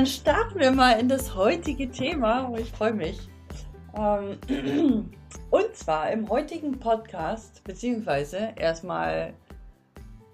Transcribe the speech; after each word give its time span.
dann 0.00 0.06
starten 0.06 0.58
wir 0.58 0.72
mal 0.72 0.92
in 0.92 1.10
das 1.10 1.34
heutige 1.34 1.90
Thema. 1.90 2.48
Oh, 2.48 2.56
ich 2.56 2.72
freue 2.72 2.94
mich. 2.94 3.18
Ähm, 3.94 4.38
und 5.50 5.76
zwar 5.76 6.10
im 6.10 6.26
heutigen 6.30 6.80
Podcast, 6.80 7.62
beziehungsweise 7.64 8.54
erstmal 8.56 9.34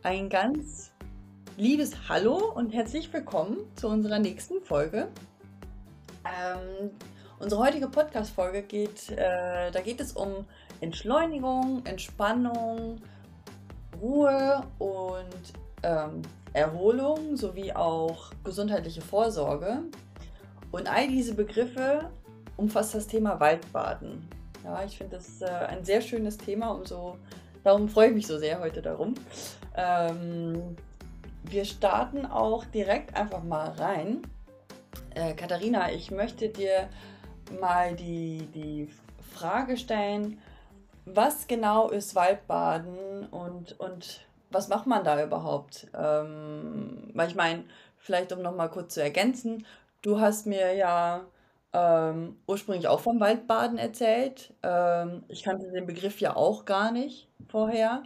ein 0.04 0.28
ganz 0.28 0.92
liebes 1.56 2.08
Hallo 2.08 2.52
und 2.54 2.74
herzlich 2.74 3.12
willkommen 3.12 3.56
zu 3.74 3.88
unserer 3.88 4.20
nächsten 4.20 4.62
Folge. 4.62 5.08
Ähm, 6.24 6.92
unsere 7.40 7.60
heutige 7.60 7.88
Podcast-Folge 7.88 8.62
geht, 8.62 9.10
äh, 9.10 9.72
da 9.72 9.80
geht 9.80 10.00
es 10.00 10.12
um 10.12 10.46
Entschleunigung, 10.80 11.84
Entspannung, 11.86 13.00
Ruhe 14.00 14.62
und 14.78 15.52
ähm, 15.82 16.22
Erholung 16.56 17.36
sowie 17.36 17.72
auch 17.72 18.30
gesundheitliche 18.42 19.02
Vorsorge. 19.02 19.82
Und 20.72 20.88
all 20.88 21.06
diese 21.08 21.34
Begriffe 21.34 22.10
umfasst 22.56 22.94
das 22.94 23.06
Thema 23.06 23.38
Waldbaden. 23.38 24.26
Ja, 24.64 24.82
ich 24.84 24.96
finde 24.96 25.16
das 25.16 25.42
äh, 25.42 25.46
ein 25.46 25.84
sehr 25.84 26.00
schönes 26.00 26.38
Thema, 26.38 26.70
umso, 26.70 27.18
darum 27.62 27.88
freue 27.88 28.08
ich 28.08 28.14
mich 28.14 28.26
so 28.26 28.38
sehr 28.38 28.58
heute 28.58 28.82
darum. 28.82 29.14
Ähm, 29.76 30.76
wir 31.44 31.64
starten 31.64 32.26
auch 32.26 32.64
direkt 32.64 33.14
einfach 33.14 33.44
mal 33.44 33.68
rein. 33.72 34.22
Äh, 35.14 35.34
Katharina, 35.34 35.92
ich 35.92 36.10
möchte 36.10 36.48
dir 36.48 36.88
mal 37.60 37.94
die, 37.94 38.48
die 38.54 38.88
Frage 39.34 39.76
stellen, 39.76 40.38
was 41.04 41.46
genau 41.46 41.90
ist 41.90 42.14
Waldbaden 42.16 43.26
und, 43.30 43.78
und 43.78 44.25
was 44.50 44.68
macht 44.68 44.86
man 44.86 45.04
da 45.04 45.22
überhaupt? 45.22 45.86
Ähm, 45.94 47.10
weil 47.14 47.28
ich 47.28 47.34
meine, 47.34 47.64
vielleicht 47.98 48.32
um 48.32 48.42
nochmal 48.42 48.70
kurz 48.70 48.94
zu 48.94 49.02
ergänzen, 49.02 49.66
du 50.02 50.20
hast 50.20 50.46
mir 50.46 50.74
ja 50.74 51.22
ähm, 51.72 52.36
ursprünglich 52.46 52.88
auch 52.88 53.00
vom 53.00 53.20
Waldbaden 53.20 53.78
erzählt. 53.78 54.54
Ähm, 54.62 55.24
ich 55.28 55.42
kannte 55.42 55.70
den 55.70 55.86
Begriff 55.86 56.20
ja 56.20 56.36
auch 56.36 56.64
gar 56.64 56.92
nicht 56.92 57.28
vorher. 57.48 58.02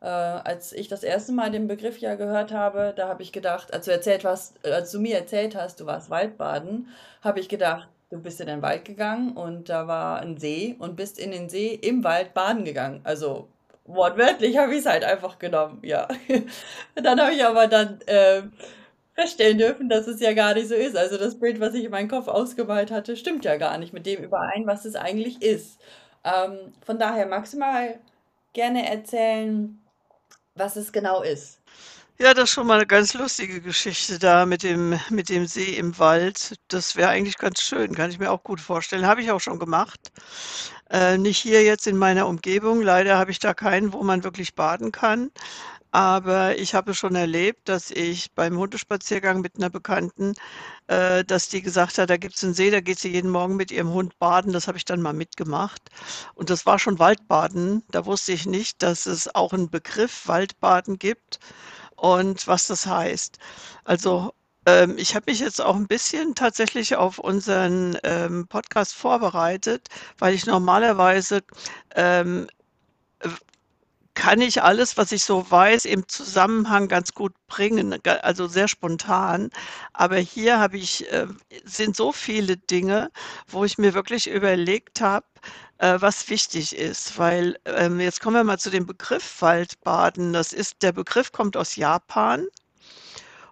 Äh, 0.00 0.06
als 0.06 0.72
ich 0.72 0.88
das 0.88 1.02
erste 1.02 1.32
Mal 1.32 1.50
den 1.50 1.68
Begriff 1.68 1.98
ja 1.98 2.14
gehört 2.14 2.52
habe, 2.52 2.94
da 2.96 3.08
habe 3.08 3.22
ich 3.22 3.32
gedacht, 3.32 3.74
als 3.74 3.84
du 3.84 3.92
erzählt 3.92 4.24
hast, 4.24 4.64
als 4.66 4.92
du 4.92 5.00
mir 5.00 5.16
erzählt 5.18 5.54
hast, 5.54 5.80
du 5.80 5.86
warst 5.86 6.08
Waldbaden, 6.10 6.88
habe 7.22 7.40
ich 7.40 7.48
gedacht, 7.48 7.88
du 8.10 8.18
bist 8.18 8.40
in 8.40 8.46
den 8.46 8.62
Wald 8.62 8.84
gegangen 8.84 9.36
und 9.36 9.68
da 9.68 9.86
war 9.86 10.20
ein 10.20 10.38
See 10.38 10.76
und 10.78 10.96
bist 10.96 11.18
in 11.18 11.30
den 11.32 11.48
See 11.48 11.74
im 11.74 12.02
Wald 12.04 12.32
baden 12.34 12.64
gegangen. 12.64 13.00
Also 13.04 13.48
wortwörtlich 13.94 14.56
habe 14.58 14.74
ich 14.74 14.80
es 14.80 14.86
halt 14.86 15.04
einfach 15.04 15.38
genommen, 15.38 15.80
ja. 15.82 16.08
dann 16.94 17.20
habe 17.20 17.32
ich 17.32 17.44
aber 17.44 17.66
dann 17.66 18.00
äh, 18.02 18.42
feststellen 19.14 19.58
dürfen, 19.58 19.88
dass 19.88 20.06
es 20.06 20.20
ja 20.20 20.32
gar 20.32 20.54
nicht 20.54 20.68
so 20.68 20.74
ist. 20.74 20.96
Also 20.96 21.18
das 21.18 21.38
Bild, 21.38 21.60
was 21.60 21.74
ich 21.74 21.84
in 21.84 21.90
meinem 21.90 22.08
Kopf 22.08 22.28
ausgemalt 22.28 22.90
hatte, 22.90 23.16
stimmt 23.16 23.44
ja 23.44 23.56
gar 23.56 23.78
nicht 23.78 23.92
mit 23.92 24.06
dem 24.06 24.22
überein, 24.22 24.66
was 24.66 24.84
es 24.84 24.96
eigentlich 24.96 25.42
ist. 25.42 25.80
Ähm, 26.24 26.72
von 26.84 26.98
daher 26.98 27.26
magst 27.26 27.54
du 27.54 27.58
mal 27.58 27.98
gerne 28.52 28.88
erzählen, 28.88 29.80
was 30.54 30.76
es 30.76 30.92
genau 30.92 31.22
ist. 31.22 31.60
Ja, 32.18 32.34
das 32.34 32.44
ist 32.44 32.50
schon 32.50 32.66
mal 32.66 32.74
eine 32.74 32.86
ganz 32.86 33.14
lustige 33.14 33.62
Geschichte 33.62 34.18
da 34.18 34.44
mit 34.44 34.62
dem 34.62 35.00
mit 35.08 35.30
dem 35.30 35.46
See 35.46 35.76
im 35.76 35.98
Wald. 35.98 36.54
Das 36.68 36.94
wäre 36.94 37.08
eigentlich 37.08 37.38
ganz 37.38 37.62
schön, 37.62 37.94
kann 37.94 38.10
ich 38.10 38.18
mir 38.18 38.30
auch 38.30 38.42
gut 38.42 38.60
vorstellen. 38.60 39.06
Habe 39.06 39.22
ich 39.22 39.30
auch 39.30 39.40
schon 39.40 39.58
gemacht. 39.58 40.12
Äh, 40.90 41.18
nicht 41.18 41.38
hier 41.38 41.62
jetzt 41.62 41.86
in 41.86 41.96
meiner 41.96 42.26
Umgebung. 42.26 42.82
Leider 42.82 43.16
habe 43.16 43.30
ich 43.30 43.38
da 43.38 43.54
keinen, 43.54 43.92
wo 43.92 44.02
man 44.02 44.24
wirklich 44.24 44.54
baden 44.56 44.90
kann. 44.90 45.30
Aber 45.92 46.58
ich 46.58 46.74
habe 46.74 46.94
schon 46.94 47.14
erlebt, 47.16 47.68
dass 47.68 47.90
ich 47.92 48.32
beim 48.34 48.56
Hundespaziergang 48.58 49.40
mit 49.40 49.56
einer 49.56 49.70
Bekannten, 49.70 50.34
äh, 50.88 51.24
dass 51.24 51.48
die 51.48 51.62
gesagt 51.62 51.98
hat, 51.98 52.10
da 52.10 52.16
gibt's 52.18 52.42
'n 52.44 52.54
See, 52.54 52.70
da 52.70 52.80
geht 52.80 52.98
sie 53.00 53.10
jeden 53.10 53.30
Morgen 53.30 53.56
mit 53.56 53.70
ihrem 53.72 53.90
Hund 53.92 54.18
baden. 54.20 54.52
Das 54.52 54.68
habe 54.68 54.78
ich 54.78 54.84
dann 54.86 55.02
mal 55.02 55.14
mitgemacht. 55.14 55.82
Und 56.34 56.50
das 56.50 56.66
war 56.66 56.78
schon 56.80 56.98
Waldbaden. 57.00 57.84
Da 57.92 58.06
wusste 58.06 58.32
ich 58.32 58.46
nicht, 58.46 58.82
dass 58.82 59.06
es 59.06 59.34
auch 59.34 59.52
einen 59.54 59.70
Begriff 59.70 60.28
Waldbaden 60.28 60.98
gibt 60.98 61.40
und 61.96 62.46
was 62.48 62.66
das 62.68 62.86
heißt. 62.86 63.38
Also, 63.84 64.32
ähm, 64.70 64.96
ich 64.98 65.14
habe 65.14 65.30
mich 65.30 65.40
jetzt 65.40 65.60
auch 65.60 65.76
ein 65.76 65.86
bisschen 65.88 66.34
tatsächlich 66.34 66.96
auf 66.96 67.18
unseren, 67.18 67.98
ähm, 68.04 68.46
Podcast 68.48 68.94
vorbereitet, 68.94 69.88
weil 70.18 70.34
ich 70.34 70.46
normalerweise, 70.46 71.42
ähm, 71.94 72.46
kann 74.14 74.40
ich 74.40 74.62
alles, 74.62 74.96
was 74.96 75.12
ich 75.12 75.24
so 75.24 75.50
weiß, 75.50 75.84
im 75.86 76.06
Zusammenhang 76.08 76.88
ganz 76.88 77.14
gut 77.14 77.32
bringen, 77.46 77.98
also 78.22 78.48
sehr 78.48 78.68
spontan. 78.68 79.50
Aber 79.92 80.16
hier 80.18 80.58
habe 80.58 80.76
ich, 80.78 81.10
äh, 81.12 81.26
sind 81.64 81.96
so 81.96 82.12
viele 82.12 82.56
Dinge, 82.56 83.10
wo 83.48 83.64
ich 83.64 83.78
mir 83.78 83.94
wirklich 83.94 84.28
überlegt 84.28 85.00
habe, 85.00 85.26
äh, 85.78 85.96
was 86.00 86.28
wichtig 86.28 86.76
ist. 86.76 87.18
Weil 87.18 87.56
ähm, 87.64 88.00
jetzt 88.00 88.20
kommen 88.20 88.36
wir 88.36 88.44
mal 88.44 88.58
zu 88.58 88.70
dem 88.70 88.86
Begriff 88.86 89.40
Waldbaden. 89.40 90.32
Das 90.32 90.52
ist, 90.52 90.82
der 90.82 90.92
Begriff 90.92 91.32
kommt 91.32 91.56
aus 91.56 91.76
Japan 91.76 92.46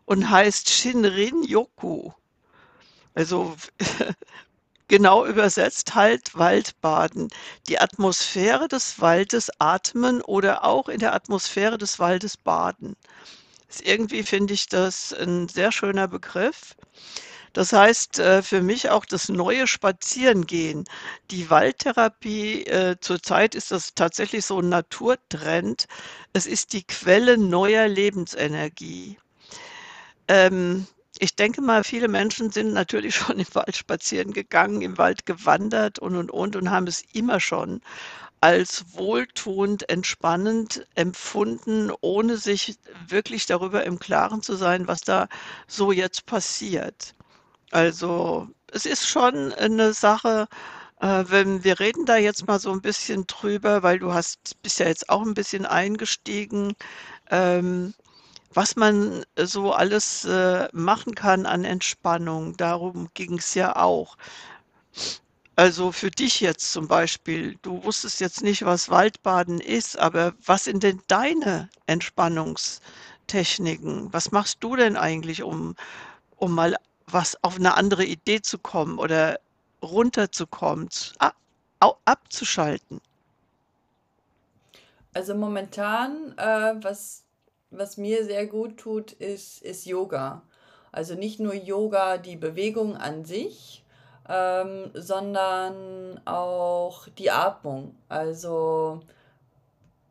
und 0.08 0.30
heißt 0.30 0.70
Shinrin-yoku. 0.70 2.12
Also 3.14 3.54
Genau 4.88 5.26
übersetzt 5.26 5.94
halt 5.94 6.34
Waldbaden. 6.34 7.28
Die 7.68 7.78
Atmosphäre 7.78 8.68
des 8.68 9.00
Waldes 9.00 9.50
atmen 9.58 10.22
oder 10.22 10.64
auch 10.64 10.88
in 10.88 10.98
der 10.98 11.14
Atmosphäre 11.14 11.78
des 11.78 11.98
Waldes 11.98 12.38
baden. 12.38 12.96
Ist 13.68 13.82
irgendwie 13.86 14.22
finde 14.24 14.54
ich 14.54 14.68
das 14.68 15.12
ein 15.12 15.48
sehr 15.48 15.72
schöner 15.72 16.08
Begriff. 16.08 16.76
Das 17.52 17.72
heißt, 17.72 18.18
äh, 18.20 18.42
für 18.42 18.62
mich 18.62 18.90
auch 18.90 19.04
das 19.04 19.28
neue 19.28 19.66
Spazierengehen. 19.66 20.84
Die 21.30 21.50
Waldtherapie, 21.50 22.64
äh, 22.66 22.96
zurzeit 23.00 23.54
ist 23.54 23.70
das 23.72 23.94
tatsächlich 23.94 24.46
so 24.46 24.60
ein 24.60 24.70
Naturtrend. 24.70 25.86
Es 26.32 26.46
ist 26.46 26.72
die 26.72 26.84
Quelle 26.84 27.38
neuer 27.38 27.88
Lebensenergie. 27.88 29.18
Ähm, 30.28 30.86
ich 31.18 31.34
denke 31.36 31.60
mal, 31.62 31.84
viele 31.84 32.08
Menschen 32.08 32.50
sind 32.50 32.72
natürlich 32.72 33.14
schon 33.16 33.38
im 33.38 33.46
Wald 33.54 33.76
spazieren 33.76 34.32
gegangen, 34.32 34.82
im 34.82 34.98
Wald 34.98 35.26
gewandert 35.26 35.98
und, 35.98 36.16
und, 36.16 36.30
und 36.30 36.56
und 36.56 36.70
haben 36.70 36.86
es 36.86 37.02
immer 37.12 37.40
schon 37.40 37.80
als 38.40 38.84
wohltuend, 38.94 39.88
entspannend 39.88 40.86
empfunden, 40.94 41.90
ohne 42.02 42.36
sich 42.38 42.76
wirklich 43.08 43.46
darüber 43.46 43.84
im 43.84 43.98
Klaren 43.98 44.42
zu 44.42 44.56
sein, 44.56 44.88
was 44.88 45.00
da 45.00 45.28
so 45.68 45.92
jetzt 45.92 46.26
passiert. 46.26 47.14
Also, 47.70 48.48
es 48.72 48.86
ist 48.86 49.08
schon 49.08 49.52
eine 49.54 49.92
Sache, 49.94 50.48
äh, 51.00 51.24
wenn 51.28 51.64
wir 51.64 51.80
reden 51.80 52.06
da 52.06 52.16
jetzt 52.16 52.46
mal 52.46 52.58
so 52.60 52.72
ein 52.72 52.82
bisschen 52.82 53.26
drüber, 53.26 53.82
weil 53.82 53.98
du 53.98 54.12
hast 54.14 54.60
bist 54.62 54.80
ja 54.80 54.86
jetzt 54.88 55.08
auch 55.10 55.22
ein 55.22 55.34
bisschen 55.34 55.66
eingestiegen. 55.66 56.74
Ähm, 57.30 57.94
was 58.54 58.76
man 58.76 59.24
äh, 59.36 59.46
so 59.46 59.72
alles, 59.72 60.24
äh, 60.24 60.68
machen 60.72 61.14
kann 61.14 61.46
an 61.46 61.64
Entspannung, 61.64 62.56
darum 62.56 63.08
ging 63.14 63.38
es 63.38 63.54
ja 63.54 63.76
auch. 63.76 64.16
Also, 65.56 65.92
für 65.92 66.10
dich 66.10 66.40
jetzt 66.40 66.72
zum 66.72 66.88
Beispiel, 66.88 67.56
du 67.62 67.82
wusstest 67.84 68.20
jetzt 68.20 68.42
nicht, 68.42 68.64
was 68.64 68.88
Waldbaden 68.90 69.60
ist, 69.60 69.98
aber 69.98 70.32
was 70.46 70.64
sind 70.64 70.82
denn 70.84 71.00
deine 71.08 71.68
Entspannungstechniken? 71.86 74.12
Was 74.12 74.30
machst 74.32 74.58
du 74.60 74.76
denn 74.76 74.96
eigentlich, 74.96 75.42
um 75.42 75.74
um 76.36 76.54
mal 76.54 76.76
was 77.06 77.42
auf 77.42 77.56
eine 77.56 77.74
andere 77.76 78.04
Idee 78.04 78.40
zu 78.42 78.58
kommen 78.58 78.98
oder 78.98 79.40
runterzukommen, 79.82 80.88
abzuschalten? 82.04 83.00
Also 85.14 85.34
momentan, 85.34 86.36
äh, 86.38 86.74
was 86.82 87.24
was 87.70 87.96
mir 87.96 88.24
sehr 88.24 88.46
gut 88.46 88.78
tut, 88.78 89.12
ist, 89.12 89.62
ist 89.62 89.86
Yoga. 89.86 90.42
Also 90.92 91.14
nicht 91.14 91.40
nur 91.40 91.54
Yoga, 91.54 92.18
die 92.18 92.36
Bewegung 92.36 92.96
an 92.96 93.24
sich, 93.24 93.84
ähm, 94.28 94.90
sondern 94.94 96.20
auch 96.24 97.08
die 97.08 97.30
Atmung. 97.30 97.94
Also 98.08 99.00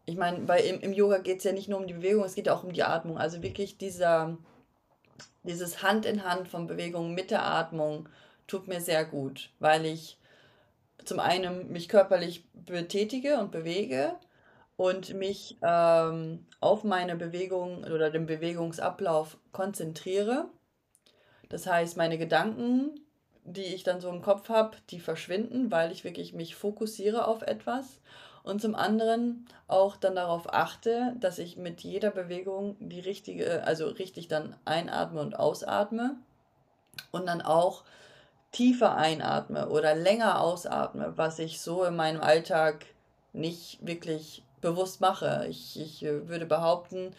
ich 0.06 0.16
meine, 0.16 0.48
weil 0.48 0.64
im, 0.66 0.80
im 0.82 0.94
Yoga 0.94 1.18
geht 1.18 1.40
es 1.40 1.44
ja 1.44 1.52
nicht 1.52 1.68
nur 1.68 1.80
um 1.80 1.88
die 1.88 1.94
Bewegung, 1.94 2.24
es 2.24 2.36
geht 2.36 2.50
auch 2.50 2.64
um 2.64 2.74
die 2.74 2.84
Atmung. 2.84 3.18
Also 3.18 3.44
wirklich 3.44 3.78
dieser, 3.78 4.38
dieses 5.44 5.84
Hand 5.84 6.06
in 6.06 6.24
Hand 6.24 6.48
von 6.48 6.68
Bewegung 6.68 7.14
mit 7.14 7.32
der 7.32 7.44
Atmung 7.44 8.08
tut 8.48 8.68
mir 8.68 8.82
sehr 8.82 9.04
gut, 9.04 9.50
weil 9.60 9.86
ich 9.86 10.18
zum 11.04 11.20
einen 11.20 11.72
mich 11.72 11.90
körperlich 11.90 12.46
betätige 12.54 13.40
und 13.40 13.52
bewege 13.52 14.14
und 14.78 15.14
mich 15.16 15.58
ähm, 15.62 16.46
auf 16.62 16.84
meine 16.84 17.16
Bewegung 17.16 17.84
oder 17.84 18.10
den 18.10 18.26
Bewegungsablauf 18.26 19.38
konzentriere. 19.52 20.50
Das 21.50 21.68
heißt, 21.68 21.98
meine 21.98 22.18
Gedanken, 22.18 23.00
die 23.44 23.64
ich 23.64 23.84
dann 23.84 24.02
so 24.02 24.10
im 24.10 24.22
Kopf 24.22 24.50
habe, 24.50 24.78
die 24.90 25.00
verschwinden, 25.00 25.72
weil 25.72 25.92
ich 25.92 26.04
wirklich 26.04 26.34
mich 26.34 26.56
fokussiere 26.56 27.28
auf 27.28 27.42
etwas. 27.42 28.00
Und 28.44 28.62
zum 28.62 28.76
anderen 28.76 29.46
auch 29.68 29.98
dann 29.98 30.16
darauf 30.16 30.54
achte, 30.54 31.16
dass 31.20 31.40
ich 31.40 31.58
mit 31.58 31.82
jeder 31.82 32.12
Bewegung 32.12 32.78
die 32.80 33.02
richtige, 33.02 33.64
also 33.66 33.88
richtig 33.88 34.28
dann 34.30 34.56
einatme 34.64 35.20
und 35.22 35.38
ausatme. 35.38 36.18
und 37.12 37.28
dann 37.28 37.42
auch 37.42 37.84
tiefer 38.52 38.96
einatme 38.96 39.70
oder 39.70 39.96
länger 39.96 40.42
ausatme, 40.42 41.14
was 41.18 41.40
ich 41.40 41.62
so 41.62 41.84
in 41.84 41.96
meinem 41.96 42.22
Alltag 42.22 42.86
nicht 43.34 43.86
wirklich 43.86 44.44
bewusst 44.68 45.02
mache. 45.02 45.46
Ich, 45.50 45.80
ich 45.80 46.04
äh, 46.04 46.28
würde 46.28 46.46
behaupten, 46.46 47.14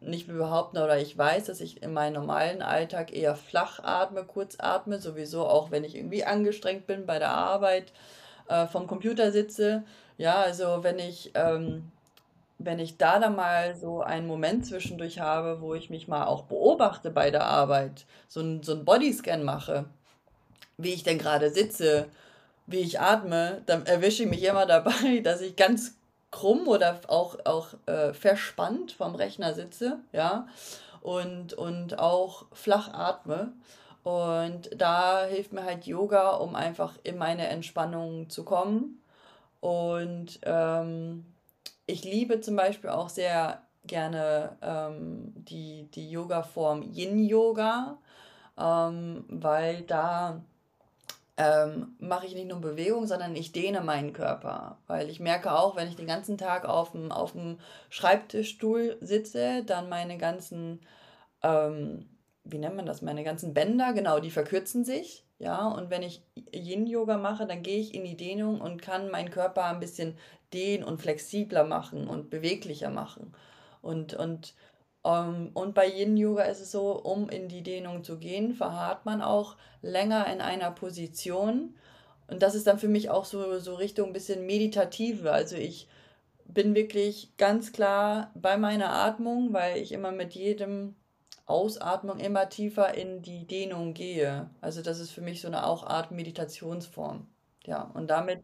nicht 0.00 0.28
behaupten 0.28 0.78
oder 0.78 0.98
ich 0.98 1.16
weiß, 1.16 1.46
dass 1.46 1.60
ich 1.60 1.82
in 1.82 1.92
meinem 1.92 2.14
normalen 2.14 2.62
Alltag 2.62 3.14
eher 3.14 3.34
flach 3.34 3.80
atme, 3.82 4.24
kurz 4.24 4.56
atme, 4.58 5.00
sowieso 5.00 5.46
auch 5.46 5.70
wenn 5.70 5.84
ich 5.84 5.96
irgendwie 5.96 6.24
angestrengt 6.24 6.86
bin 6.86 7.06
bei 7.06 7.18
der 7.18 7.30
Arbeit, 7.30 7.92
äh, 8.48 8.66
vom 8.66 8.86
Computer 8.86 9.32
sitze. 9.32 9.84
Ja, 10.18 10.40
also 10.40 10.82
wenn 10.82 10.98
ich, 10.98 11.32
ähm, 11.34 11.90
wenn 12.58 12.78
ich 12.78 12.98
da 12.98 13.18
dann 13.18 13.36
mal 13.36 13.74
so 13.74 14.02
einen 14.02 14.26
Moment 14.26 14.66
zwischendurch 14.66 15.20
habe, 15.20 15.60
wo 15.60 15.74
ich 15.74 15.90
mich 15.90 16.06
mal 16.06 16.26
auch 16.26 16.44
beobachte 16.44 17.10
bei 17.10 17.30
der 17.30 17.44
Arbeit, 17.44 18.04
so 18.28 18.40
ein, 18.40 18.62
so 18.62 18.72
ein 18.72 18.84
Bodyscan 18.84 19.42
mache, 19.42 19.86
wie 20.76 20.92
ich 20.92 21.02
denn 21.02 21.18
gerade 21.18 21.50
sitze, 21.50 22.08
wie 22.66 22.80
ich 22.80 23.00
atme, 23.00 23.62
dann 23.66 23.86
erwische 23.86 24.24
ich 24.24 24.28
mich 24.28 24.44
immer 24.44 24.66
dabei, 24.66 25.20
dass 25.24 25.40
ich 25.40 25.56
ganz 25.56 25.97
krumm 26.30 26.68
oder 26.68 27.00
auch, 27.08 27.36
auch 27.44 27.68
äh, 27.86 28.12
verspannt 28.12 28.92
vom 28.92 29.14
Rechner 29.14 29.54
sitze, 29.54 29.98
ja, 30.12 30.46
und, 31.00 31.54
und 31.54 31.98
auch 31.98 32.46
flach 32.52 32.92
atme. 32.92 33.52
Und 34.02 34.70
da 34.76 35.24
hilft 35.24 35.52
mir 35.52 35.64
halt 35.64 35.86
Yoga, 35.86 36.30
um 36.30 36.54
einfach 36.54 36.94
in 37.02 37.18
meine 37.18 37.48
Entspannung 37.48 38.30
zu 38.30 38.44
kommen. 38.44 39.02
Und 39.60 40.40
ähm, 40.44 41.26
ich 41.86 42.04
liebe 42.04 42.40
zum 42.40 42.56
Beispiel 42.56 42.90
auch 42.90 43.08
sehr 43.08 43.62
gerne 43.86 44.56
ähm, 44.62 45.32
die, 45.34 45.88
die 45.94 46.10
Yoga-Form 46.10 46.82
Yin-Yoga, 46.82 47.98
ähm, 48.58 49.24
weil 49.28 49.82
da 49.82 50.40
ähm, 51.38 51.94
mache 52.00 52.26
ich 52.26 52.34
nicht 52.34 52.48
nur 52.48 52.60
Bewegung, 52.60 53.06
sondern 53.06 53.36
ich 53.36 53.52
dehne 53.52 53.80
meinen 53.80 54.12
Körper. 54.12 54.78
Weil 54.88 55.08
ich 55.08 55.20
merke 55.20 55.52
auch, 55.52 55.76
wenn 55.76 55.86
ich 55.86 55.94
den 55.94 56.08
ganzen 56.08 56.36
Tag 56.36 56.64
auf 56.64 56.90
dem, 56.90 57.12
auf 57.12 57.32
dem 57.32 57.58
Schreibtischstuhl 57.90 58.98
sitze, 59.00 59.62
dann 59.64 59.88
meine 59.88 60.18
ganzen, 60.18 60.80
ähm, 61.44 62.06
wie 62.42 62.58
nennt 62.58 62.74
man 62.74 62.86
das, 62.86 63.02
meine 63.02 63.22
ganzen 63.22 63.54
Bänder, 63.54 63.92
genau, 63.92 64.18
die 64.18 64.32
verkürzen 64.32 64.84
sich. 64.84 65.24
Ja, 65.38 65.68
und 65.68 65.90
wenn 65.90 66.02
ich 66.02 66.24
Yin-Yoga 66.52 67.16
mache, 67.16 67.46
dann 67.46 67.62
gehe 67.62 67.78
ich 67.78 67.94
in 67.94 68.02
die 68.02 68.16
Dehnung 68.16 68.60
und 68.60 68.82
kann 68.82 69.08
meinen 69.08 69.30
Körper 69.30 69.66
ein 69.66 69.78
bisschen 69.78 70.18
dehnen 70.52 70.82
und 70.82 71.00
flexibler 71.00 71.62
machen 71.62 72.08
und 72.08 72.30
beweglicher 72.30 72.90
machen. 72.90 73.32
Und, 73.80 74.14
und 74.14 74.54
um, 75.08 75.14
ähm, 75.14 75.50
und 75.54 75.74
bei 75.74 75.88
Yin-Yoga 75.88 76.42
ist 76.44 76.60
es 76.60 76.70
so, 76.70 76.92
um 76.92 77.30
in 77.30 77.48
die 77.48 77.62
Dehnung 77.62 78.04
zu 78.04 78.18
gehen, 78.18 78.52
verharrt 78.54 79.06
man 79.06 79.22
auch 79.22 79.56
länger 79.80 80.26
in 80.30 80.40
einer 80.40 80.70
Position. 80.70 81.74
Und 82.26 82.42
das 82.42 82.54
ist 82.54 82.66
dann 82.66 82.78
für 82.78 82.88
mich 82.88 83.08
auch 83.08 83.24
so, 83.24 83.58
so 83.58 83.74
Richtung 83.74 84.08
ein 84.08 84.12
bisschen 84.12 84.44
meditative. 84.44 85.32
Also 85.32 85.56
ich 85.56 85.88
bin 86.44 86.74
wirklich 86.74 87.36
ganz 87.38 87.72
klar 87.72 88.30
bei 88.34 88.58
meiner 88.58 88.92
Atmung, 88.92 89.52
weil 89.54 89.78
ich 89.78 89.92
immer 89.92 90.12
mit 90.12 90.34
jedem 90.34 90.94
Ausatmung 91.46 92.18
immer 92.18 92.50
tiefer 92.50 92.94
in 92.94 93.22
die 93.22 93.46
Dehnung 93.46 93.94
gehe. 93.94 94.50
Also 94.60 94.82
das 94.82 94.98
ist 95.00 95.10
für 95.10 95.22
mich 95.22 95.40
so 95.40 95.48
eine 95.48 95.64
auch 95.64 95.84
Art 95.86 96.10
Meditationsform. 96.10 97.26
Ja, 97.64 97.90
und 97.94 98.08
damit 98.08 98.40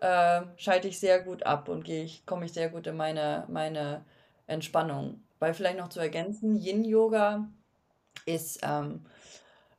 äh, 0.00 0.42
schalte 0.56 0.88
ich 0.88 0.98
sehr 0.98 1.20
gut 1.22 1.44
ab 1.44 1.68
und 1.68 1.84
gehe 1.84 2.02
ich, 2.04 2.26
komme 2.26 2.46
ich 2.46 2.52
sehr 2.52 2.68
gut 2.68 2.86
in 2.88 2.96
meine, 2.96 3.44
meine 3.48 4.04
Entspannung. 4.46 5.22
Weil 5.44 5.52
vielleicht 5.52 5.76
noch 5.76 5.90
zu 5.90 6.00
ergänzen, 6.00 6.56
Yin-Yoga 6.56 7.46
ist, 8.24 8.60
ähm, 8.62 9.04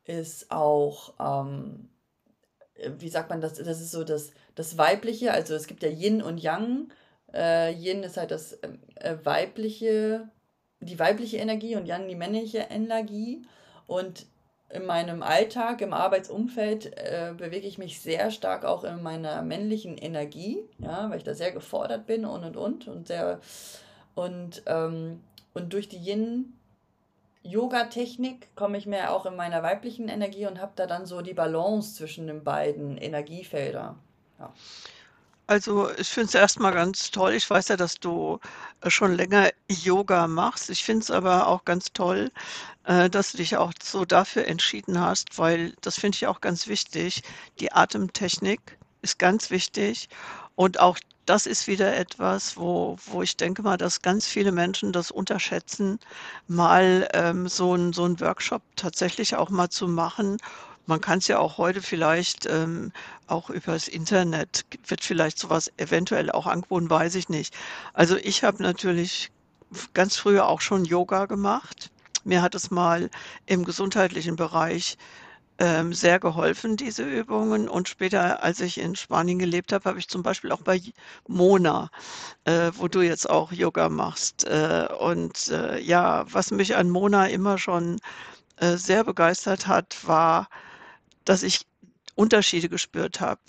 ist 0.03 0.51
auch, 0.51 1.15
ähm, 1.19 1.89
wie 2.99 3.09
sagt 3.09 3.31
man 3.31 3.41
das, 3.41 3.55
das 3.55 3.81
ist 3.81 3.89
so 3.89 4.03
das, 4.03 4.31
das 4.53 4.77
Weibliche, 4.77 5.33
also 5.33 5.55
es 5.55 5.65
gibt 5.65 5.81
ja 5.81 5.89
Yin 5.89 6.21
und 6.21 6.37
Yang. 6.37 6.89
Äh, 7.33 7.73
Yin 7.73 8.03
ist 8.03 8.17
halt 8.17 8.29
das 8.29 8.59
äh, 8.61 9.17
weibliche, 9.23 10.29
die 10.81 10.99
weibliche 10.99 11.37
Energie 11.37 11.75
und 11.75 11.87
Yang 11.87 12.09
die 12.09 12.15
männliche 12.15 12.67
Energie. 12.69 13.41
Und 13.87 14.27
in 14.69 14.85
meinem 14.85 15.23
Alltag, 15.23 15.81
im 15.81 15.93
Arbeitsumfeld 15.93 16.95
äh, 16.95 17.33
bewege 17.35 17.67
ich 17.67 17.79
mich 17.79 17.99
sehr 18.01 18.29
stark 18.29 18.65
auch 18.65 18.83
in 18.83 19.01
meiner 19.01 19.41
männlichen 19.41 19.97
Energie, 19.97 20.59
ja, 20.77 21.09
weil 21.09 21.17
ich 21.17 21.23
da 21.23 21.33
sehr 21.33 21.51
gefordert 21.51 22.05
bin 22.05 22.23
und 22.23 22.43
und 22.43 22.55
und 22.55 22.87
und 22.87 23.07
sehr 23.07 23.39
und 24.13 24.61
ähm, 24.67 25.21
und 25.55 25.73
durch 25.73 25.89
die 25.89 25.97
Yin-Yoga-Technik 25.97 28.55
komme 28.55 28.77
ich 28.77 28.85
mehr 28.85 29.11
auch 29.11 29.25
in 29.25 29.35
meiner 29.35 29.63
weiblichen 29.63 30.09
Energie 30.09 30.45
und 30.45 30.61
habe 30.61 30.73
da 30.75 30.85
dann 30.85 31.07
so 31.07 31.21
die 31.21 31.33
Balance 31.33 31.95
zwischen 31.95 32.27
den 32.27 32.43
beiden 32.43 32.97
Energiefelder. 32.97 33.95
Ja. 34.37 34.53
Also, 35.47 35.89
ich 35.97 36.09
finde 36.09 36.27
es 36.27 36.35
erstmal 36.35 36.73
ganz 36.73 37.11
toll. 37.11 37.33
Ich 37.33 37.49
weiß 37.49 37.69
ja, 37.69 37.77
dass 37.77 37.99
du 37.99 38.39
äh, 38.81 38.89
schon 38.89 39.13
länger 39.13 39.51
Yoga 39.69 40.27
machst. 40.27 40.69
Ich 40.71 40.83
finde 40.83 41.03
es 41.03 41.11
aber 41.11 41.47
auch 41.47 41.63
ganz 41.65 41.93
toll, 41.93 42.31
äh, 42.83 43.09
dass 43.11 43.31
du 43.31 43.37
dich 43.37 43.55
auch 43.55 43.71
so 43.81 44.05
dafür 44.05 44.47
entschieden 44.47 44.99
hast, 44.99 45.37
weil 45.37 45.73
das 45.81 45.99
finde 45.99 46.15
ich 46.15 46.25
auch 46.27 46.41
ganz 46.41 46.67
wichtig. 46.67 47.21
Die 47.59 47.71
Atemtechnik 47.71 48.77
ist 49.03 49.19
ganz 49.19 49.51
wichtig 49.51 50.09
und 50.55 50.79
auch 50.79 50.97
das 51.25 51.45
ist 51.47 51.67
wieder 51.67 51.95
etwas, 51.97 52.57
wo 52.57 52.97
wo 53.05 53.21
ich 53.23 53.37
denke 53.37 53.63
mal, 53.63 53.77
dass 53.77 54.01
ganz 54.01 54.27
viele 54.27 54.51
Menschen 54.51 54.91
das 54.93 55.11
unterschätzen, 55.11 55.99
mal, 56.47 57.07
ähm, 57.13 57.47
so 57.47 57.73
'n 57.75 57.93
so 57.93 58.05
'n 58.05 58.19
Workshop 58.21 58.63
tatsächlich 58.75 59.35
auch 59.35 59.49
mal 59.49 59.69
zu 59.69 59.87
machen. 59.87 60.37
Man 60.85 61.01
kann 61.01 61.17
es 61.19 61.27
ja 61.27 61.39
auch 61.39 61.57
heute 61.57 61.81
vielleicht, 61.81 62.45
ähm, 62.45 62.91
auch 63.27 63.49
übers 63.49 63.87
Internet 63.87 64.61
wird 64.87 65.03
vielleicht 65.03 65.39
sowas 65.39 65.71
eventuell 65.77 66.31
auch 66.31 66.45
angeboten, 66.47 66.89
weiß 66.89 67.15
ich 67.15 67.29
nicht. 67.29 67.55
Also, 67.93 68.17
ich 68.17 68.43
habe 68.43 68.61
natürlich 68.63 69.29
ganz 69.93 70.17
früher 70.17 70.47
auch 70.47 70.61
schon 70.61 70.85
Yoga 70.85 71.25
gemacht. 71.27 71.89
Mir 72.23 72.41
hat 72.43 72.55
es 72.55 72.71
mal 72.71 73.09
im 73.45 73.65
gesundheitlichen 73.65 74.35
Bereich 74.35 74.95
ähm, 75.59 75.93
sehr 75.93 76.19
geholfen, 76.19 76.77
diese 76.77 77.03
Übungen. 77.03 77.69
Und 77.69 77.87
später, 77.89 78.43
als 78.43 78.59
ich 78.59 78.79
in 78.79 78.95
Spanien 78.95 79.39
gelebt 79.39 79.73
habe, 79.73 79.89
habe 79.89 79.99
ich 79.99 80.07
zum 80.07 80.23
Beispiel 80.23 80.51
auch 80.51 80.61
bei 80.61 80.81
Mona, 81.27 81.89
äh, 82.45 82.71
wo 82.75 82.87
du 82.87 83.01
jetzt 83.01 83.29
auch 83.29 83.51
Yoga 83.51 83.89
machst. 83.89 84.45
Äh, 84.45 84.87
und 84.99 85.47
äh, 85.49 85.79
ja, 85.81 86.25
was 86.31 86.51
mich 86.51 86.75
an 86.75 86.89
Mona 86.89 87.27
immer 87.27 87.57
schon 87.57 87.99
äh, 88.57 88.77
sehr 88.77 89.03
begeistert 89.03 89.67
hat, 89.67 89.97
war, 90.05 90.49
dass 91.25 91.43
ich 91.43 91.65
Unterschiede 92.15 92.69
gespürt 92.69 93.19
habe. 93.21 93.41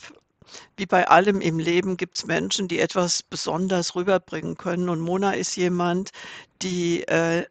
Wie 0.76 0.86
bei 0.86 1.08
allem 1.08 1.40
im 1.40 1.58
Leben 1.58 1.96
gibt 1.96 2.18
es 2.18 2.26
Menschen, 2.26 2.68
die 2.68 2.78
etwas 2.78 3.22
besonders 3.22 3.94
rüberbringen 3.96 4.56
können. 4.56 4.88
Und 4.88 5.00
Mona 5.00 5.32
ist 5.32 5.56
jemand, 5.56 6.10
die, 6.62 7.02
äh, 7.08 7.46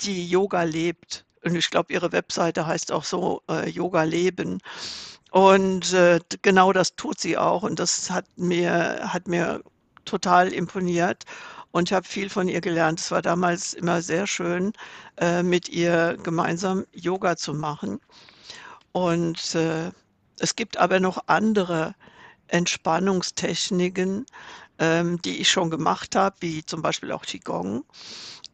die 0.00 0.28
Yoga 0.28 0.64
lebt. 0.64 1.24
Und 1.44 1.54
ich 1.56 1.70
glaube, 1.70 1.92
ihre 1.92 2.12
Webseite 2.12 2.66
heißt 2.66 2.92
auch 2.92 3.04
so, 3.04 3.42
äh, 3.50 3.68
Yoga 3.70 4.02
leben. 4.04 4.60
Und, 5.32 5.92
äh, 5.94 6.20
genau 6.42 6.72
das 6.72 6.96
tut 6.96 7.20
sie 7.20 7.38
auch 7.38 7.62
und 7.62 7.78
das 7.78 8.10
hat 8.10 8.26
mir 8.36 9.00
hat 9.12 9.28
mir 9.28 9.62
total 10.04 10.52
imponiert 10.52 11.24
und 11.72 11.88
ich 11.90 11.94
habe 11.94 12.06
viel 12.06 12.30
von 12.30 12.48
ihr 12.48 12.60
gelernt. 12.60 13.00
Es 13.00 13.10
war 13.10 13.22
damals 13.22 13.74
immer 13.74 14.02
sehr 14.02 14.26
schön, 14.26 14.72
äh, 15.18 15.42
mit 15.42 15.68
ihr 15.68 16.18
gemeinsam 16.22 16.84
Yoga 16.92 17.36
zu 17.36 17.54
machen. 17.54 18.00
Und, 18.92 19.54
äh, 19.54 19.90
es 20.40 20.56
gibt 20.56 20.76
aber 20.78 21.00
noch 21.00 21.24
andere 21.26 21.94
Entspannungstechniken, 22.48 24.26
ähm, 24.78 25.20
die 25.22 25.40
ich 25.40 25.50
schon 25.50 25.70
gemacht 25.70 26.16
habe, 26.16 26.36
wie 26.40 26.64
zum 26.64 26.82
Beispiel 26.82 27.12
auch 27.12 27.22
Qigong. 27.24 27.84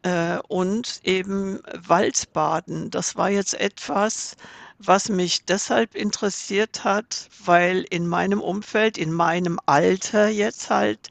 Äh, 0.03 0.37
und 0.47 0.99
eben 1.03 1.59
Waldbaden. 1.73 2.91
Das 2.91 3.15
war 3.15 3.29
jetzt 3.29 3.53
etwas, 3.55 4.35
was 4.79 5.09
mich 5.09 5.43
deshalb 5.45 5.95
interessiert 5.95 6.83
hat, 6.83 7.29
weil 7.43 7.83
in 7.89 8.07
meinem 8.07 8.39
Umfeld, 8.41 8.97
in 8.97 9.11
meinem 9.11 9.59
Alter 9.65 10.27
jetzt 10.29 10.69
halt, 10.69 11.09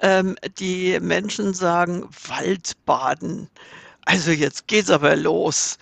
ähm, 0.00 0.36
die 0.58 0.98
Menschen 1.00 1.54
sagen: 1.54 2.08
„Waldbaden. 2.28 3.50
Also, 4.06 4.32
jetzt 4.32 4.68
geht's 4.68 4.90
aber 4.90 5.16
los.“ 5.16 5.78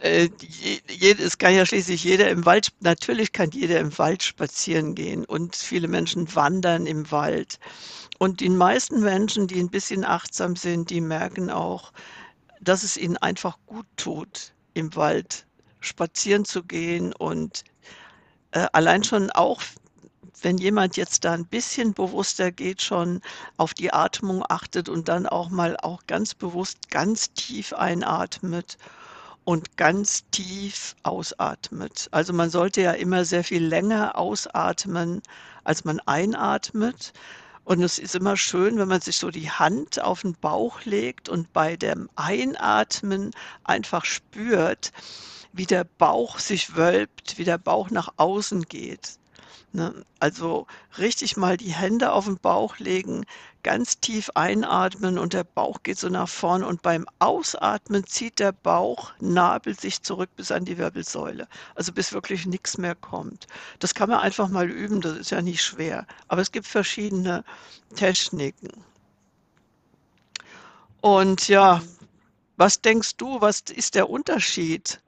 Äh, 0.00 0.30
es 1.20 1.38
kann 1.38 1.54
ja 1.54 1.66
schließlich 1.66 2.04
jeder 2.04 2.30
im 2.30 2.44
Wald 2.46 2.68
natürlich 2.80 3.32
kann 3.32 3.50
jeder 3.52 3.80
im 3.80 3.96
Wald 3.98 4.22
spazieren 4.22 4.94
gehen 4.94 5.24
und 5.24 5.56
viele 5.56 5.88
Menschen 5.88 6.34
wandern 6.34 6.86
im 6.86 7.10
Wald. 7.12 7.58
Und 8.18 8.40
die 8.40 8.48
meisten 8.48 9.00
Menschen, 9.00 9.46
die 9.46 9.60
ein 9.60 9.70
bisschen 9.70 10.04
achtsam 10.04 10.56
sind, 10.56 10.90
die 10.90 11.00
merken 11.00 11.50
auch, 11.50 11.92
dass 12.60 12.82
es 12.82 12.96
ihnen 12.96 13.16
einfach 13.18 13.58
gut 13.66 13.86
tut, 13.96 14.54
im 14.74 14.94
Wald 14.96 15.46
spazieren 15.80 16.44
zu 16.44 16.62
gehen 16.64 17.12
und, 17.14 17.64
äh, 18.52 18.66
allein 18.72 19.04
schon 19.04 19.30
auch, 19.30 19.62
wenn 20.42 20.58
jemand 20.58 20.96
jetzt 20.96 21.24
da 21.24 21.32
ein 21.34 21.46
bisschen 21.46 21.94
bewusster 21.94 22.52
geht, 22.52 22.82
schon 22.82 23.20
auf 23.56 23.74
die 23.74 23.92
Atmung 23.92 24.44
achtet 24.48 24.88
und 24.88 25.08
dann 25.08 25.26
auch 25.26 25.50
mal 25.50 25.76
auch 25.78 26.02
ganz 26.06 26.34
bewusst 26.34 26.90
ganz 26.90 27.32
tief 27.34 27.72
einatmet 27.74 28.76
und 29.44 29.76
ganz 29.76 30.24
tief 30.30 30.96
ausatmet. 31.04 32.08
Also 32.12 32.32
man 32.32 32.50
sollte 32.50 32.82
ja 32.82 32.92
immer 32.92 33.24
sehr 33.24 33.44
viel 33.44 33.64
länger 33.64 34.16
ausatmen, 34.18 35.22
als 35.64 35.84
man 35.84 36.00
einatmet. 36.00 37.12
Und 37.66 37.82
es 37.82 37.98
ist 37.98 38.14
immer 38.14 38.36
schön, 38.36 38.78
wenn 38.78 38.86
man 38.86 39.00
sich 39.00 39.16
so 39.16 39.32
die 39.32 39.50
Hand 39.50 40.00
auf 40.00 40.22
den 40.22 40.34
Bauch 40.34 40.84
legt 40.84 41.28
und 41.28 41.52
bei 41.52 41.76
dem 41.76 42.08
Einatmen 42.14 43.32
einfach 43.64 44.04
spürt, 44.04 44.92
wie 45.52 45.66
der 45.66 45.82
Bauch 45.82 46.38
sich 46.38 46.76
wölbt, 46.76 47.38
wie 47.38 47.44
der 47.44 47.58
Bauch 47.58 47.90
nach 47.90 48.10
außen 48.18 48.62
geht. 48.66 49.18
Ne? 49.76 50.06
Also 50.20 50.66
richtig 50.96 51.36
mal 51.36 51.58
die 51.58 51.74
Hände 51.74 52.12
auf 52.12 52.24
den 52.24 52.38
Bauch 52.38 52.78
legen, 52.78 53.26
ganz 53.62 54.00
tief 54.00 54.30
einatmen 54.34 55.18
und 55.18 55.34
der 55.34 55.44
Bauch 55.44 55.82
geht 55.82 55.98
so 55.98 56.08
nach 56.08 56.30
vorn 56.30 56.64
und 56.64 56.80
beim 56.80 57.06
Ausatmen 57.18 58.06
zieht 58.06 58.38
der 58.38 58.52
Bauchnabel 58.52 59.78
sich 59.78 60.00
zurück 60.00 60.30
bis 60.34 60.50
an 60.50 60.64
die 60.64 60.78
Wirbelsäule, 60.78 61.46
also 61.74 61.92
bis 61.92 62.14
wirklich 62.14 62.46
nichts 62.46 62.78
mehr 62.78 62.94
kommt. 62.94 63.48
Das 63.78 63.92
kann 63.92 64.08
man 64.08 64.20
einfach 64.20 64.48
mal 64.48 64.70
üben, 64.70 65.02
das 65.02 65.18
ist 65.18 65.30
ja 65.30 65.42
nicht 65.42 65.62
schwer, 65.62 66.06
aber 66.28 66.40
es 66.40 66.52
gibt 66.52 66.66
verschiedene 66.66 67.44
Techniken. 67.94 68.82
Und 71.02 71.48
ja, 71.48 71.82
was 72.56 72.80
denkst 72.80 73.18
du, 73.18 73.42
was 73.42 73.60
ist 73.60 73.94
der 73.94 74.08
Unterschied 74.08 75.02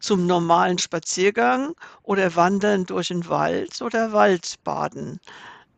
zum 0.00 0.26
normalen 0.26 0.78
Spaziergang 0.78 1.74
oder 2.02 2.34
Wandern 2.36 2.86
durch 2.86 3.08
den 3.08 3.28
Wald 3.28 3.82
oder 3.82 4.12
Waldbaden. 4.12 5.20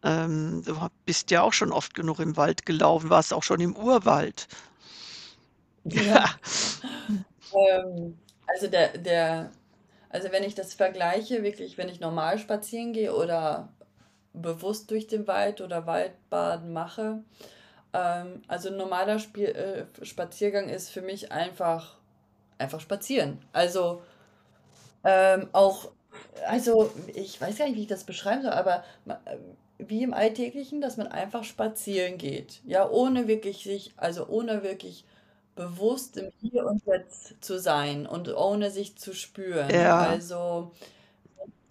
Ähm, 0.03 0.63
du 0.65 0.77
bist 1.05 1.31
ja 1.31 1.43
auch 1.43 1.53
schon 1.53 1.73
oft 1.73 1.95
genug 1.95 2.21
im 2.21 2.37
Wald 2.37 2.65
gelaufen, 2.67 3.11
warst 3.11 3.33
auch 3.33 3.43
schon 3.43 3.61
im 3.61 3.77
Urwald. 3.77 4.49
Ja. 5.85 6.25
Ähm, 7.53 8.17
also 8.47 8.69
der, 8.69 8.97
der, 8.97 9.51
also 10.09 10.31
wenn 10.31 10.45
ich 10.45 10.55
das 10.55 10.73
vergleiche, 10.75 11.43
wirklich, 11.43 11.79
wenn 11.79 11.89
ich 11.89 11.99
normal 11.99 12.39
spazieren 12.39 12.93
gehe 12.93 13.13
oder 13.13 13.73
bewusst 14.33 14.89
durch 14.93 15.09
den 15.09 15.27
Wald 15.27 15.61
oder 15.61 15.85
Waldbaden 15.85 16.73
mache, 16.73 17.25
ähm, 17.93 18.43
also 18.49 18.69
ein 18.69 18.77
normaler 18.77 19.19
Spiel, 19.19 19.47
äh, 19.49 20.05
Spaziergang 20.05 20.69
ist 20.69 20.91
für 20.91 21.03
mich 21.03 21.33
einfach, 21.33 21.97
einfach 22.59 22.81
spazieren. 22.81 23.41
Also 23.53 24.03
ähm, 25.05 25.49
auch, 25.53 25.91
also 26.47 26.91
ich 27.15 27.41
weiß 27.41 27.59
gar 27.59 27.67
nicht, 27.67 27.77
wie 27.77 27.83
ich 27.83 27.87
das 27.89 28.05
beschreiben 28.05 28.43
soll, 28.43 28.53
aber 28.53 28.85
äh, 29.09 29.37
wie 29.79 30.03
im 30.03 30.15
Alltäglichen, 30.15 30.81
dass 30.81 30.97
man 30.97 31.07
einfach 31.09 31.45
spazieren 31.45 32.19
geht. 32.19 32.61
Ja, 32.67 32.89
ohne 32.89 33.29
wirklich 33.29 33.63
sich, 33.65 33.93
also 33.97 34.27
ohne 34.29 34.63
wirklich 34.63 35.05
bewusst 35.57 36.17
im 36.17 36.31
Hier 36.41 36.67
und 36.67 36.85
Jetzt 36.87 37.43
zu 37.45 37.59
sein 37.59 38.07
und 38.07 38.29
ohne 38.35 38.71
sich 38.71 38.97
zu 38.99 39.15
spüren. 39.15 39.91
Ja, 39.97 39.99
Also, 39.99 40.73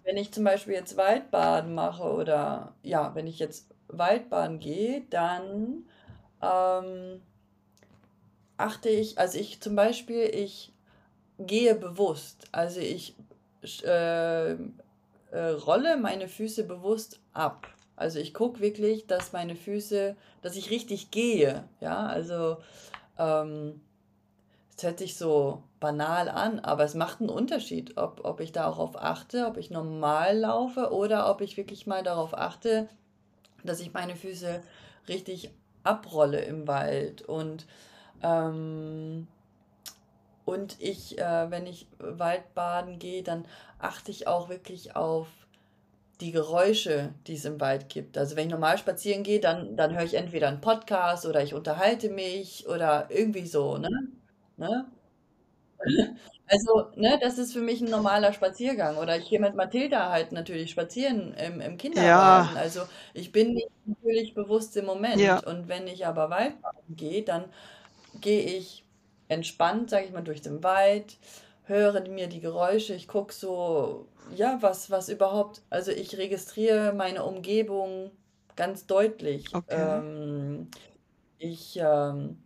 wenn 0.04 0.16
ich 0.16 0.32
zum 0.32 0.44
Beispiel 0.44 0.74
jetzt 0.74 0.96
Waldbaden 0.96 1.74
mache 1.74 2.04
oder 2.04 2.74
ja, 2.82 3.14
wenn 3.14 3.26
ich 3.26 3.38
jetzt 3.38 3.66
Waldbaden 3.88 4.58
gehe, 4.58 5.02
dann 5.10 5.84
ähm, 6.42 7.20
achte 8.56 8.88
ich, 8.88 9.18
also 9.18 9.38
ich 9.38 9.60
zum 9.60 9.74
Beispiel, 9.76 10.22
ich 10.22 10.69
gehe 11.46 11.74
bewusst. 11.74 12.46
Also 12.52 12.80
ich 12.80 13.14
äh, 13.84 14.52
äh, 14.52 14.58
rolle 15.32 15.96
meine 15.96 16.28
Füße 16.28 16.64
bewusst 16.64 17.20
ab. 17.32 17.68
Also 17.96 18.18
ich 18.18 18.32
gucke 18.32 18.60
wirklich, 18.60 19.06
dass 19.06 19.32
meine 19.32 19.56
Füße, 19.56 20.16
dass 20.42 20.56
ich 20.56 20.70
richtig 20.70 21.10
gehe. 21.10 21.64
Ja, 21.80 22.06
also 22.06 22.58
ähm, 23.18 23.80
es 24.76 24.82
hört 24.82 24.98
sich 24.98 25.16
so 25.16 25.62
banal 25.78 26.28
an, 26.28 26.60
aber 26.60 26.84
es 26.84 26.94
macht 26.94 27.20
einen 27.20 27.28
Unterschied, 27.28 27.98
ob, 27.98 28.24
ob 28.24 28.40
ich 28.40 28.52
darauf 28.52 28.96
achte, 28.96 29.46
ob 29.46 29.58
ich 29.58 29.70
normal 29.70 30.38
laufe 30.38 30.92
oder 30.92 31.30
ob 31.30 31.42
ich 31.42 31.56
wirklich 31.56 31.86
mal 31.86 32.02
darauf 32.02 32.36
achte, 32.36 32.88
dass 33.64 33.80
ich 33.80 33.92
meine 33.92 34.16
Füße 34.16 34.62
richtig 35.08 35.50
abrolle 35.84 36.40
im 36.40 36.66
Wald. 36.66 37.22
Und 37.22 37.66
ähm, 38.22 39.26
und 40.44 40.80
ich, 40.80 41.18
äh, 41.18 41.50
wenn 41.50 41.66
ich 41.66 41.86
Waldbaden 41.98 42.98
gehe, 42.98 43.22
dann 43.22 43.46
achte 43.78 44.10
ich 44.10 44.26
auch 44.26 44.48
wirklich 44.48 44.96
auf 44.96 45.28
die 46.20 46.32
Geräusche, 46.32 47.14
die 47.26 47.34
es 47.34 47.44
im 47.44 47.60
Wald 47.60 47.88
gibt. 47.88 48.18
Also 48.18 48.36
wenn 48.36 48.46
ich 48.46 48.52
normal 48.52 48.78
spazieren 48.78 49.22
gehe, 49.22 49.40
dann, 49.40 49.76
dann 49.76 49.94
höre 49.94 50.04
ich 50.04 50.14
entweder 50.14 50.48
einen 50.48 50.60
Podcast 50.60 51.24
oder 51.26 51.42
ich 51.42 51.54
unterhalte 51.54 52.10
mich 52.10 52.68
oder 52.68 53.06
irgendwie 53.10 53.46
so, 53.46 53.78
ne? 53.78 53.88
Ne? 54.56 54.86
Also, 56.52 56.90
ne, 56.96 57.16
das 57.22 57.38
ist 57.38 57.52
für 57.52 57.60
mich 57.60 57.80
ein 57.80 57.90
normaler 57.90 58.32
Spaziergang. 58.32 58.96
Oder 58.96 59.16
ich 59.16 59.28
gehe 59.28 59.38
mit 59.38 59.54
Mathilda 59.54 60.10
halt 60.10 60.32
natürlich 60.32 60.72
spazieren 60.72 61.32
im, 61.34 61.60
im 61.60 61.70
ja, 61.70 61.76
Kindergarten. 61.76 62.56
Also 62.56 62.80
ich 63.14 63.30
bin 63.30 63.54
nicht 63.54 63.70
natürlich 63.86 64.34
bewusst 64.34 64.76
im 64.76 64.86
ja, 64.86 64.92
Moment. 64.92 65.46
Und 65.46 65.68
wenn 65.68 65.86
ich 65.86 66.08
aber 66.08 66.28
Waldbaden 66.28 66.96
gehe, 66.96 67.22
dann 67.22 67.44
gehe 68.20 68.42
ich 68.42 68.84
entspannt, 69.30 69.90
sage 69.90 70.06
ich 70.06 70.12
mal, 70.12 70.22
durch 70.22 70.42
den 70.42 70.62
Wald, 70.64 71.18
höre 71.64 72.00
mir 72.08 72.28
die 72.28 72.40
Geräusche, 72.40 72.94
ich 72.94 73.08
gucke 73.08 73.32
so, 73.34 74.08
ja, 74.36 74.58
was, 74.60 74.90
was 74.90 75.08
überhaupt, 75.08 75.62
also 75.70 75.92
ich 75.92 76.16
registriere 76.18 76.92
meine 76.94 77.24
Umgebung 77.24 78.10
ganz 78.56 78.86
deutlich. 78.86 79.54
okay. 79.54 80.00
Ähm, 80.00 80.68
ich, 81.38 81.78
ähm, 81.82 82.38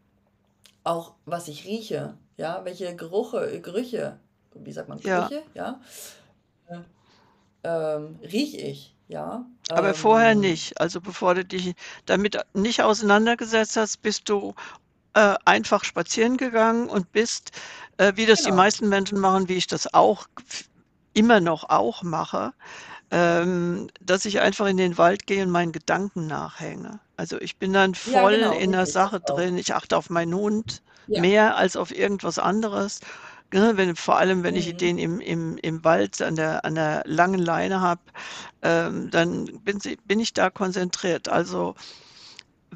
auch 0.84 1.14
was 1.26 1.48
ich 1.48 1.64
rieche, 1.66 2.18
ja, 2.36 2.64
welche 2.64 2.94
Geruche, 2.96 3.60
Gerüche, 3.62 4.18
wie 4.54 4.72
sagt 4.72 4.88
man, 4.88 4.98
Ja. 5.00 5.28
Gerüche, 5.28 5.42
ja, 5.54 5.80
äh, 6.68 6.78
ähm, 7.64 8.18
rieche 8.22 8.58
ich, 8.58 8.96
ja. 9.08 9.46
Aber 9.70 9.94
vorher 9.94 10.32
Ähm, 10.32 10.40
nicht. 10.40 10.80
Also 10.80 11.00
bevor 11.00 11.34
du 11.34 11.44
dich 11.44 11.74
damit 12.06 12.38
nicht 12.54 12.82
auseinandergesetzt 12.82 13.76
hast, 13.76 14.02
bist 14.02 14.28
du 14.28 14.54
äh, 15.14 15.34
einfach 15.44 15.84
spazieren 15.84 16.36
gegangen 16.36 16.88
und 16.88 17.12
bist, 17.12 17.50
äh, 17.98 18.12
wie 18.16 18.26
das 18.26 18.42
die 18.42 18.52
genau. 18.52 18.52
meisten 18.52 18.88
Menschen 18.88 19.18
machen, 19.20 19.48
wie 19.48 19.54
ich 19.56 19.66
das 19.66 19.92
auch 19.94 20.26
immer 21.14 21.40
noch 21.40 21.68
auch 21.70 22.02
mache, 22.02 22.52
ähm, 23.10 23.88
dass 24.00 24.24
ich 24.26 24.40
einfach 24.40 24.66
in 24.66 24.76
den 24.76 24.98
Wald 24.98 25.26
gehe 25.26 25.44
und 25.44 25.50
meinen 25.50 25.72
Gedanken 25.72 26.26
nachhänge. 26.26 27.00
Also 27.16 27.40
ich 27.40 27.58
bin 27.58 27.72
dann 27.72 27.94
Ja, 28.04 28.24
voll 28.24 28.34
genau, 28.34 28.58
in 28.58 28.72
der 28.72 28.86
Sache 28.86 29.20
drin. 29.20 29.58
Ich 29.58 29.74
achte 29.74 29.96
auf 29.96 30.10
meinen 30.10 30.34
Hund 30.34 30.82
Ja. 31.06 31.24
mehr 31.24 31.56
als 31.56 31.76
auf 31.76 31.94
irgendwas 31.96 32.38
anderes. 32.38 33.00
Ne, 33.52 33.74
wenn, 33.76 33.94
vor 33.96 34.18
allem, 34.18 34.42
wenn 34.42 34.56
ich 34.56 34.76
Mhm. 34.76 34.76
den 34.76 34.98
im, 34.98 35.20
im, 35.20 35.56
im 35.58 35.84
Wald 35.84 36.20
an 36.22 36.36
der, 36.36 36.64
an 36.64 36.74
der 36.74 37.02
langen 37.06 37.38
Leine 37.40 37.80
habe, 37.80 38.02
ähm, 38.62 39.10
dann 39.10 39.46
bin, 39.62 39.78
bin 40.04 40.20
ich 40.20 40.32
da 40.34 40.50
konzentriert. 40.50 41.28
Also 41.28 41.74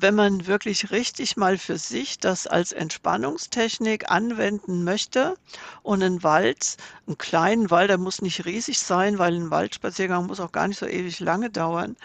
wenn 0.02 0.14
man 0.14 0.46
wirklich 0.46 0.90
richtig 0.90 1.36
mal 1.36 1.58
für 1.58 1.78
sich 1.78 2.18
das 2.18 2.46
als 2.46 2.72
Entspannungstechnik 2.72 4.10
anwenden 4.10 4.84
möchte 4.84 5.34
und 5.82 6.00
'nen 6.00 6.22
Wald 6.22 6.76
'n 7.08 7.18
kleinen 7.18 7.70
Wald, 7.70 7.90
der 7.90 7.98
muss 7.98 8.22
nicht 8.22 8.44
riesig 8.46 8.78
sein, 8.80 9.18
weil 9.18 9.34
'n 9.34 9.50
Waldspaziergang 9.50 10.26
muss 10.26 10.40
auch 10.40 10.52
gar 10.52 10.68
nicht 10.68 10.78
so 10.78 10.86
ewig 10.86 11.20
lange 11.20 11.50
dauern, 11.50 11.96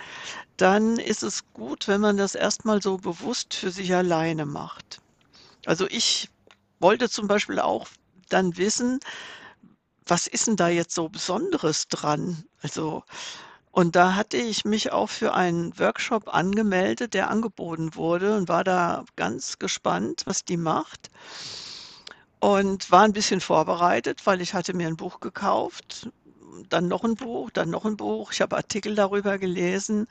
dann 0.58 0.98
ist 1.00 1.24
es 1.24 1.44
gut, 1.54 1.88
wenn 1.90 2.02
man 2.02 2.18
das 2.18 2.36
erst 2.36 2.66
mal 2.66 2.82
so 2.82 2.98
bewusst 2.98 3.54
für 3.56 3.72
sich 3.72 3.94
alleine 3.96 4.46
macht. 4.46 5.02
Also, 5.66 5.88
ich 5.90 6.30
wollte 6.80 7.10
zum 7.10 7.28
Beispiel 7.28 7.60
auch 7.60 7.88
dann 8.30 8.58
wissen, 8.58 9.00
was 10.08 10.28
ist 10.28 10.48
'n 10.50 10.56
da 10.58 10.70
jetzt 10.70 10.96
so 10.96 11.10
Besonderes 11.10 11.88
dran? 11.88 12.44
Also 12.64 13.04
und 13.74 13.96
da 13.98 14.16
hatte 14.16 14.38
ich 14.38 14.66
mich 14.66 14.94
auch 14.94 15.10
für 15.10 15.34
einen 15.36 15.78
Workshop 15.80 16.34
angemeldet, 16.34 17.16
der 17.16 17.30
angeboten 17.32 17.96
wurde 17.96 18.38
und 18.38 18.48
war 18.50 18.64
da 18.64 19.04
ganz 19.18 19.60
gespannt, 19.60 20.24
was 20.28 20.46
die 20.46 20.58
macht 20.58 21.10
und 22.44 22.92
war 22.92 23.06
'n 23.06 23.14
bisschen 23.14 23.40
vorbereitet, 23.40 24.26
weil 24.26 24.42
ich 24.42 24.54
hatte 24.54 24.74
mir 24.74 24.88
'n 24.90 24.98
Buch 24.98 25.22
gekauft, 25.22 26.10
dann 26.68 26.90
noch 26.90 27.06
'n 27.06 27.16
Buch, 27.16 27.50
dann 27.52 27.70
noch 27.70 27.86
'n 27.86 27.96
Buch. 27.96 28.34
Ich 28.34 28.42
habe 28.42 28.58
Artikel 28.58 28.96
darüber 28.96 29.38
gelesen. 29.38 30.08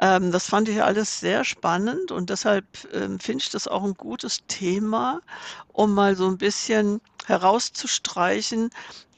Ähm, 0.00 0.32
das 0.32 0.48
fand 0.48 0.68
ich 0.68 0.82
alles 0.82 1.20
sehr 1.20 1.44
spannend 1.44 2.12
und 2.12 2.30
deshalb, 2.30 2.66
ähm, 2.92 3.20
finde 3.20 3.44
ich 3.44 3.50
das 3.50 3.68
auch 3.68 3.84
'n 3.84 3.94
gutes 3.94 4.46
Thema, 4.48 5.20
um 5.68 5.94
mal 5.94 6.16
so 6.16 6.26
'n 6.28 6.38
bisschen 6.38 7.00
herauszustreichen, 7.26 8.70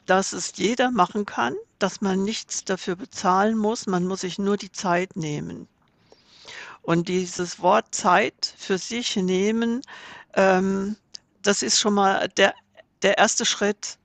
dass 0.07 0.33
es 0.33 0.53
jeder 0.57 0.91
machen 0.91 1.25
kann, 1.27 1.55
dass 1.79 2.01
man 2.01 2.23
nichts 2.23 2.65
dafür 2.65 2.97
bezahlen 2.97 3.57
muss, 3.57 3.87
man 3.87 4.07
muss 4.07 4.23
sich 4.23 4.39
nur 4.39 4.57
die 4.57 4.73
Zeit 4.73 5.17
nehmen. 5.17 5.69
Und 6.83 7.09
dieses 7.09 7.61
Wort 7.61 7.95
Zeit 7.95 8.55
für 8.59 8.79
sich 8.79 9.17
nehmen, 9.17 9.81
ähm, 10.35 10.97
das 11.43 11.63
ist 11.63 11.81
schon 11.81 11.95
mal 11.95 12.29
der 12.29 12.55
der 13.05 13.19
erste 13.19 13.45
Schritt, 13.45 13.99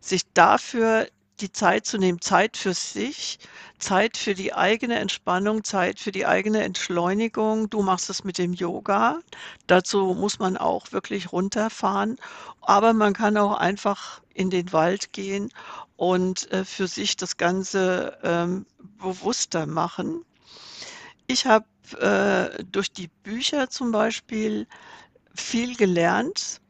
sich 0.00 0.22
dafür 0.32 1.08
die 1.40 1.52
Zeit 1.52 1.86
zu 1.86 1.98
nehmen, 1.98 2.20
Zeit 2.20 2.56
für 2.56 2.74
sich, 2.74 3.38
Zeit 3.78 4.16
für 4.16 4.34
die 4.34 4.54
eigene 4.54 4.98
Entspannung, 4.98 5.64
Zeit 5.64 5.98
für 5.98 6.12
die 6.12 6.26
eigene 6.26 6.62
Entschleunigung. 6.62 7.68
Du 7.70 7.82
machst 7.82 8.08
es 8.10 8.24
mit 8.24 8.38
dem 8.38 8.52
Yoga. 8.52 9.18
Dazu 9.66 10.14
muss 10.14 10.38
man 10.38 10.56
auch 10.56 10.92
wirklich 10.92 11.32
runterfahren. 11.32 12.16
Aber 12.60 12.92
man 12.92 13.12
kann 13.12 13.36
auch 13.36 13.56
einfach 13.56 14.22
in 14.32 14.50
den 14.50 14.72
Wald 14.72 15.12
gehen 15.12 15.50
und 15.96 16.50
äh, 16.52 16.64
für 16.64 16.88
sich 16.88 17.16
das 17.16 17.36
Ganze 17.36 18.18
ähm, 18.22 18.66
bewusster 18.98 19.66
machen. 19.66 20.24
Ich 21.26 21.46
habe 21.46 21.66
äh, 21.98 22.64
durch 22.64 22.92
die 22.92 23.08
Bücher 23.22 23.70
zum 23.70 23.92
Beispiel 23.92 24.66
viel 25.34 25.76
gelernt, 25.76 26.60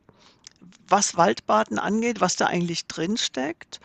was 0.88 1.16
Waldbaden 1.16 1.78
angeht, 1.78 2.20
was 2.20 2.36
da 2.36 2.46
eigentlich 2.46 2.86
drin 2.86 3.16
steckt. 3.16 3.80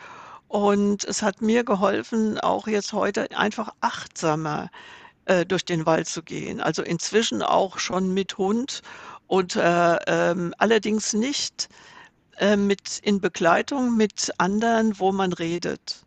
Und 0.50 1.04
es 1.04 1.22
hat 1.22 1.42
mir 1.42 1.62
geholfen, 1.62 2.36
auch 2.40 2.66
jetzt 2.66 2.92
heute 2.92 3.30
einfach 3.38 3.72
achtsamer 3.80 4.68
äh, 5.26 5.46
durch 5.46 5.64
den 5.64 5.86
Wald 5.86 6.08
zu 6.08 6.24
gehen. 6.24 6.60
Also 6.60 6.82
inzwischen 6.82 7.40
auch 7.40 7.78
schon 7.78 8.12
mit 8.12 8.36
Hund 8.36 8.82
und 9.28 9.54
äh, 9.54 9.96
ähm, 10.08 10.52
allerdings 10.58 11.12
nicht 11.12 11.68
äh, 12.38 12.56
mit 12.56 12.98
in 13.04 13.20
Begleitung 13.20 13.96
mit 13.96 14.32
anderen, 14.38 14.98
wo 14.98 15.12
man 15.12 15.32
redet. 15.32 16.04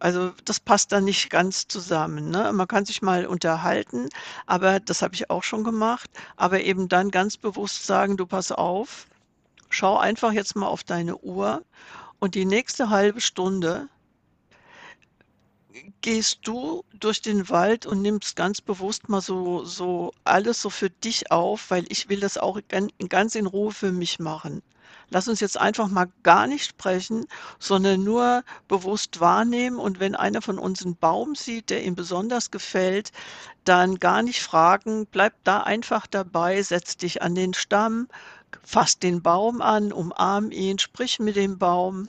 Also 0.00 0.32
das 0.44 0.60
passt 0.60 0.92
dann 0.92 1.04
nicht 1.04 1.30
ganz 1.30 1.66
zusammen. 1.66 2.28
Ne? 2.28 2.52
Man 2.52 2.68
kann 2.68 2.84
sich 2.84 3.00
mal 3.00 3.24
unterhalten, 3.24 4.10
aber 4.44 4.80
das 4.80 5.00
habe 5.00 5.14
ich 5.14 5.30
auch 5.30 5.44
schon 5.44 5.64
gemacht. 5.64 6.10
Aber 6.36 6.60
eben 6.60 6.90
dann 6.90 7.10
ganz 7.10 7.38
bewusst 7.38 7.86
sagen, 7.86 8.18
du 8.18 8.26
pass 8.26 8.52
auf, 8.52 9.06
schau 9.70 9.96
einfach 9.96 10.32
jetzt 10.32 10.56
mal 10.56 10.66
auf 10.66 10.84
deine 10.84 11.16
Uhr 11.16 11.62
und 12.20 12.34
die 12.34 12.44
nächste 12.44 12.90
halbe 12.90 13.20
Stunde 13.20 13.88
gehst 16.02 16.40
du 16.42 16.84
durch 16.92 17.22
den 17.22 17.48
Wald 17.48 17.86
und 17.86 18.02
nimmst 18.02 18.36
ganz 18.36 18.60
bewusst 18.60 19.08
mal 19.08 19.20
so, 19.20 19.64
so 19.64 20.12
alles 20.24 20.60
so 20.60 20.70
für 20.70 20.90
dich 20.90 21.30
auf, 21.30 21.70
weil 21.70 21.84
ich 21.88 22.08
will 22.08 22.20
das 22.20 22.38
auch 22.38 22.60
ganz 23.08 23.34
in 23.34 23.46
Ruhe 23.46 23.72
für 23.72 23.92
mich 23.92 24.18
machen. 24.18 24.62
Lass 25.12 25.26
uns 25.26 25.40
jetzt 25.40 25.58
einfach 25.58 25.88
mal 25.88 26.06
gar 26.22 26.46
nicht 26.46 26.66
sprechen, 26.66 27.26
sondern 27.58 28.04
nur 28.04 28.44
bewusst 28.68 29.18
wahrnehmen. 29.18 29.78
Und 29.78 29.98
wenn 29.98 30.14
einer 30.14 30.40
von 30.40 30.58
uns 30.58 30.84
einen 30.84 30.96
Baum 30.96 31.34
sieht, 31.34 31.70
der 31.70 31.82
ihm 31.84 31.96
besonders 31.96 32.50
gefällt, 32.52 33.10
dann 33.64 33.98
gar 33.98 34.22
nicht 34.22 34.40
fragen, 34.40 35.06
bleib 35.10 35.34
da 35.42 35.62
einfach 35.62 36.06
dabei, 36.06 36.62
setz 36.62 36.96
dich 36.96 37.22
an 37.22 37.34
den 37.34 37.54
Stamm, 37.54 38.08
fass 38.62 38.98
den 38.98 39.22
Baum 39.22 39.60
an, 39.62 39.92
umarm 39.92 40.50
ihn, 40.50 40.78
sprich 40.78 41.18
mit 41.18 41.36
dem 41.36 41.58
Baum. 41.58 42.08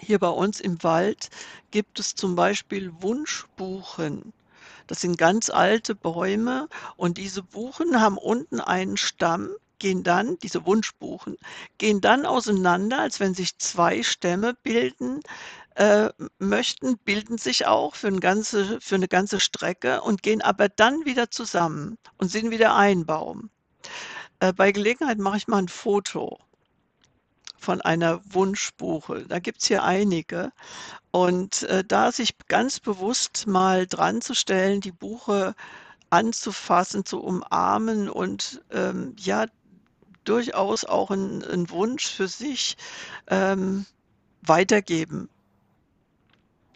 Hier 0.00 0.18
bei 0.18 0.28
uns 0.28 0.60
im 0.60 0.82
Wald 0.82 1.30
gibt 1.70 1.98
es 1.98 2.14
zum 2.14 2.34
Beispiel 2.34 2.92
Wunschbuchen. 3.00 4.32
Das 4.86 5.00
sind 5.00 5.16
ganz 5.16 5.50
alte 5.50 5.94
Bäume 5.94 6.68
und 6.96 7.16
diese 7.16 7.42
Buchen 7.42 8.00
haben 8.00 8.18
unten 8.18 8.60
einen 8.60 8.96
Stamm, 8.96 9.50
gehen 9.78 10.02
dann, 10.02 10.38
diese 10.40 10.66
Wunschbuchen, 10.66 11.36
gehen 11.78 12.00
dann 12.00 12.26
auseinander, 12.26 13.00
als 13.00 13.20
wenn 13.20 13.34
sich 13.34 13.58
zwei 13.58 14.02
Stämme 14.02 14.54
bilden 14.62 15.20
äh, 15.74 16.10
möchten, 16.38 16.98
bilden 16.98 17.38
sich 17.38 17.66
auch 17.66 17.94
für, 17.94 18.08
ein 18.08 18.20
ganze, 18.20 18.80
für 18.80 18.94
eine 18.94 19.08
ganze 19.08 19.40
Strecke 19.40 20.02
und 20.02 20.22
gehen 20.22 20.42
aber 20.42 20.68
dann 20.68 21.04
wieder 21.04 21.30
zusammen 21.30 21.98
und 22.18 22.30
sind 22.30 22.50
wieder 22.50 22.76
ein 22.76 23.06
Baum. 23.06 23.50
Äh, 24.40 24.52
bei 24.52 24.72
Gelegenheit 24.72 25.18
mache 25.18 25.36
ich 25.38 25.48
mal 25.48 25.58
ein 25.58 25.68
Foto 25.68 26.38
von 27.58 27.80
einer 27.80 28.20
Wunschbuche. 28.32 29.24
Da 29.26 29.38
gibt 29.38 29.62
es 29.62 29.68
hier 29.68 29.82
einige. 29.82 30.52
Und 31.10 31.62
äh, 31.64 31.84
da 31.84 32.12
sich 32.12 32.36
ganz 32.48 32.80
bewusst 32.80 33.46
mal 33.46 33.86
dran 33.86 34.20
zu 34.20 34.34
stellen, 34.34 34.80
die 34.80 34.92
Buche 34.92 35.54
anzufassen, 36.10 37.04
zu 37.04 37.22
umarmen 37.22 38.08
und 38.08 38.62
ähm, 38.70 39.14
ja, 39.18 39.46
durchaus 40.24 40.84
auch 40.84 41.10
einen 41.10 41.70
Wunsch 41.70 42.06
für 42.06 42.28
sich 42.28 42.76
ähm, 43.28 43.86
weitergeben 44.42 45.28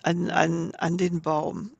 an, 0.02 0.30
an, 0.30 0.74
an 0.76 0.96
den 0.96 1.20
Baum. 1.20 1.70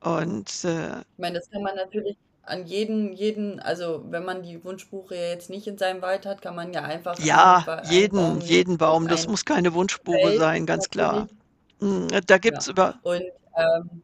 Und 0.00 0.64
äh, 0.64 1.00
Ich 1.00 1.18
meine, 1.18 1.38
das 1.38 1.50
kann 1.50 1.62
man 1.62 1.74
natürlich 1.76 2.16
an 2.46 2.66
jeden, 2.66 3.12
jeden, 3.12 3.60
also 3.60 4.04
wenn 4.10 4.24
man 4.24 4.42
die 4.42 4.64
Wunschbuche 4.64 5.14
jetzt 5.16 5.50
nicht 5.50 5.66
in 5.66 5.78
seinem 5.78 6.02
Wald 6.02 6.26
hat, 6.26 6.42
kann 6.42 6.54
man 6.56 6.72
ja 6.72 6.82
einfach 6.82 7.20
einen, 7.30 7.58
ja, 7.58 7.64
Ba- 7.64 7.80
einen 7.80 8.12
jeden, 8.12 8.14
Baum 8.14 8.42
jeden 8.42 8.78
Baum, 8.78 9.08
das 9.08 9.26
muss 9.26 9.44
keine 9.44 9.74
Wunschbuche 9.74 10.32
Feld 10.32 10.34
sein, 10.34 10.66
ganz 10.66 10.88
klar. 10.90 11.26
natürlich. 11.26 11.34
Mm, 11.80 12.08
Da 12.26 12.38
gibt's 12.38 12.66
Ja. 12.66 12.68
über. 12.68 12.96
Und 13.02 13.22
ähm, 13.56 14.02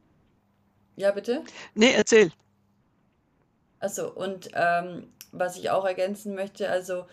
ja, 0.96 1.11
bitte? 1.12 1.44
Nee, 1.74 1.92
erzähl. 1.94 2.33
Achso, 3.81 4.09
und 4.09 4.50
ähm, 4.55 5.12
was 5.33 5.57
ich 5.59 5.70
auch 5.70 5.85
ergänzen 5.85 6.35
möchte, 6.35 6.68
also 6.70 7.07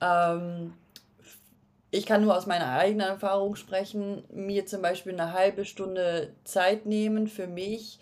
ähm, 0.00 0.74
ich 1.90 2.04
kann 2.06 2.22
nur 2.22 2.36
aus 2.36 2.46
meiner 2.46 2.70
eigenen 2.72 3.06
Erfahrung 3.08 3.56
sprechen, 3.56 4.24
mir 4.30 4.66
zum 4.66 4.82
Beispiel 4.82 5.12
eine 5.18 5.32
halbe 5.32 5.64
Stunde 5.64 6.34
Zeit 6.44 6.84
nehmen 6.86 7.28
für 7.28 7.46
mich, 7.46 7.98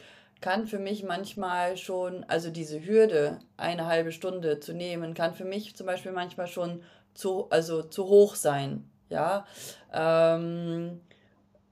kann 0.46 0.68
für 0.68 0.78
mich 0.78 1.02
manchmal 1.02 1.76
schon, 1.76 2.22
also 2.28 2.50
diese 2.50 2.86
Hürde, 2.86 3.40
eine 3.56 3.86
halbe 3.86 4.12
Stunde 4.12 4.60
zu 4.60 4.74
nehmen, 4.74 5.12
kann 5.12 5.34
für 5.34 5.44
mich 5.44 5.74
zum 5.74 5.86
Beispiel 5.86 6.12
manchmal 6.12 6.46
schon 6.46 6.84
zu, 7.14 7.50
also 7.50 7.82
zu 7.82 8.04
hoch 8.06 8.36
sein. 8.36 8.88
Ja, 9.10 9.44
ähm, 9.92 11.00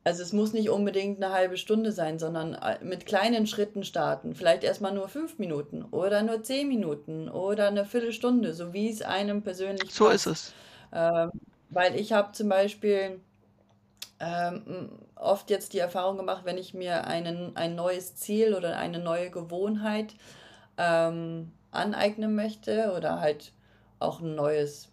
also 0.02 0.24
es 0.24 0.32
muss 0.32 0.52
nicht 0.52 0.70
unbedingt 0.70 1.22
eine 1.22 1.32
halbe 1.32 1.56
Stunde 1.56 1.92
sein, 1.92 2.18
sondern 2.18 2.54
äh, 2.54 2.84
mit 2.84 3.06
kleinen 3.06 3.46
Schritten 3.46 3.84
starten. 3.84 4.34
Vielleicht 4.34 4.64
erstmal 4.64 4.92
nur 4.92 5.08
fünf 5.08 5.38
Minuten 5.38 5.84
oder 5.84 6.24
nur 6.24 6.42
zehn 6.42 6.66
Minuten 6.66 7.28
oder 7.28 7.68
eine 7.68 7.84
Viertelstunde, 7.84 8.54
so 8.54 8.72
wie 8.72 8.90
es 8.90 9.02
einem 9.02 9.42
persönlich 9.42 9.94
So 9.94 10.08
ist 10.08 10.24
passt. 10.24 10.26
es. 10.26 10.56
Ähm, 10.92 11.30
weil 11.70 11.94
ich 11.94 12.12
habe 12.12 12.32
zum 12.32 12.48
Beispiel 12.48 13.20
ähm, 14.20 14.90
oft 15.24 15.50
jetzt 15.50 15.72
die 15.72 15.78
Erfahrung 15.78 16.16
gemacht, 16.16 16.44
wenn 16.44 16.58
ich 16.58 16.74
mir 16.74 17.06
einen, 17.06 17.56
ein 17.56 17.74
neues 17.74 18.14
Ziel 18.16 18.54
oder 18.54 18.76
eine 18.76 18.98
neue 18.98 19.30
Gewohnheit 19.30 20.14
ähm, 20.78 21.52
aneignen 21.70 22.34
möchte 22.34 22.92
oder 22.96 23.20
halt 23.20 23.52
auch 23.98 24.20
ein 24.20 24.34
neues 24.34 24.88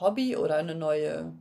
Hobby 0.00 0.36
oder 0.36 0.56
eine 0.56 0.74
neue 0.74 1.32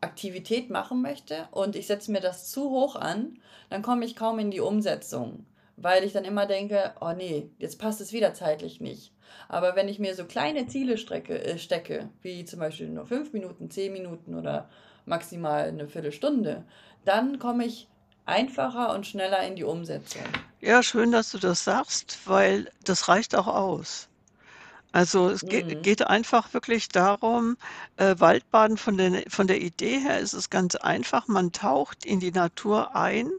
Aktivität 0.00 0.70
machen 0.70 1.00
möchte 1.02 1.48
und 1.50 1.76
ich 1.76 1.86
setze 1.86 2.12
mir 2.12 2.20
das 2.20 2.50
zu 2.50 2.70
hoch 2.70 2.96
an, 2.96 3.38
dann 3.70 3.82
komme 3.82 4.04
ich 4.04 4.16
kaum 4.16 4.38
in 4.38 4.50
die 4.50 4.60
Umsetzung, 4.60 5.46
weil 5.76 6.04
ich 6.04 6.12
dann 6.12 6.24
immer 6.24 6.46
denke, 6.46 6.92
oh 7.00 7.12
nee, 7.16 7.48
jetzt 7.58 7.78
passt 7.78 8.00
es 8.00 8.12
wieder 8.12 8.34
zeitlich 8.34 8.80
nicht. 8.80 9.12
Aber 9.48 9.74
wenn 9.74 9.88
ich 9.88 9.98
mir 9.98 10.14
so 10.14 10.26
kleine 10.26 10.66
Ziele 10.66 10.98
strecke, 10.98 11.42
äh, 11.42 11.58
stecke, 11.58 12.10
wie 12.22 12.44
zum 12.44 12.60
Beispiel 12.60 12.88
nur 12.88 13.06
fünf 13.06 13.32
Minuten, 13.32 13.70
zehn 13.70 13.92
Minuten 13.92 14.34
oder 14.34 14.68
maximal 15.06 15.68
eine 15.68 15.88
Viertelstunde, 15.88 16.64
dann 17.04 17.38
komme 17.38 17.66
ich 17.66 17.88
einfacher 18.26 18.94
und 18.94 19.06
schneller 19.06 19.46
in 19.46 19.56
die 19.56 19.64
Umsetzung. 19.64 20.22
Ja, 20.60 20.82
schön, 20.82 21.12
dass 21.12 21.30
du 21.30 21.38
das 21.38 21.64
sagst, 21.64 22.20
weil 22.26 22.70
das 22.84 23.08
reicht 23.08 23.34
auch 23.36 23.46
aus. 23.46 24.08
Also 24.92 25.28
es 25.28 25.48
ge 25.48 25.64
Mhm. 25.64 25.82
geht 25.82 26.06
einfach 26.06 26.52
wirklich 26.54 26.88
darum, 26.88 27.56
äh, 27.96 28.14
Waldbaden 28.18 28.76
von 28.78 28.96
der 28.96 29.24
von 29.28 29.46
der 29.48 29.60
Idee 29.60 29.98
her 30.00 30.20
ist 30.20 30.32
es 30.34 30.50
ganz 30.50 30.76
einfach. 30.76 31.28
Man 31.28 31.52
taucht 31.52 32.04
in 32.06 32.20
die 32.20 32.32
Natur 32.32 32.94
ein 32.96 33.30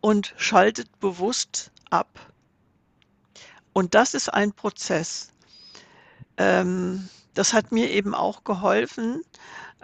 und 0.00 0.34
schaltet 0.36 1.00
bewusst 1.00 1.72
ab. 1.90 2.08
Und 3.72 3.94
das 3.94 4.14
ist 4.14 4.28
ein 4.32 4.52
Prozess. 4.52 5.32
Ähm, 6.38 7.08
das 7.34 7.52
hat 7.52 7.72
mir 7.72 7.90
eben 7.90 8.14
auch 8.14 8.44
geholfen, 8.44 9.22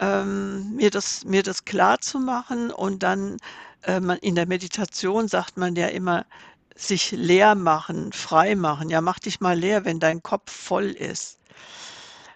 ähm, 0.02 0.74
mir 0.76 0.90
das 0.90 1.24
mir 1.24 1.42
das 1.44 1.64
klarzumachen 1.64 2.70
und 2.72 3.02
dann, 3.04 3.38
äh, 3.84 4.00
man 4.00 4.18
in 4.18 4.34
der 4.34 4.46
Meditation 4.46 5.28
sagt 5.28 5.56
man 5.56 5.76
ja 5.76 5.86
immer, 5.88 6.26
sich 6.74 7.12
leer 7.12 7.54
machen, 7.54 8.12
frei 8.12 8.56
machen. 8.56 8.90
Ja, 8.90 9.00
mach 9.00 9.20
dich 9.20 9.40
mal 9.40 9.58
leer, 9.58 9.84
wenn 9.84 10.00
dein 10.00 10.22
Kopf 10.22 10.50
voll 10.52 10.86
ist. 10.86 11.38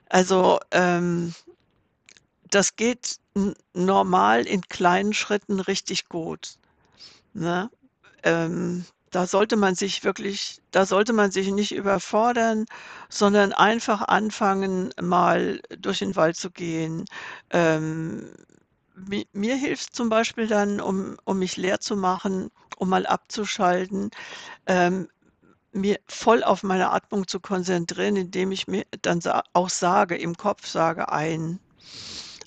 Also, 0.09 0.61
ähm, 0.71 1.35
das 2.51 2.77
geht 2.77 3.17
normal 3.75 4.47
in 4.47 4.63
kleinen 4.63 5.13
Schritten 5.13 5.61
richtig 5.61 6.09
gut, 6.09 6.57
ne? 7.35 7.71
Ähm, 8.23 8.87
da 9.17 9.27
sollte 9.27 9.57
man 9.57 9.75
sich 9.75 10.05
wirklich 10.05 10.61
da 10.73 10.85
sollte 10.87 11.13
man 11.15 11.31
sich 11.31 11.49
nicht 11.53 11.73
überfordern, 11.75 12.67
sondern 13.09 13.53
einfach 13.55 14.03
anfangen, 14.03 14.91
mal 15.01 15.61
durch 15.79 16.01
den 16.01 16.17
Wald 16.17 16.37
zu 16.37 16.51
gehen. 16.51 17.05
Ähm, 17.51 18.31
mi 18.95 19.27
mir 19.33 19.57
hilft's 19.57 19.93
zum 19.99 20.09
Beispiel 20.11 20.47
dann, 20.49 20.81
um 20.83 21.17
um 21.25 21.39
mich 21.39 21.57
leer 21.57 21.81
zu 21.81 21.97
machen, 21.97 22.51
um 22.79 22.89
mal 22.91 23.07
abzuschalten, 23.07 24.11
ähm, 24.67 25.09
mir 25.73 25.99
voll 26.09 26.45
auf 26.45 26.63
meine 26.65 26.91
Atmung 26.93 27.29
zu 27.29 27.41
konzentrieren, 27.41 28.17
indem 28.17 28.53
ich 28.53 28.69
mir 28.69 28.85
dann 29.03 29.21
auch 29.55 29.71
sage 29.71 30.17
im 30.19 30.37
Kopf 30.37 30.67
sage: 30.69 31.11
„Ein, 31.13 31.61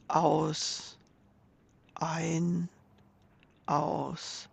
aus, 0.08 0.98
ein, 1.96 2.70
aus, 3.68 4.50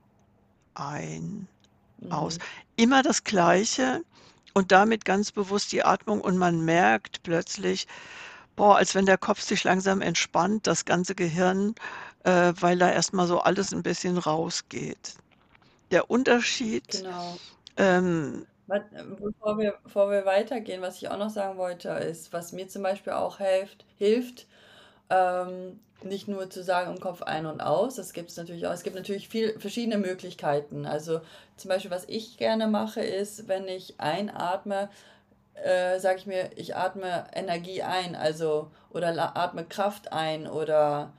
ein, 0.74 1.48
aus. 2.08 2.36
Mhm. 2.36 2.46
Immer 2.76 3.02
das 3.02 3.24
Gleiche 3.24 4.02
und 4.54 4.72
damit 4.72 5.04
ganz 5.04 5.32
bewusst 5.32 5.72
die 5.72 5.84
Atmung 5.84 6.20
und 6.22 6.38
man 6.38 6.64
merkt 6.64 7.22
plötzlich, 7.22 7.86
boah, 8.56 8.76
als 8.76 8.94
wenn 8.94 9.06
der 9.06 9.18
Kopf 9.18 9.40
sich 9.42 9.64
langsam 9.64 10.00
entspannt, 10.02 10.66
das 10.66 10.84
ganze 10.86 11.14
Gehirn, 11.14 11.74
äh, 12.24 12.52
weil 12.60 12.78
da 12.78 12.90
erst 12.92 13.12
mal 13.14 13.26
so 13.28 13.40
alles 13.40 13.72
'n 13.72 13.82
bisschen 13.82 14.18
rausgeht. 14.18 15.16
Der 15.92 16.10
Unterschied, 16.10 16.84
Genau. 16.92 17.40
ähm 17.78 18.46
äh, 18.68 18.80
bevor 19.04 19.58
wir 19.58 19.78
bevor 19.82 20.10
wir 20.10 20.24
weitergehen, 20.24 20.82
was 20.82 20.96
ich 20.98 21.08
auch 21.08 21.18
noch 21.18 21.30
sagen 21.30 21.58
wollte, 21.58 21.90
ist, 21.90 22.32
was 22.32 22.52
mir 22.52 22.68
zum 22.68 22.82
Beispiel 22.82 23.12
auch 23.12 23.38
helft 23.38 23.84
hilft, 23.96 24.46
ähm, 25.10 25.80
nicht 26.02 26.28
nur 26.28 26.50
zu 26.50 26.62
sagen 26.62 26.92
im 26.92 27.00
Kopf 27.00 27.22
ein 27.22 27.46
und 27.46 27.60
aus, 27.60 27.96
das 27.96 28.12
gibt's 28.12 28.36
natürlich 28.36 28.66
auch. 28.66 28.72
Es 28.72 28.82
gibt 28.82 28.96
natürlich 28.96 29.28
viel 29.28 29.58
verschiedene 29.58 29.98
Möglichkeiten. 29.98 30.86
Also, 30.86 31.20
zum 31.56 31.68
Beispiel, 31.68 31.90
was 31.90 32.04
ich 32.06 32.36
gerne 32.36 32.66
mache, 32.66 33.00
ist, 33.00 33.48
wenn 33.48 33.66
ich 33.68 33.98
einatme, 33.98 34.88
äh, 35.54 35.98
sage 35.98 36.18
ich 36.18 36.26
mir, 36.26 36.50
ich 36.56 36.76
atme 36.76 37.26
Energie 37.32 37.82
ein, 37.82 38.14
also 38.14 38.70
oder 38.90 39.36
atme 39.36 39.64
Kraft 39.64 40.12
ein 40.12 40.46
oder 40.46 41.12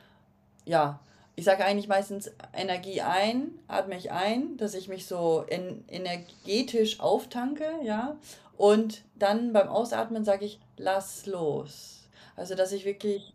ja, 0.65 0.99
ich 1.35 1.45
sage 1.45 1.63
eigentlich 1.65 1.87
meistens 1.87 2.31
Energie 2.53 3.01
ein, 3.01 3.59
atme 3.67 3.95
ich 3.97 4.11
ein, 4.11 4.57
dass 4.57 4.73
ich 4.73 4.89
mich 4.89 5.05
so 5.05 5.45
en 5.47 5.83
energetisch 5.87 6.99
auftanke, 6.99 7.65
ja, 7.83 8.17
und 8.57 9.03
dann 9.15 9.53
beim 9.53 9.69
Ausatmen 9.69 10.25
sage 10.25 10.45
ich: 10.45 10.59
„Lass 10.77 11.25
los.“ 11.25 12.09
Also, 12.35 12.55
dass 12.55 12.71
ich 12.71 12.85
wirklich, 12.85 13.33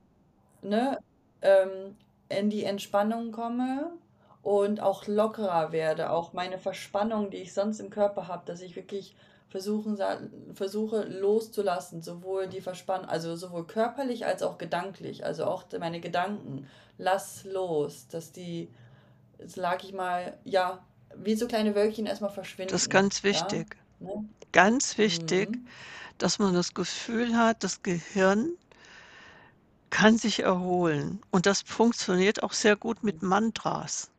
ne, 0.63 0.99
ähm, 1.43 1.97
in 2.29 2.51
die 2.51 2.65
Entspannung 2.65 3.33
komme 3.33 3.93
und 4.43 4.81
auch 4.81 5.07
lockerer 5.07 5.73
werde, 5.73 6.11
auch 6.11 6.33
meine 6.33 6.59
Verspannung, 6.59 7.31
die 7.31 7.39
ich 7.39 7.53
sonst 7.55 7.81
im 7.81 7.91
Körper 7.91 8.29
habe, 8.29 8.43
dass 8.47 8.61
ich 8.61 8.77
wirklich 8.77 9.15
versuchen 9.49 9.99
versuche 10.55 11.03
loszulassen, 11.05 12.03
sowohl 12.03 12.47
die 12.49 12.63
Verspann 12.63 13.05
also, 13.05 13.37
sowohl 13.37 13.67
körperlich 13.67 14.25
als 14.27 14.43
auch 14.43 14.59
gedanklich, 14.59 15.25
also, 15.27 15.45
auch 15.45 15.65
meine 15.79 16.01
Gedanken. 16.01 16.67
Lass 16.99 17.45
los, 17.45 18.09
dass 18.09 18.33
die, 18.33 18.69
sage 19.45 19.87
ich 19.87 19.93
mal, 19.95 20.37
ja, 20.45 20.85
wie 21.17 21.35
so 21.37 21.47
kleine 21.49 21.75
Wölkchen 21.75 22.07
erst 22.07 22.23
mal 22.23 22.29
Das 22.67 22.83
ist 22.83 22.89
verschwinden, 22.89 22.91
ganz 22.91 23.23
ja, 23.31 23.63
wichtig. 23.63 23.77
ne? 24.01 24.25
Ganz 24.53 24.99
wichtig, 24.99 25.59
Mhm. 25.59 25.69
dass 26.19 26.39
man 26.39 26.55
das 26.55 26.75
Gefühl 26.75 27.37
hat, 27.37 27.65
das 27.65 27.83
Gehirn 27.83 28.53
kann 29.93 30.19
sich 30.19 30.41
erholen 30.41 31.21
und 31.31 31.47
das 31.47 31.63
funktioniert 31.63 32.43
auch 32.43 32.53
sehr 32.55 32.77
gut 32.77 33.05
mit 33.05 33.23
Mantras. 33.23 34.11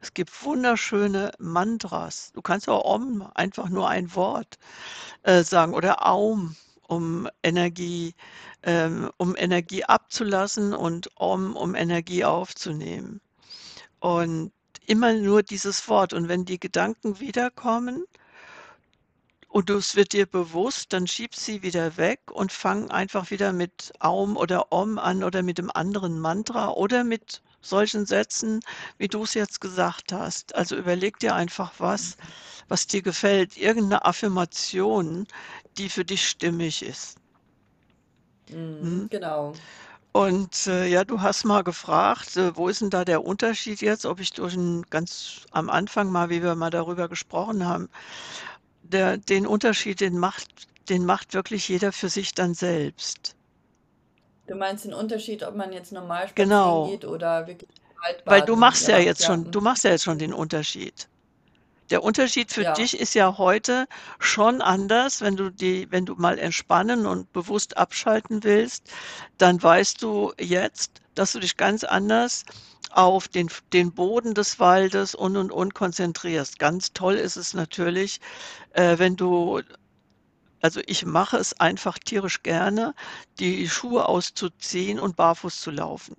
Es 0.00 0.12
gibt 0.12 0.44
wunderschöne 0.44 1.32
Mantras. 1.38 2.30
Du 2.34 2.42
kannst 2.42 2.68
auch 2.68 2.84
Om, 2.84 3.26
einfach 3.34 3.70
nur 3.70 3.88
ein 3.88 4.14
Wort, 4.14 4.58
äh, 5.22 5.42
sagen 5.42 5.72
oder 5.72 6.06
Aum, 6.06 6.54
um 6.86 7.26
Energie 7.42 8.14
ähm, 8.62 9.10
um 9.16 9.34
Energie 9.36 9.84
abzulassen 9.84 10.74
und 10.74 11.10
Om, 11.16 11.56
um 11.56 11.74
Energie 11.74 12.24
aufzunehmen. 12.24 13.22
Und 14.00 14.52
immer 14.86 15.14
nur 15.14 15.42
dieses 15.42 15.88
Wort 15.88 16.12
und 16.12 16.28
wenn 16.28 16.44
die 16.44 16.60
Gedanken 16.60 17.20
wiederkommen 17.20 18.04
und 19.54 19.70
du 19.70 19.76
es 19.76 19.94
wird 19.94 20.12
dir 20.14 20.26
bewusst, 20.26 20.92
dann 20.92 21.06
schieb 21.06 21.36
sie 21.36 21.62
wieder 21.62 21.96
weg 21.96 22.22
und 22.32 22.50
fang 22.52 22.90
einfach 22.90 23.30
wieder 23.30 23.52
mit 23.52 23.92
Aum 24.00 24.36
oder 24.36 24.72
Om 24.72 24.98
an 24.98 25.22
oder 25.22 25.44
mit 25.44 25.58
'nem 25.58 25.70
anderen 25.72 26.18
Mantra 26.20 26.70
oder 26.72 27.04
mit 27.04 27.40
solchen 27.62 28.04
Sätzen, 28.04 28.60
wie 28.98 29.06
du's 29.08 29.34
jetzt 29.34 29.60
gesagt 29.60 30.12
hast. 30.12 30.56
Also, 30.56 30.76
überleg 30.76 31.18
dir 31.20 31.36
einfach 31.36 31.74
was, 31.78 32.16
was 32.68 32.88
dir 32.88 33.02
gefällt, 33.02 33.56
irgend 33.56 33.90
'ne 33.90 34.04
Affirmation, 34.04 35.24
die 35.78 35.88
für 35.88 36.04
dich 36.04 36.26
stimmig 36.28 36.82
ist. 36.82 37.16
Mhm, 38.80 39.06
Mhm. 39.06 39.10
genau. 39.10 39.64
Und, 40.16 40.68
äh, 40.68 40.86
ja, 40.86 41.02
du 41.04 41.22
hast 41.22 41.42
mal 41.44 41.64
gefragt, 41.64 42.36
äh, 42.36 42.56
wo 42.56 42.68
ist 42.68 42.82
'n 42.82 42.88
da 42.90 43.04
der 43.04 43.24
Unterschied 43.24 43.80
jetzt, 43.80 44.06
ob 44.06 44.20
ich 44.20 44.30
durch 44.30 44.54
'n 44.54 44.82
ganz 44.88 45.44
am 45.50 45.68
Anfang 45.68 46.08
mal, 46.12 46.30
wie 46.30 46.40
wir 46.40 46.54
mal 46.54 46.70
darüber 46.70 47.08
gesprochen 47.08 47.66
haben, 47.66 47.88
der 48.84 49.18
den 49.18 49.46
Unterschied, 49.46 50.00
den 50.00 50.18
macht 50.18 50.68
den 50.88 51.04
macht 51.06 51.34
wirklich 51.34 51.68
jeder 51.68 51.92
für 51.92 52.08
sich 52.10 52.34
dann 52.34 52.54
selbst. 52.54 53.36
Du 54.46 54.54
meinst 54.54 54.84
den 54.86 54.94
Unterschied, 54.94 55.42
ob 55.42 55.54
man 55.54 55.72
jetzt 55.72 55.92
normal 55.92 56.28
spazieren 56.28 56.80
Genau. 56.80 56.82
geht 56.82 57.04
oder 57.04 57.46
wirklich 57.46 57.70
im 57.78 57.96
Wald 58.02 58.24
Weil 58.26 58.42
du 58.42 58.54
baden 58.54 58.56
machst 58.56 58.86
ja 58.88 58.98
jetzt 58.98 59.24
schon 59.24 59.50
du 59.50 59.60
machst 59.60 59.84
ja 59.84 59.90
jetzt 59.90 60.04
schon 60.04 60.18
den 60.18 60.32
Unterschied. 60.34 61.08
Der 61.90 62.02
Unterschied 62.02 62.52
für 62.52 62.64
Ja. 62.64 62.74
dich 62.76 62.98
ist 63.00 63.14
ja 63.14 63.38
heute 63.38 63.86
schon 64.20 64.62
anders, 64.62 65.20
wenn 65.22 65.36
du 65.36 65.50
die 65.50 65.90
wenn 65.92 66.06
du 66.06 66.14
mal 66.16 66.38
entspannen 66.38 67.06
und 67.06 67.32
bewusst 67.32 67.76
abschalten 67.78 68.44
willst, 68.44 68.90
dann 69.38 69.62
weißt 69.62 70.02
du 70.02 70.32
jetzt, 70.40 71.02
dass 71.14 71.32
du 71.32 71.40
dich 71.40 71.56
ganz 71.56 71.84
anders 71.84 72.44
auf 72.96 73.28
den 73.28 73.50
den 73.72 73.92
Boden 73.92 74.34
des 74.34 74.60
Waldes 74.60 75.14
und, 75.14 75.36
und, 75.36 75.52
und 75.52 75.74
konzentrierst. 75.74 76.58
Ganz 76.58 76.92
toll 76.92 77.14
ist 77.14 77.36
es 77.36 77.54
natürlich, 77.54 78.20
äh, 78.72 78.98
wenn 78.98 79.16
du 79.16 79.60
also, 80.62 80.80
ich 80.86 81.04
mache 81.04 81.36
es 81.36 81.60
einfach 81.60 81.98
tierisch 81.98 82.42
gerne, 82.42 82.94
die 83.38 83.68
Schuhe 83.68 84.08
auszuziehen 84.08 84.98
und 84.98 85.14
barfuß 85.14 85.60
zu 85.60 85.70
laufen. 85.70 86.16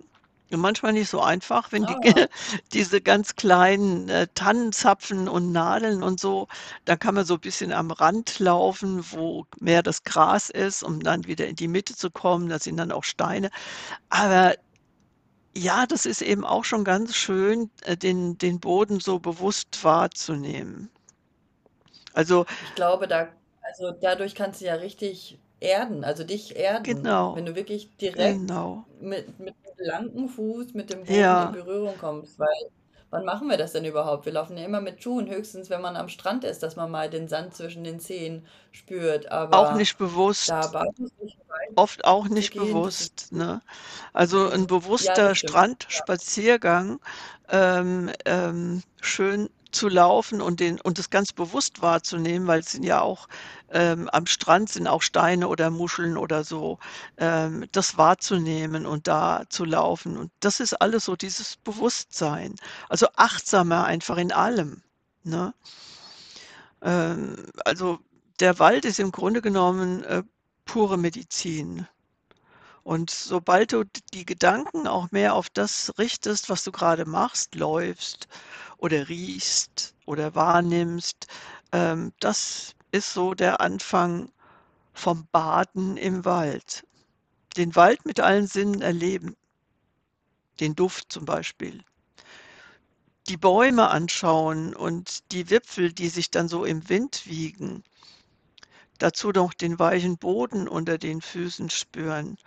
Und 0.52 0.60
manchmal 0.60 0.92
nicht 0.92 1.10
so 1.10 1.20
einfach, 1.20 1.72
wenn 1.72 1.84
die 1.84 1.96
ja. 2.04 2.26
diese 2.72 3.00
ganz 3.00 3.34
kleinen, 3.34 4.08
äh, 4.08 4.28
Tannenzapfen 4.34 5.28
und 5.28 5.50
Nadeln 5.50 6.04
und 6.04 6.20
so 6.20 6.46
da 6.84 6.94
kann 6.96 7.16
man 7.16 7.24
so 7.24 7.38
bisschen 7.38 7.72
am 7.72 7.90
Rand 7.90 8.38
laufen, 8.38 9.04
wo 9.10 9.46
mehr 9.58 9.82
das 9.82 10.04
Gras 10.04 10.50
ist, 10.50 10.84
um 10.84 11.00
dann 11.00 11.26
wieder 11.26 11.48
in 11.48 11.56
die 11.56 11.66
Mitte 11.68 11.96
zu 11.96 12.12
kommen. 12.12 12.48
Da 12.48 12.60
sind 12.60 12.76
dann 12.76 12.92
auch 12.92 13.02
Steine. 13.02 13.50
Aber 14.10 14.54
ja, 15.56 15.86
das 15.86 16.06
ist 16.06 16.22
eben 16.22 16.44
auch 16.44 16.64
schon 16.64 16.84
ganz 16.84 17.14
schön, 17.16 17.70
äh, 17.82 17.96
den 17.96 18.38
den 18.38 18.60
Boden 18.60 19.00
so 19.00 19.18
bewusst 19.20 19.82
wahrzunehmen. 19.84 20.90
Also 22.14 22.46
Ich 22.60 22.74
glaube, 22.74 23.06
da 23.08 23.28
also, 23.62 23.90
dadurch 24.00 24.34
kannst 24.36 24.60
du 24.60 24.64
ja 24.66 24.74
richtig 24.74 25.40
erden, 25.60 26.04
also, 26.04 26.22
dich 26.24 26.54
erden, 26.56 26.94
Genau, 26.94 27.26
wenn 27.32 27.44
du 27.46 27.54
wirklich 27.56 27.96
direkt 27.96 28.46
genau. 28.46 28.86
mit 29.00 29.38
mit 29.38 29.54
'nem 29.64 29.74
blanken 29.76 30.28
Fuß 30.28 30.72
mit 30.74 30.90
dem 30.90 31.04
Boden 31.06 31.36
in 31.36 31.50
Ja. 31.50 31.52
Berührung 31.52 31.98
kommst, 31.98 32.38
weil 32.38 32.46
wann 33.10 33.24
machen 33.24 33.48
wir 33.48 33.56
das 33.56 33.72
denn 33.72 33.84
überhaupt? 33.84 34.24
Wir 34.26 34.32
laufen 34.32 34.56
ja 34.56 34.64
immer 34.64 34.80
mit 34.80 35.02
Schuhen, 35.02 35.28
höchstens, 35.28 35.68
wenn 35.70 35.80
man 35.82 35.96
am 35.96 36.08
Strand 36.08 36.44
ist, 36.44 36.62
dass 36.62 36.76
man 36.76 36.90
mal 36.90 37.10
den 37.10 37.28
Sand 37.28 37.54
zwischen 37.54 37.84
den 37.84 38.00
Zehen 38.00 38.46
spürt, 38.72 39.30
Auch 39.52 39.70
aber 39.70 39.72
nicht 39.72 39.96
da 40.46 40.72
bewusst. 40.72 40.72
Wald 40.72 40.96
Oft 41.74 42.04
auch 42.04 42.28
nicht 42.28 42.54
bewusst, 42.54 43.28
ne? 43.32 43.62
Also, 44.12 44.48
'n. 44.50 44.66
Ja, 44.98 45.14
das 45.20 45.32
bewusster 45.32 45.34
ja. 45.34 45.34
Strandspaziergang, 45.34 47.00
ähm, 47.48 48.10
ähm, 48.24 48.82
schön 49.00 49.50
zu 49.72 49.88
laufen 49.88 50.40
und 50.40 50.60
den 50.60 50.80
und 50.80 50.98
das 50.98 51.10
ganz 51.10 51.32
bewusst 51.34 51.82
wahrzunehmen, 51.82 52.46
weil 52.48 52.60
es 52.60 52.72
sind 52.72 52.84
ja 52.84 53.00
auch 53.02 53.28
ähm, 53.70 54.08
am 54.12 54.26
Strand 54.26 54.70
sind 54.70 54.86
auch 54.88 55.02
Steine 55.02 55.48
oder 55.48 55.70
Muscheln 55.70 56.16
oder 56.16 56.44
so, 56.44 56.78
ähm, 57.18 57.66
das 57.72 57.98
wahrzunehmen 57.98 58.86
und 58.86 59.06
da 59.08 59.44
zu 59.50 59.64
laufen. 59.64 60.16
Und 60.16 60.30
das 60.40 60.60
ist 60.60 60.74
alles 60.74 61.04
so 61.04 61.16
dieses 61.16 61.56
Bewusstsein. 61.58 62.54
Also, 62.88 63.06
achtsamer 63.16 63.84
einfach 63.84 64.16
in 64.18 64.32
allem, 64.32 64.82
ne? 65.24 65.52
Ähm, 66.82 67.36
also, 67.64 67.98
der 68.40 68.58
Wald 68.58 68.84
ist 68.84 68.98
im 69.00 69.12
Grunde 69.12 69.40
genommen, 69.42 70.04
äh, 70.04 70.22
pure 70.66 70.98
Medizin. 70.98 71.88
Und 72.82 73.10
sobald 73.10 73.72
du 73.72 73.84
die 74.12 74.26
Gedanken 74.26 74.86
auch 74.86 75.10
mehr 75.10 75.34
auf 75.34 75.48
das 75.50 75.92
richtest, 75.98 76.50
was 76.50 76.62
du 76.62 76.70
grade 76.70 77.06
machst, 77.06 77.54
läufst 77.54 78.28
oder 78.76 79.08
riechst 79.08 79.94
oder 80.04 80.34
wahrnimmst, 80.34 81.26
ähm, 81.72 82.12
das 82.20 82.74
ist 82.92 83.12
so 83.12 83.34
der 83.34 83.60
Anfang 83.60 84.30
vom 84.92 85.26
Baden 85.32 85.96
im 85.96 86.24
Wald. 86.24 86.86
Den 87.56 87.74
Wald 87.74 88.04
mit 88.06 88.20
allen 88.20 88.46
Sinnen 88.46 88.82
erleben. 88.82 89.36
Den 90.60 90.74
Duft 90.74 91.12
zum 91.12 91.24
Beispiel. 91.24 91.82
Die 93.28 93.36
Bäume 93.36 93.88
anschauen 93.88 94.76
und 94.76 95.32
die 95.32 95.50
Wipfel, 95.50 95.92
die 95.92 96.08
sich 96.08 96.30
dann 96.30 96.48
so 96.48 96.64
im 96.64 96.88
Wind 96.88 97.26
wiegen. 97.26 97.82
Dazu 99.02 99.30
noch 99.30 99.52
den 99.52 99.78
weichen 99.78 100.16
Boden 100.16 100.68
unter 100.68 100.96
den 100.96 101.20
Füßen 101.20 101.68
spüren. 101.68 102.38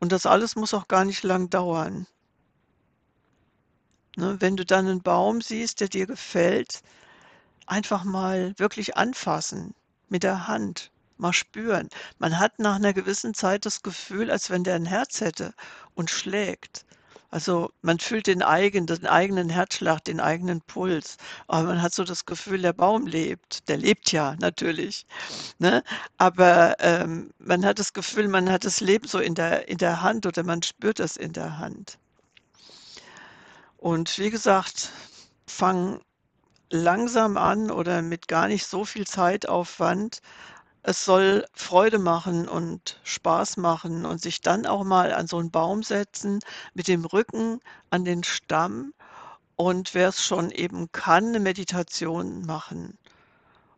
Und 0.00 0.12
das 0.12 0.26
alles 0.26 0.56
muss 0.56 0.74
auch 0.74 0.88
gar 0.88 1.04
nicht 1.04 1.22
lang 1.24 1.50
dauern. 1.50 2.06
Ne, 4.16 4.36
wenn 4.40 4.56
du 4.56 4.64
dann 4.66 4.84
'nen 4.84 5.00
Baum 5.02 5.40
siehst, 5.40 5.80
der 5.80 5.88
dir 5.88 6.06
gefällt, 6.06 6.82
einfach 7.66 8.04
mal 8.04 8.54
wirklich 8.58 8.96
anfassen 8.96 9.74
mit 10.08 10.22
der 10.24 10.48
Hand, 10.48 10.90
mal 11.18 11.32
spüren. 11.32 11.88
Man 12.18 12.38
hat 12.38 12.58
nach 12.60 12.78
'ner 12.78 12.94
gewissen 12.94 13.34
Zeit 13.34 13.66
das 13.66 13.82
Gefühl, 13.82 14.30
als 14.30 14.50
wenn 14.50 14.64
der 14.64 14.76
'n 14.76 14.86
Herz 14.86 15.20
hätte 15.22 15.54
und 15.94 16.10
schlägt. 16.10 16.84
Also, 17.32 17.70
man 17.80 17.98
fühlt 17.98 18.26
den 18.26 18.42
eigen 18.42 18.86
den 18.86 19.06
eigenen 19.06 19.48
Herzschlag, 19.48 20.04
den 20.04 20.20
eigenen 20.20 20.60
Puls, 20.60 21.16
aber 21.48 21.66
man 21.68 21.80
hat 21.82 21.94
so 21.94 22.04
das 22.04 22.26
Gefühl, 22.26 22.60
der 22.60 22.74
Baum 22.74 23.06
lebt. 23.06 23.68
Der 23.70 23.78
lebt 23.78 24.12
ja 24.12 24.36
natürlich, 24.38 25.06
ne? 25.58 25.82
Aber, 26.18 26.76
ähm, 26.80 27.30
man 27.38 27.64
hat 27.64 27.78
das 27.78 27.94
Gefühl, 27.94 28.28
man 28.28 28.50
hat 28.50 28.64
das 28.66 28.80
Leben 28.80 29.08
so 29.08 29.18
in 29.18 29.34
der 29.34 29.66
in 29.68 29.78
der 29.78 30.02
Hand 30.02 30.26
oder 30.26 30.42
man 30.44 30.62
spürt 30.62 30.98
das 30.98 31.16
in 31.16 31.32
der 31.32 31.58
Hand. 31.58 31.98
Und 33.78 34.18
wie 34.18 34.30
gesagt, 34.30 34.90
fang 35.46 36.00
langsam 36.70 37.36
an 37.38 37.70
oder 37.70 38.02
mit 38.02 38.28
gar 38.28 38.48
nicht 38.48 38.66
so 38.66 38.84
viel 38.84 39.06
Zeitaufwand. 39.06 40.20
Es 40.84 41.04
soll 41.04 41.46
Freude 41.54 42.00
machen 42.00 42.48
und 42.48 42.98
Spaß 43.04 43.56
machen 43.56 44.04
und 44.04 44.20
sich 44.20 44.40
dann 44.40 44.66
auch 44.66 44.82
mal 44.82 45.12
an 45.14 45.28
so 45.28 45.38
'n 45.38 45.50
Baum 45.52 45.84
setzen, 45.84 46.40
mit 46.74 46.88
dem 46.88 47.04
Rücken 47.04 47.60
an 47.90 48.04
den 48.04 48.24
Stamm 48.24 48.92
und 49.56 49.94
wer's 49.94 50.24
schon 50.24 50.50
eben 50.50 50.90
kann, 50.92 51.32
'ne 51.32 51.40
Meditation 51.40 52.42
machen. 52.46 52.98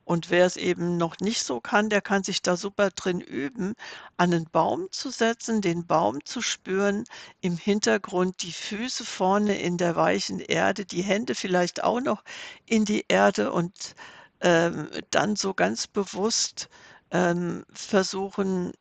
Und 0.05 0.31
wer's 0.31 0.57
eben 0.57 0.97
noch 0.99 1.17
nicht 1.21 1.45
so 1.45 1.61
kann, 1.61 1.91
der 1.91 2.03
kann 2.03 2.25
sich 2.25 2.43
da 2.43 2.57
super 2.57 2.91
drin 2.91 3.21
üben, 3.21 3.75
an 4.19 4.31
'nen 4.31 4.47
Baum 4.53 4.89
zu 4.93 5.11
setzen, 5.11 5.61
den 5.63 5.87
Baum 5.87 6.25
zu 6.25 6.43
spüren, 6.43 7.05
im 7.43 7.57
Hintergrund 7.59 8.43
die 8.43 8.53
Füße 8.53 9.05
vorne 9.07 9.59
in 9.61 9.79
der 9.79 9.97
weichen 9.97 10.41
Erde, 10.41 10.87
die 10.87 11.03
Hände 11.03 11.35
vielleicht 11.37 11.85
auch 11.85 12.01
noch 12.01 12.25
in 12.67 12.85
die 12.87 13.05
Erde 13.09 13.53
und, 13.53 13.95
ähm, 14.43 14.89
dann 15.11 15.37
so 15.37 15.55
ganz 15.55 15.87
bewusst, 15.89 16.69
ähm, 17.15 17.65
versuchen 17.73 18.73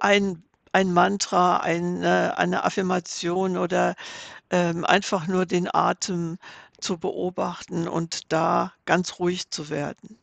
ein 0.00 0.42
ein 0.74 0.92
Mantra, 0.92 1.58
eine 1.58 2.38
eine 2.38 2.64
Affirmation 2.64 3.56
oder, 3.58 3.94
ähm, 4.50 4.84
einfach 4.86 5.26
nur 5.28 5.46
den 5.46 5.68
Atem 5.74 6.38
zu 6.80 6.98
beobachten 6.98 7.88
und 7.88 8.32
da 8.32 8.72
ganz 8.86 9.18
ruhig 9.20 9.50
zu 9.50 9.70
werden. 9.70 10.18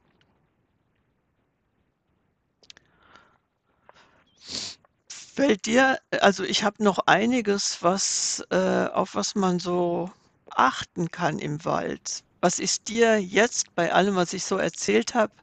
Fällt 5.08 5.65
dir 5.65 5.99
also, 6.21 6.43
ich 6.43 6.63
habe 6.63 6.84
noch 6.84 6.99
einiges, 7.05 7.82
was 7.84 8.43
äh, 8.51 8.86
auf 8.88 9.15
was 9.15 9.36
man 9.36 9.60
so 9.60 10.12
achten 10.51 11.12
kann 11.12 11.39
im 11.39 11.63
Wald. 11.65 12.23
Was 12.41 12.60
ist 12.60 12.88
dir 12.89 13.19
jetzt 13.21 13.73
bei 13.75 13.93
allem, 13.93 14.15
was 14.15 14.34
ich 14.34 14.45
so 14.45 14.58
erzählt 14.58 15.15
habe 15.15 15.34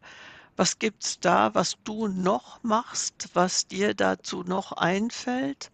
was 0.57 0.79
gibt's 0.79 1.21
da, 1.21 1.55
was 1.55 1.77
du 1.85 2.09
noch 2.09 2.63
machst, 2.63 3.29
was 3.35 3.67
dir 3.69 3.95
dazu 3.95 4.43
noch 4.43 4.73
einfällt? 4.73 5.71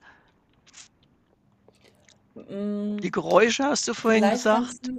Die 3.02 3.10
Hm, 3.10 3.10
Geräusche 3.10 3.64
hast 3.64 3.86
du 3.86 3.92
vorhin 3.92 4.30
vielleicht 4.30 4.48
kannst 4.48 4.80
gesagt. 4.80 4.88
du 4.88 4.98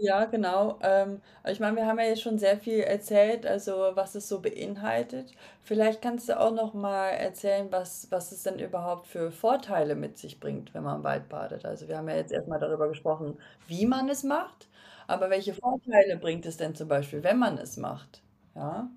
ja, 0.00 0.24
genau. 0.26 0.78
Ähm, 0.82 1.22
ich 1.46 1.58
meine, 1.60 1.76
wir 1.76 1.86
haben 1.86 1.98
ja 1.98 2.04
jetzt 2.06 2.22
schon 2.22 2.38
sehr 2.38 2.58
viel 2.58 2.80
erzählt, 2.80 3.46
also 3.46 3.92
was 3.94 4.14
es 4.14 4.28
so 4.28 4.40
beinhaltet. 4.40 5.32
Vielleicht 5.62 6.02
kannst 6.02 6.28
du 6.28 6.38
auch 6.38 6.52
noch 6.52 6.74
mal 6.74 7.08
erzählen, 7.10 7.68
was 7.72 8.06
was 8.10 8.30
es 8.32 8.42
denn 8.42 8.58
überhaupt 8.58 9.06
für 9.06 9.30
Vorteile 9.32 9.94
mit 9.96 10.18
sich 10.18 10.38
bringt, 10.40 10.74
wenn 10.74 10.82
man 10.84 10.98
im 10.98 11.04
Wald 11.04 11.28
badet. 11.28 11.64
Also, 11.64 11.88
wir 11.88 11.96
haben 11.98 12.08
ja 12.08 12.16
jetzt 12.16 12.32
erst 12.32 12.48
mal 12.48 12.58
darüber 12.60 12.88
gesprochen, 12.88 13.38
wie 13.66 13.86
man 13.86 14.08
es 14.08 14.22
macht, 14.22 14.68
aber 15.06 15.30
welche 15.30 15.54
Vorteile 15.54 16.16
bringt 16.18 16.44
es 16.46 16.56
denn 16.58 16.74
zum 16.74 16.88
Beispiel, 16.88 17.22
wenn 17.24 17.38
man 17.38 17.56
es 17.58 17.76
macht? 17.78 18.22
Ja? 18.60 18.90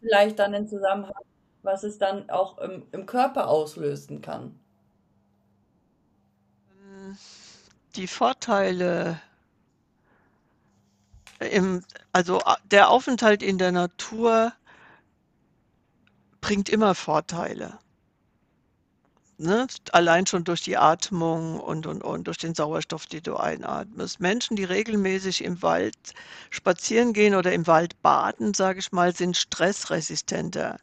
Vielleicht 0.00 0.38
dann 0.38 0.54
in 0.54 0.68
Zusammenhang, 0.68 1.24
was 1.62 1.82
es 1.82 1.98
dann 1.98 2.30
auch 2.30 2.58
im 2.58 2.86
im 2.92 3.06
Körper 3.06 3.48
auslösen 3.48 4.22
kann. 4.22 4.58
Die 7.96 8.06
Vorteile 8.06 9.20
im 11.40 11.82
also, 12.12 12.40
a 12.44 12.56
der 12.70 12.90
Aufenthalt 12.90 13.42
in 13.42 13.58
der 13.58 13.72
Natur 13.72 14.52
bringt 16.40 16.68
immer 16.68 16.94
Vorteile. 16.94 17.78
Ne? 19.42 19.66
Allein 19.92 20.26
schon 20.26 20.44
durch 20.44 20.60
die 20.60 20.76
Atmung 20.76 21.60
und 21.60 21.86
und 21.86 22.02
und, 22.04 22.24
durch 22.26 22.36
den 22.36 22.54
Sauerstoff, 22.54 23.06
den 23.06 23.22
du 23.22 23.36
einatmest. 23.36 24.20
Menschen, 24.20 24.54
die 24.54 24.64
regelmäßig 24.64 25.42
im 25.42 25.62
Wald 25.62 25.94
spazieren 26.50 27.14
gehen 27.14 27.34
oder 27.34 27.50
im 27.54 27.66
Wald 27.66 28.02
baden, 28.02 28.52
sage 28.52 28.80
ich 28.80 28.92
mal, 28.92 29.16
sind 29.16 29.38
stressresistenter. 29.38 30.76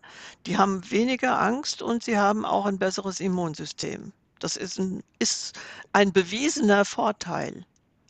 Die 0.48 0.58
haben 0.58 0.90
weniger 0.90 1.40
Angst 1.40 1.84
und 1.84 2.04
sie 2.04 2.18
haben 2.18 2.46
auch 2.46 2.66
'n 2.66 2.80
besseres 2.80 3.20
Immunsystem. 3.20 4.12
Das 4.40 4.56
ist 4.58 4.80
'n 4.80 5.04
ist 5.20 5.56
ein 5.94 6.12
bewiesener 6.12 6.84
Vorteil. 6.84 7.64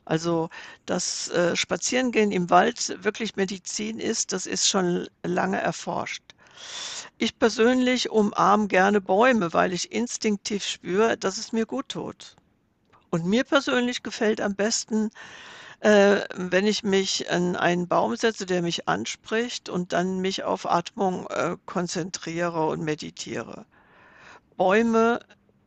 Also, 0.05 0.47
dass, 0.85 1.27
äh, 1.29 1.55
Spazierengehen 1.57 2.31
im 2.31 2.49
Wald 2.49 3.03
wirklich 3.03 3.35
Medizin 3.35 3.99
ist, 3.99 4.31
das 4.31 4.45
ist 4.45 4.67
schon 4.69 5.07
lange 5.25 5.59
erforscht. 5.61 6.23
Ich 7.17 7.39
persönlich 7.39 8.09
umarme 8.09 8.67
gerne 8.67 9.01
Bäume, 9.01 9.53
weil 9.53 9.73
ich 9.73 9.91
instinktiv 9.91 10.63
spüre, 10.63 11.17
dass 11.17 11.37
es 11.37 11.51
mir 11.51 11.65
guttut. 11.65 12.35
Und 13.09 13.25
mir 13.25 13.43
persönlich 13.43 14.03
gefällt 14.03 14.41
am 14.41 14.55
besten, 14.55 15.09
äh, 15.79 16.21
wenn 16.35 16.65
ich 16.67 16.83
mich 16.83 17.29
an 17.31 17.55
einen 17.55 17.87
Baum 17.87 18.15
setze, 18.15 18.45
der 18.45 18.61
mich 18.61 18.87
anspricht 18.87 19.69
und 19.69 19.93
dann 19.93 20.19
mich 20.19 20.43
auf 20.43 20.69
Atmung, 20.69 21.27
äh, 21.27 21.57
konzentriere 21.65 22.65
und 22.67 22.83
meditiere. 22.83 23.65
Bäume, 24.57 25.19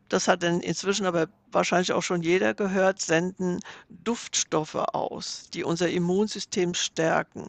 das 0.09 0.26
hat 0.26 0.42
dann 0.42 0.61
inzwischen 0.61 1.07
aber 1.07 1.29
wahrscheinlich 1.53 1.92
auch 1.92 2.03
schon 2.03 2.22
jeder 2.22 2.55
gehört, 2.55 3.00
senden 3.00 3.61
Duftstoffe 3.88 4.74
aus, 4.74 5.48
die 5.55 5.64
unser 5.64 5.88
Immunsystem 5.88 6.74
stärken. 6.74 7.48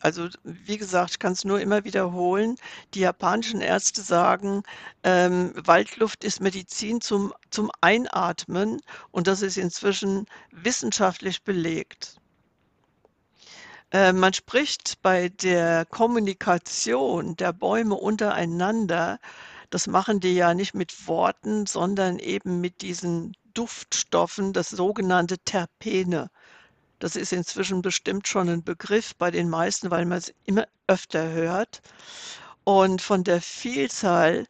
Also, 0.00 0.28
wie 0.44 0.78
gesagt, 0.78 1.12
ich 1.12 1.18
kann's 1.18 1.44
nur 1.44 1.60
immer 1.60 1.84
wiederholen. 1.84 2.56
Die 2.94 3.00
japanischen 3.00 3.60
Ärzte 3.60 4.02
sagen, 4.02 4.62
ähm, 5.04 5.52
Waldluft 5.56 6.24
ist 6.24 6.40
Medizin 6.40 7.00
zum 7.00 7.32
zum 7.50 7.70
Einatmen 7.80 8.80
und 9.10 9.26
das 9.26 9.42
ist 9.42 9.56
inzwischen 9.58 10.26
wissenschaftlich 10.52 11.42
belegt. 11.42 12.16
Äh, 13.92 14.12
man 14.12 14.32
spricht 14.32 15.02
bei 15.02 15.28
der 15.28 15.84
Kommunikation 15.86 17.36
der 17.36 17.52
Bäume 17.52 17.94
untereinander 17.94 19.18
das 19.70 19.86
machen 19.86 20.18
die 20.18 20.34
ja 20.34 20.52
nicht 20.52 20.74
mit 20.74 21.06
Worten, 21.06 21.64
sondern 21.64 22.18
eben 22.18 22.60
mit 22.60 22.82
diesen 22.82 23.36
Duftstoffen, 23.54 24.52
das 24.52 24.68
sogenannte 24.70 25.38
Terpene. 25.38 26.30
Das 27.00 27.16
ist 27.16 27.32
inzwischen 27.32 27.80
bestimmt 27.82 28.28
schon 28.28 28.48
'n 28.48 28.62
Begriff 28.62 29.16
bei 29.16 29.30
den 29.30 29.48
meisten, 29.48 29.90
weil 29.90 30.04
man's 30.04 30.32
immer 30.44 30.66
öfter 30.86 31.30
hört. 31.30 31.80
Und 32.64 33.02
von 33.02 33.24
der 33.24 33.40
Vielzahl 33.40 34.46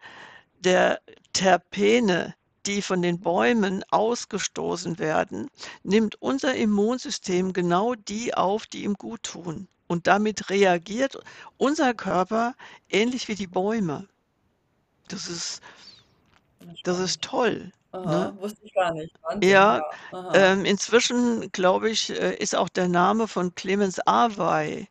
der 0.60 1.00
Terpene, 1.32 2.34
die 2.66 2.82
von 2.82 3.02
den 3.02 3.20
Bäumen 3.20 3.84
ausgestoßen 3.90 4.98
werden, 4.98 5.48
nimmt 5.84 6.16
unser 6.22 6.54
Immunsystem 6.56 7.52
genau 7.52 7.94
die 7.94 8.34
auf, 8.34 8.66
die 8.66 8.84
ihm 8.84 8.94
guttun. 8.94 9.68
Und 9.88 10.06
damit 10.08 10.50
reagiert 10.50 11.18
unser 11.58 11.94
Körper 11.94 12.54
ähnlich 12.90 13.28
wie 13.28 13.36
die 13.36 13.46
Bäume. 13.48 14.08
Das 15.08 15.28
ist 15.28 15.60
das 16.84 16.98
ist 16.98 17.24
spannend. 17.24 17.72
Ne? 18.04 18.28
Aha, 18.28 18.36
wusste 18.36 18.64
ich 18.64 18.72
gar 18.74 18.92
nicht. 18.92 19.12
Wahnsinn, 19.22 19.66
Ja, 19.68 19.70
ja. 19.70 19.82
Aha. 20.12 20.50
ähm, 20.50 20.64
inzwischen, 20.66 21.50
glaube 21.52 21.90
ich, 21.90 22.10
äh, 22.10 22.36
ist 22.36 22.54
auch 22.56 22.68
der 22.68 22.88
Name 22.88 23.26
von 23.28 23.54
Clemens 23.54 23.98
Awey, 24.06 24.88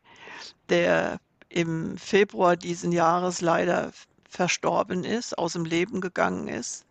der 0.69 1.19
im 1.49 1.97
Februar 1.97 2.57
diesen 2.57 2.91
Jahres 2.91 3.41
leider 3.41 3.91
verstorben 4.29 5.03
ist, 5.05 5.37
aus'm 5.39 5.65
Leben 5.67 6.01
gegangen 6.01 6.47
ist 6.49 6.83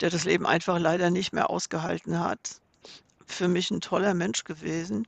der 0.00 0.10
das 0.10 0.24
Leben 0.24 0.46
einfach 0.46 0.78
leider 0.78 1.10
nicht 1.10 1.32
mehr 1.32 1.50
ausgehalten 1.50 2.18
hat. 2.20 2.56
Für 3.26 3.48
mich 3.48 3.70
'n 3.70 3.80
toller 3.80 4.14
Mensch 4.14 4.44
gewesen. 4.44 5.06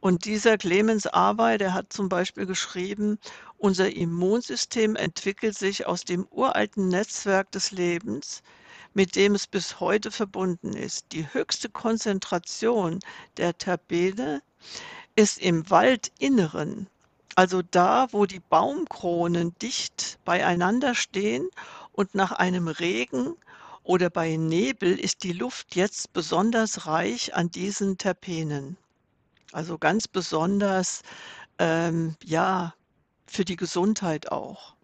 Und 0.00 0.24
dieser 0.26 0.58
Clemens 0.58 1.06
Awey, 1.06 1.58
der 1.58 1.74
hat 1.74 1.92
zum 1.92 2.08
Beispiel 2.08 2.46
geschrieben: 2.46 3.18
„Unser 3.58 3.90
Immunsystem 3.94 4.96
entwickelt 4.96 5.56
sich 5.58 5.86
aus 5.86 6.04
dem 6.04 6.26
uralten 6.30 6.88
Netzwerk 6.88 7.50
des 7.52 7.70
Lebens, 7.72 8.42
mit 8.94 9.16
dem 9.16 9.34
es 9.34 9.46
bis 9.46 9.80
heute 9.80 10.10
verbunden 10.10 10.72
ist. 10.74 11.12
Die 11.12 11.32
höchste 11.32 11.68
Konzentration 11.68 13.00
der 13.36 13.56
Terpene 13.56 14.42
ist 15.16 15.38
im 15.38 15.68
Waldinneren, 15.70 16.88
also 17.34 17.62
da, 17.62 18.08
wo 18.12 18.26
die 18.26 18.40
Baumkronen 18.40 19.54
dicht 19.60 20.18
beieinander 20.24 20.94
stehen 20.94 21.48
und 21.92 22.14
nach 22.14 22.32
einem 22.32 22.68
Regen 22.68 23.36
oder 23.84 24.10
bei 24.10 24.36
Nebel 24.36 24.98
ist 24.98 25.22
die 25.22 25.32
Luft 25.32 25.76
jetzt 25.76 26.12
besonders 26.12 26.86
reich 26.86 27.34
an 27.34 27.50
diesen 27.50 27.96
Terpenen.“ 27.96 28.76
Also, 29.52 29.78
ganz 29.78 30.08
besonders, 30.08 31.02
ähm, 31.58 32.16
ja, 32.24 32.74
für 33.26 33.44
die 33.44 33.56
Gesundheit 33.56 34.30
auch. 34.32 34.74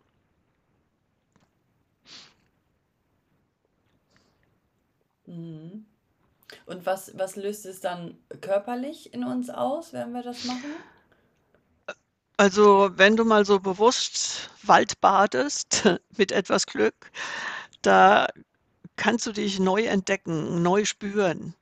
Mhm. 5.27 5.87
Und 6.67 6.87
was, 6.87 7.17
was 7.17 7.37
löst 7.37 7.67
es 7.67 7.81
dann 7.81 8.17
körperlich 8.41 9.13
in 9.13 9.25
uns 9.25 9.51
aus, 9.51 9.93
wenn 9.93 10.13
wir 10.13 10.23
das 10.23 10.45
machen? 10.45 10.71
Also, 12.37 12.91
wenn 12.97 13.17
du 13.17 13.25
mal 13.25 13.45
so 13.45 13.61
bewusst 13.61 14.51
Wald 14.63 15.01
badest, 15.01 15.89
mit 16.17 16.33
etwas 16.33 16.67
Glück, 16.67 17.11
da 17.83 18.29
kannst 18.97 19.27
du 19.27 19.33
dich 19.33 19.61
neu 19.61 19.85
entdecken, 19.85 20.63
neu 20.63 20.85
spüren. 20.85 21.55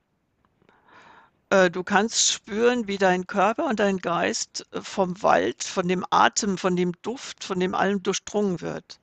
Äh, 1.49 1.69
du 1.69 1.83
kannst 1.83 2.31
spüren, 2.31 2.87
wie 2.87 2.97
dein 2.97 3.27
Körper 3.27 3.65
und 3.65 3.79
dein 3.79 3.97
Geist 3.97 4.65
vom 4.71 5.21
Wald, 5.21 5.63
von 5.63 5.87
dem 5.87 6.05
Atem, 6.09 6.57
von 6.57 6.75
dem 6.75 6.93
Duft, 7.03 7.43
von 7.43 7.59
dem 7.59 7.75
allem 7.75 8.01
durchdrungen 8.01 8.61
wird. 8.61 8.99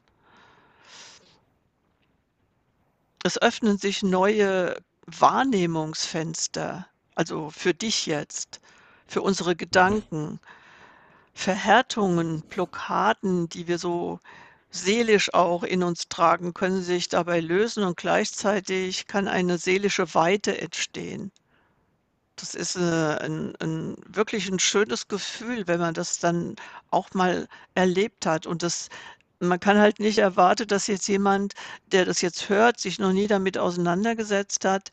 Es 3.24 3.36
öffnen 3.40 3.76
sich 3.76 4.02
neue 4.02 4.76
Wahrnehmungsfenster, 5.06 6.86
also 7.14 7.50
für 7.50 7.74
dich 7.74 8.06
jetzt, 8.06 8.60
für 9.06 9.20
unsere 9.20 9.56
Gedanken. 9.56 10.40
Verhärtungen, 11.34 12.42
Blockaden, 12.48 13.48
die 13.48 13.68
wir 13.68 13.78
so 13.78 14.20
seelisch 14.70 15.34
auch 15.34 15.64
in 15.64 15.82
uns 15.82 16.08
tragen, 16.08 16.54
können 16.54 16.82
sich 16.82 17.08
dabei 17.08 17.40
lösen 17.40 17.84
und 17.84 17.96
gleichzeitig 17.98 19.06
kann 19.08 19.28
eine 19.28 19.58
seelische 19.58 20.14
Weite 20.14 20.60
entstehen. 20.60 21.32
Das 22.38 22.54
ist, 22.54 22.76
äh, 22.76 22.80
'n 23.24 23.54
'n 23.60 23.96
wirklich 24.06 24.48
'n 24.50 24.58
schönes 24.58 25.08
Gefühl, 25.08 25.66
wenn 25.66 25.80
man 25.80 25.94
das 25.94 26.18
dann 26.18 26.56
auch 26.90 27.10
mal 27.12 27.48
erlebt 27.74 28.24
hat 28.26 28.46
und 28.46 28.62
das 28.62 28.88
man 29.40 29.60
kann 29.60 29.78
halt 29.78 30.00
nicht 30.00 30.18
erwarten, 30.18 30.66
dass 30.68 30.86
jetzt 30.86 31.08
jemand, 31.08 31.54
der 31.92 32.04
das 32.04 32.20
jetzt 32.22 32.48
hört, 32.48 32.80
sich 32.80 32.98
noch 32.98 33.12
nie 33.12 33.26
damit 33.26 33.58
auseinandergesetzt 33.58 34.64
hat 34.64 34.90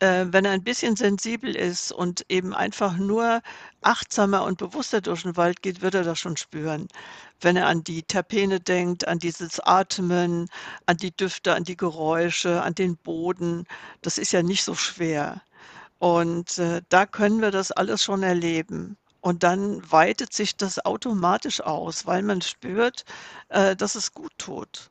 äh, 0.00 0.26
wenn 0.30 0.44
er 0.44 0.52
ein 0.52 0.62
bisschen 0.64 0.96
sensibel 0.96 1.54
ist 1.56 1.92
und 1.92 2.24
eben 2.28 2.54
einfach 2.54 2.96
nur 2.96 3.40
achtsamer 3.82 4.44
und 4.44 4.58
bewusster 4.58 5.00
durch 5.00 5.22
den 5.22 5.36
Wald 5.36 5.62
geht, 5.62 5.82
wird 5.82 5.94
er 5.94 6.04
das 6.04 6.18
schon 6.18 6.36
spüren. 6.36 6.88
Wenn 7.40 7.56
er 7.56 7.66
an 7.66 7.84
die 7.84 8.02
Terpene 8.02 8.60
denkt, 8.60 9.06
an 9.08 9.18
dieses 9.18 9.60
Atmen, 9.60 10.48
an 10.86 10.96
die 10.96 11.14
Düfte, 11.16 11.54
an 11.54 11.64
die 11.64 11.76
Geräusche, 11.76 12.62
an 12.62 12.74
den 12.74 12.96
Boden, 12.96 13.64
das 14.02 14.18
ist 14.18 14.32
ja 14.32 14.42
nicht 14.42 14.64
so 14.64 14.74
schwer. 14.74 15.42
Und, 15.98 16.58
äh, 16.58 16.82
da 16.90 17.06
können 17.06 17.40
wir 17.42 17.50
das 17.52 17.72
alles 17.72 18.02
schon 18.04 18.22
erleben. 18.22 18.96
Und 19.20 19.42
dann 19.42 19.90
weitet 19.90 20.32
sich 20.32 20.56
das 20.56 20.84
automatisch 20.84 21.60
aus, 21.60 22.06
weil 22.06 22.22
man 22.22 22.40
spürt, 22.42 23.04
äh, 23.48 23.76
dass 23.76 23.94
es 23.94 24.12
gut 24.14 24.32
tut. 24.38 24.90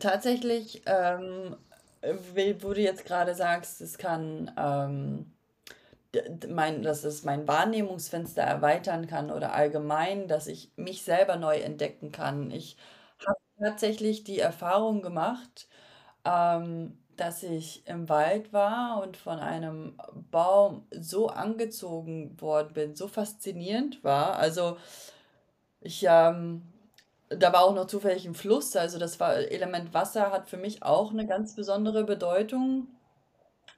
Tatsächlich, 0.00 0.82
ähm, 0.86 1.56
wo 2.60 2.72
du 2.72 2.80
jetzt 2.80 3.04
gerade 3.04 3.34
sagst, 3.34 3.80
es 3.80 3.98
kann, 3.98 4.50
ähm, 4.56 5.32
mein, 6.48 6.82
dass 6.82 7.04
es 7.04 7.24
mein 7.24 7.46
Wahrnehmungsfenster 7.46 8.42
erweitern 8.42 9.06
kann 9.06 9.30
oder 9.30 9.52
allgemein, 9.54 10.28
dass 10.28 10.46
ich 10.48 10.72
mich 10.76 11.02
selber 11.04 11.36
neu 11.36 11.56
entdecken 11.58 12.12
kann. 12.12 12.50
Ich 12.50 12.76
habe 13.26 13.38
tatsächlich 13.60 14.24
die 14.24 14.40
Erfahrung 14.40 15.02
gemacht, 15.02 15.68
ähm, 16.24 16.99
dass 17.20 17.42
ich 17.42 17.86
im 17.86 18.08
Wald 18.08 18.52
war 18.52 19.02
und 19.02 19.16
von 19.16 19.38
einem 19.38 19.98
Baum 20.30 20.86
so 20.90 21.28
angezogen 21.28 22.40
worden 22.40 22.72
bin, 22.72 22.96
so 22.96 23.08
faszinierend 23.08 24.02
war. 24.02 24.36
Also 24.36 24.78
ich, 25.82 26.06
ähm, 26.08 26.62
da 27.28 27.52
war 27.52 27.64
auch 27.64 27.74
noch 27.74 27.86
zufällig 27.86 28.26
ein 28.26 28.34
Fluss, 28.34 28.74
also 28.74 28.98
das 28.98 29.20
war 29.20 29.34
Element 29.34 29.92
Wasser 29.92 30.32
hat 30.32 30.48
für 30.48 30.56
mich 30.56 30.82
auch 30.82 31.12
eine 31.12 31.26
ganz 31.26 31.54
besondere 31.54 32.04
Bedeutung. 32.04 32.88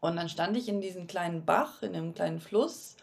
Und 0.01 0.17
dann 0.17 0.29
stand 0.29 0.57
ich 0.57 0.69
in 0.69 0.81
diesem 0.81 1.07
kleinen 1.07 1.45
Bach, 1.45 1.83
in 1.83 1.95
einem 1.95 2.15
kleinen 2.15 2.41
Fluss, 2.41 2.97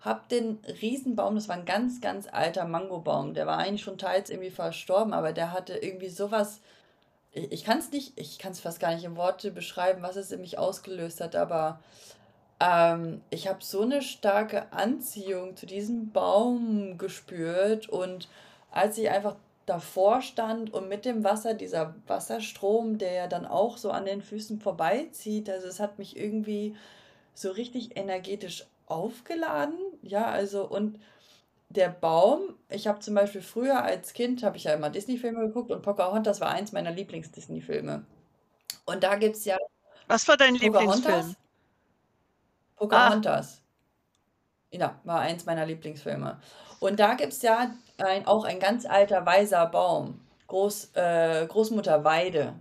hab 0.00 0.28
den 0.28 0.58
Riesenbaum, 0.80 1.36
das 1.36 1.48
war 1.48 1.56
ein 1.56 1.64
ganz, 1.64 2.00
ganz 2.00 2.28
alter 2.30 2.64
Mangobaum, 2.64 3.34
der 3.34 3.46
war 3.46 3.58
eigentlich 3.58 3.82
schon 3.82 3.98
teils 3.98 4.30
irgendwie 4.30 4.50
verstorben, 4.50 5.12
aber 5.12 5.32
der 5.32 5.52
hatte 5.52 5.76
irgendwie 5.76 6.08
sowas, 6.08 6.60
ich, 7.36 7.52
ich 7.52 7.64
kann 7.64 7.78
es 7.78 7.90
nicht, 7.92 8.18
ich 8.18 8.38
kann 8.38 8.52
es 8.52 8.60
fast 8.60 8.80
gar 8.80 8.94
nicht 8.94 9.04
in 9.04 9.16
Worte 9.16 9.50
beschreiben, 9.50 10.02
was 10.02 10.16
es 10.16 10.32
in 10.32 10.40
mich 10.40 10.58
ausgelöst 10.58 11.20
hat, 11.20 11.36
aber 11.36 11.80
ähm, 12.60 13.20
ich 13.30 13.48
habe 13.48 13.62
so 13.62 13.82
eine 13.82 14.02
starke 14.02 14.72
Anziehung 14.72 15.56
zu 15.56 15.66
diesem 15.66 16.10
Baum 16.10 16.98
gespürt 16.98 17.88
und 17.88 18.28
als 18.70 18.98
ich 18.98 19.10
einfach 19.10 19.36
davor 19.66 20.22
stand 20.22 20.72
und 20.72 20.88
mit 20.88 21.04
dem 21.04 21.24
Wasser, 21.24 21.54
dieser 21.54 21.94
Wasserstrom, 22.06 22.98
der 22.98 23.12
ja 23.12 23.26
dann 23.26 23.46
auch 23.46 23.76
so 23.76 23.90
an 23.90 24.06
den 24.06 24.22
Füßen 24.22 24.60
vorbeizieht, 24.60 25.50
also 25.50 25.66
es 25.66 25.80
hat 25.80 25.98
mich 25.98 26.16
irgendwie 26.16 26.76
so 27.34 27.50
richtig 27.50 27.96
energetisch 27.96 28.64
aufgeladen. 28.86 29.78
Ja, 30.02 30.26
also 30.26 30.64
und 30.66 30.98
der 31.76 31.90
Baum, 31.90 32.54
ich 32.68 32.86
habe 32.86 33.00
zum 33.00 33.14
Beispiel 33.14 33.42
früher 33.42 33.82
als 33.82 34.12
Kind, 34.14 34.42
habe 34.42 34.56
ich 34.56 34.64
ja 34.64 34.74
immer 34.74 34.90
Disney-Filme 34.90 35.40
geguckt 35.48 35.70
und 35.70 35.82
Pocahontas 35.82 36.40
war 36.40 36.50
eins 36.50 36.72
meiner 36.72 36.90
Lieblings-Disney-Filme. 36.92 38.06
Und 38.86 39.04
da 39.04 39.16
gibt 39.16 39.36
es 39.36 39.44
ja 39.46 39.58
Was 40.08 40.26
war 40.26 40.36
dein 40.36 40.56
Lieblingsfilm? 40.56 41.14
Pocahontas, 41.14 41.36
Ah, 42.90 43.20
Pocahontas. 43.20 43.62
Ja, 44.72 45.00
war 45.04 45.20
eins 45.20 45.46
meiner 45.46 45.64
Lieblingsfilme. 45.66 46.40
Und 46.80 47.00
da 47.00 47.14
gibt 47.14 47.32
es 47.32 47.42
ja 47.42 47.70
ein, 47.98 48.26
auch 48.26 48.44
ein 48.44 48.60
ganz 48.60 48.84
alter 48.86 49.24
weiser 49.24 49.66
Baum, 49.66 50.20
Groß, 50.48 50.90
äh, 50.94 51.46
Großmutter 51.46 52.04
Weide. 52.04 52.54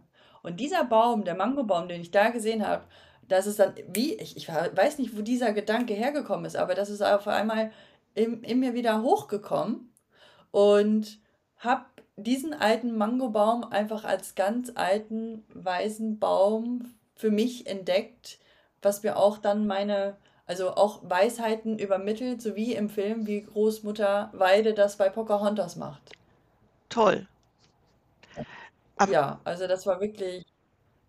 Und 0.44 0.60
dieser 0.60 0.86
Baum, 0.86 1.26
der 1.26 1.36
Mangobaum, 1.36 1.88
den 1.88 2.02
ich 2.02 2.12
da 2.12 2.30
gesehen 2.30 2.66
habe, 2.66 2.86
das 3.28 3.48
ist 3.48 3.60
dann, 3.60 3.74
wie, 3.88 4.14
ich, 4.16 4.38
ich 4.38 4.48
weiß 4.50 5.00
nicht, 5.00 5.18
wo 5.18 5.22
dieser 5.22 5.52
Gedanke 5.54 5.94
hergekommen 5.96 6.46
ist, 6.46 6.56
aber 6.56 6.76
das 6.76 6.90
ist 6.90 7.02
auf 7.02 7.28
einmal 7.28 7.72
in, 8.16 8.44
in 8.44 8.60
mir 8.60 8.74
wieder 8.74 9.02
hochgekommen 9.02 9.94
und 10.52 11.20
habe 11.58 11.86
diesen 12.16 12.54
alten 12.54 12.98
Mangobaum 12.98 13.64
einfach 13.64 14.04
als 14.04 14.36
ganz 14.36 14.72
alten, 14.76 15.44
weisen 15.54 16.20
Baum 16.20 16.96
für 17.16 17.30
mich 17.30 17.68
entdeckt, 17.68 18.40
was 18.82 19.04
mir 19.04 19.18
auch 19.18 19.38
dann 19.38 19.68
meine 19.68 20.18
also 20.48 20.76
auch 20.76 21.02
Weisheiten 21.04 21.80
übermittelt, 21.80 22.42
so 22.42 22.56
wie 22.56 22.74
im 22.74 22.90
Film, 22.90 23.26
wie 23.26 23.42
Großmutter 23.42 24.30
Weide 24.34 24.74
das 24.74 24.98
bei 24.98 25.10
Pocahontas 25.10 25.76
macht. 25.76 26.12
toll. 26.90 27.28
Ab 28.98 29.10
Ja, 29.10 29.40
also 29.44 29.68
das 29.68 29.86
war 29.86 30.00
wirklich 30.00 30.46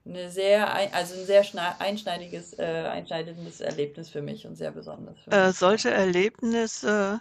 eine 0.07 0.31
sehr, 0.31 0.73
ein- 0.73 0.93
also 0.93 1.15
ein 1.15 1.27
sehr 1.27 1.45
einschneidiges, 1.81 2.59
äh, 2.59 2.63
einschneidendes 2.91 3.61
Erlebnis 3.61 4.11
für 4.11 4.23
mich 4.23 4.47
und 4.47 4.57
sehr 4.57 4.71
besonders 4.71 5.19
für 5.21 5.31
äh, 5.33 5.53
solche 5.53 5.91
Erlebnisse, 5.91 7.21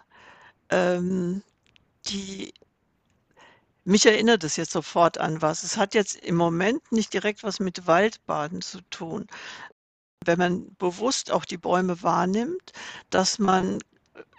ähm, 0.70 1.44
die 2.08 2.54
mich 3.84 4.06
erinnert 4.06 4.44
es 4.44 4.56
jetzt 4.58 4.72
sofort 4.72 5.18
an 5.20 5.42
was. 5.42 5.64
Es 5.64 5.78
hat 5.78 5.94
jetzt 5.94 6.16
im 6.16 6.36
Moment 6.36 6.92
nicht 6.92 7.14
direkt 7.14 7.44
was 7.44 7.60
mit 7.60 7.88
Waldbaden 7.88 8.62
zu 8.62 8.82
tun. 8.90 9.28
Wenn 10.26 10.40
man 10.40 10.76
bewusst 10.78 11.32
auch 11.32 11.46
die 11.46 11.58
Bäume 11.58 12.02
wahrnimmt, 12.04 12.74
dass 13.10 13.40
man 13.40 13.80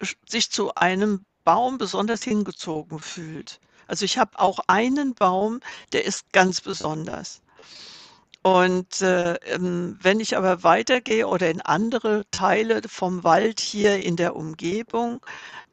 sch 0.03 0.17
sich 0.29 0.51
zu 0.51 0.75
einem 0.77 1.25
Baum 1.45 1.79
besonders 1.79 2.23
hingezogen 2.25 3.01
fühlt. 3.01 3.61
Also, 3.89 4.05
ich 4.05 4.19
habe 4.19 4.39
auch 4.39 4.61
einen 4.69 5.15
Baum, 5.15 5.61
der 5.93 6.05
ist 6.07 6.33
ganz 6.33 6.61
besonders. 6.61 7.43
Und, 8.47 9.03
äh, 9.03 9.35
ähm, 9.55 9.99
wenn 10.03 10.21
ich 10.21 10.37
aber 10.37 10.63
weitergehe 10.63 11.27
oder 11.27 11.51
in 11.51 11.61
andere 11.63 12.23
Teile 12.31 12.81
vom 12.87 13.25
Wald 13.25 13.59
hier 13.59 13.99
in 14.05 14.15
der 14.15 14.37
Umgebung, 14.37 15.21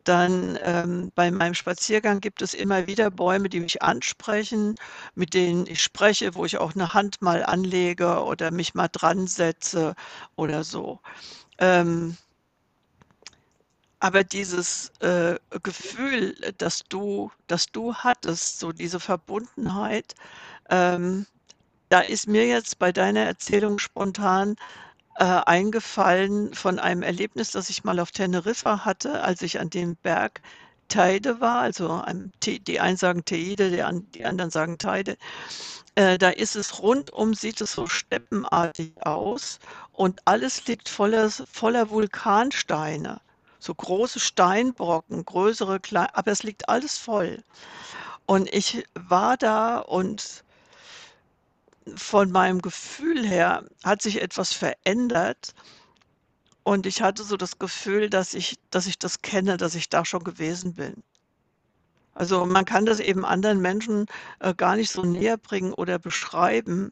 dann, 0.06 0.58
ähm, 0.64 1.12
bei 1.16 1.32
meinem 1.32 1.56
Spaziergang 1.56 2.22
gibt 2.22 2.44
es 2.44 2.54
immer 2.54 2.88
wieder 2.88 3.12
Bäume, 3.12 3.50
die 3.50 3.60
mich 3.62 3.82
ansprechen, 3.84 4.76
mit 5.16 5.34
denen 5.34 5.68
ich 5.68 5.84
spreche, 5.84 6.36
wo 6.36 6.46
ich 6.46 6.60
auch 6.60 6.76
eine 6.76 6.94
Hand 6.94 7.24
mal 7.24 7.44
anlege 7.44 8.24
oder 8.24 8.52
mich 8.52 8.76
mal 8.76 8.90
dran 8.90 9.28
setze 9.28 9.96
oder 10.38 10.64
so. 10.64 11.02
Ähm, 11.60 12.18
aber 14.00 14.24
dieses, 14.24 14.90
äh, 15.00 15.38
Gefühl, 15.64 16.36
das 16.58 16.84
du 16.90 17.32
das 17.48 17.68
du 17.68 17.94
hattest, 17.96 18.60
so 18.60 18.72
diese 18.72 19.00
Verbundenheit, 19.00 20.14
ähm, 20.70 21.26
da 21.94 22.00
ist 22.00 22.28
mir 22.28 22.48
jetzt 22.48 22.80
bei 22.80 22.92
deiner 22.92 23.20
Erzählung 23.20 23.78
spontan, 23.78 24.56
äh, 25.18 25.26
eingefallen 25.26 26.52
von 26.56 26.80
einem 26.80 27.04
Erlebnis, 27.04 27.52
das 27.52 27.70
ich 27.70 27.84
mal 27.84 28.00
auf 28.00 28.10
Teneriffa 28.10 28.84
hatte, 28.84 29.22
als 29.22 29.44
ich 29.44 29.60
an 29.60 29.70
dem 29.70 29.96
Berg 29.98 30.42
Teide 30.88 31.40
war, 31.40 31.60
also 31.60 32.04
Te 32.40 32.60
die 32.60 32.80
einen 32.80 32.98
sagen 32.98 33.26
Teide, 33.26 33.70
die 33.70 33.84
an 33.84 34.08
die 34.14 34.26
anderen 34.26 34.50
sagen 34.50 34.80
Teide. 34.80 35.18
Äh, 35.94 36.18
da 36.18 36.30
ist 36.30 36.56
es 36.56 36.82
rundum 36.82 37.36
sieht 37.36 37.62
es 37.62 37.74
so 37.74 37.86
steppenartig 37.86 38.94
aus 39.06 39.60
und 39.92 40.20
alles 40.26 40.66
liegt 40.66 40.90
voller 40.90 41.30
voller 41.30 41.92
Vulkansteine, 41.92 43.22
so 43.60 43.76
große 43.76 44.20
Steinbrocken, 44.20 45.26
größere, 45.26 45.80
klei 45.80 46.08
aber 46.14 46.32
es 46.32 46.42
liegt 46.42 46.70
alles 46.70 46.98
voll. 46.98 47.44
Und 48.26 48.52
ich 48.52 48.84
war 48.96 49.38
da 49.38 49.78
und 49.78 50.44
von 51.96 52.32
meinem 52.32 52.62
Gefühl 52.62 53.26
her 53.28 53.66
hat 53.84 54.02
sich 54.02 54.22
etwas 54.22 54.54
verändert 54.54 55.54
und 56.64 56.86
ich 56.86 57.02
hatte 57.02 57.24
so 57.24 57.38
das 57.38 57.58
Gefühl, 57.60 58.10
dass 58.10 58.34
ich 58.34 58.58
dass 58.70 58.86
ich 58.88 59.00
das 59.00 59.22
kenne, 59.22 59.58
dass 59.58 59.76
ich 59.76 59.90
da 59.90 60.04
schon 60.06 60.24
gewesen 60.24 60.74
bin. 60.76 61.04
Also, 62.16 62.46
man 62.46 62.66
kann 62.66 62.86
das 62.86 63.00
eben 63.00 63.26
anderen 63.26 63.60
Menschen, 63.62 64.06
äh, 64.40 64.54
gar 64.54 64.76
nicht 64.76 64.92
so 64.92 65.04
näherbringen 65.04 65.74
oder 65.74 65.98
beschreiben, 66.00 66.92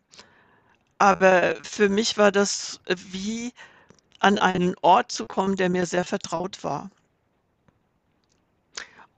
aber 1.00 1.56
für 1.64 1.90
mich 1.90 2.18
war 2.18 2.32
das, 2.32 2.80
äh, 2.86 2.96
wie 3.12 3.54
an 4.20 4.40
einen 4.40 4.76
Ort 4.84 5.12
zu 5.12 5.28
kommen, 5.28 5.56
der 5.58 5.70
mir 5.70 5.86
sehr 5.88 6.06
vertraut 6.06 6.64
war. 6.64 6.92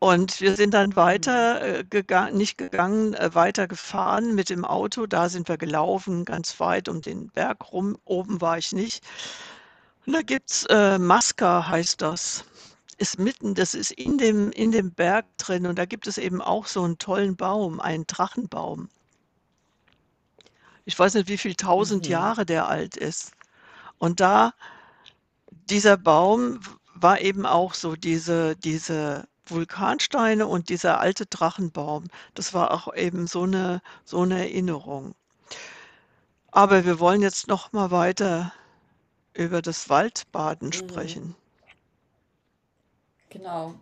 Und 0.04 0.42
wir 0.42 0.58
sind 0.58 0.74
dann 0.74 0.98
weiter, 0.98 1.62
äh, 1.62 1.84
gega 1.86 2.30
nicht 2.30 2.58
gegangen, 2.58 3.14
äh, 3.14 3.34
weitergefahren 3.36 4.36
mit 4.36 4.50
dem 4.50 4.66
Auto. 4.66 5.06
Da 5.06 5.30
sind 5.30 5.48
wir 5.48 5.58
gelaufen, 5.58 6.26
ganz 6.26 6.60
weit 6.60 6.90
um 6.90 7.02
den 7.02 7.30
Berg 7.30 7.72
rum. 7.72 7.98
Oben 8.04 8.42
war 8.42 8.58
ich 8.58 8.74
nicht. 8.74 9.02
Und 10.06 10.14
da 10.14 10.22
gibt's, 10.22 10.66
äh, 10.70 11.00
Masca 11.00 11.68
heißt 11.70 12.02
das. 12.02 12.46
Ist 12.98 13.18
mitten 13.20 13.56
das 13.56 13.74
ist 13.74 13.92
in 13.92 14.18
dem 14.18 14.52
in 14.52 14.72
dem 14.72 14.92
Berg 14.94 15.26
drin 15.38 15.66
und 15.68 15.78
da 15.80 15.86
gibt 15.86 16.08
es 16.08 16.18
eben 16.18 16.42
auch 16.42 16.68
so 16.68 16.84
'n 16.86 16.98
tollen 17.00 17.36
Baum, 17.38 17.80
einen 17.80 18.06
Drachenbaum. 18.08 18.90
Ich 20.86 20.98
weiß 21.00 21.14
nicht, 21.16 21.30
wie 21.30 21.38
viel 21.38 21.56
tausend 21.56 22.06
Mhm. 22.06 22.12
Jahre 22.12 22.46
der 22.46 22.68
alt 22.68 22.98
ist. 22.98 23.32
Und 24.00 24.20
da 24.20 24.54
dieser 25.70 25.98
Baum 25.98 26.60
war 26.96 27.22
eben 27.22 27.46
auch 27.46 27.74
so 27.74 27.96
diese 27.96 28.56
diese 28.58 29.28
Vulkansteine 29.48 30.48
und 30.48 30.70
dieser 30.70 31.00
alte 31.00 31.26
Drachenbaum. 31.26 32.06
Das 32.34 32.54
war 32.54 32.72
auch 32.72 32.94
eben 32.94 33.28
so 33.28 33.46
'ne 33.46 33.82
so 34.06 34.24
'ne 34.26 34.40
Erinnerung. 34.40 35.16
Aber 36.56 36.86
wir 36.86 37.00
wollen 37.00 37.24
jetzt 37.24 37.48
noch 37.48 37.72
mal 37.74 37.90
weiter 37.90 38.54
über 39.34 39.62
das 39.62 39.90
Waldbaden 39.90 40.70
Mhm. 40.70 40.78
sprechen. 40.78 41.36
Genau. 43.32 43.76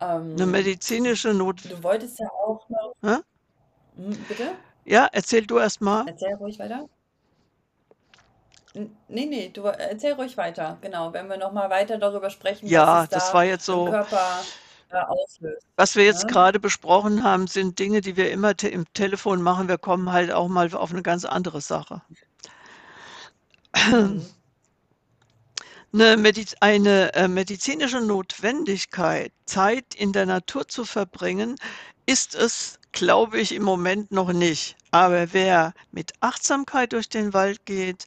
Ähm, 0.00 0.50
medizinische 0.50 1.34
Notw 1.34 1.68
du 1.68 1.82
wolltest 1.82 2.18
ja 2.18 2.28
auch 2.46 2.68
noch 2.68 2.94
Hä? 3.04 3.22
Mhm, 3.96 4.26
bitte? 4.26 4.56
Ja, 4.86 5.08
erzähl 5.12 5.46
du 5.46 5.58
erst 5.58 5.80
mal. 5.80 6.08
Erzähl 6.08 6.34
ruhig 6.34 6.58
weiter. 6.58 6.88
N 8.74 8.96
ne, 9.08 9.26
ne, 9.26 9.50
du 9.50 9.64
erzähl 9.64 10.12
ruhig 10.14 10.36
weiter. 10.38 10.78
Genau, 10.80 11.12
wenn 11.12 11.28
wir 11.28 11.36
noch 11.36 11.52
mal 11.52 11.68
weiter 11.70 11.98
darüber 11.98 12.30
sprechen, 12.30 12.74
was 12.74 12.92
Ja, 12.92 12.94
es 12.94 13.08
das 13.10 13.32
da 13.32 13.34
war 13.34 13.44
jetzt 13.44 13.64
im 13.68 13.84
so 13.84 13.84
Körper, 13.84 14.48
äh, 14.90 14.96
auslöst, 14.98 15.66
was 15.76 15.96
wir 15.96 16.04
jetzt 16.04 16.26
ne? 16.26 16.28
grade 16.28 16.60
besprochen 16.60 17.22
haben, 17.24 17.46
sind 17.46 17.78
Dinge, 17.78 18.00
die 18.00 18.16
wir 18.16 18.30
immer 18.30 18.56
te 18.56 18.68
im 18.68 18.84
Telefon 18.94 19.42
machen. 19.42 19.68
Wir 19.68 19.78
kommen 19.78 20.12
halt 20.12 20.32
auch 20.32 20.48
mal 20.48 20.72
auf 20.74 20.92
'ne 20.92 21.02
ganz 21.02 21.24
andere 21.26 21.60
Sache. 21.60 22.02
Mhm. 23.98 24.32
'Ne 25.94 26.16
mediz 26.16 26.54
eine, 26.60 27.12
äh, 27.14 27.28
medizinische 27.28 28.00
Notwendigkeit, 28.00 29.30
Zeit 29.44 29.94
in 29.94 30.12
der 30.12 30.24
Natur 30.24 30.66
zu 30.66 30.86
verbringen, 30.86 31.56
ist 32.06 32.34
es, 32.34 32.78
glaube 32.92 33.38
ich, 33.40 33.52
im 33.54 33.62
Moment 33.62 34.10
noch 34.10 34.32
nicht. 34.32 34.76
Aber 34.90 35.32
wer 35.34 35.74
mit 35.90 36.12
Achtsamkeit 36.20 36.94
durch 36.94 37.10
den 37.10 37.34
Wald 37.34 37.66
geht, 37.66 38.06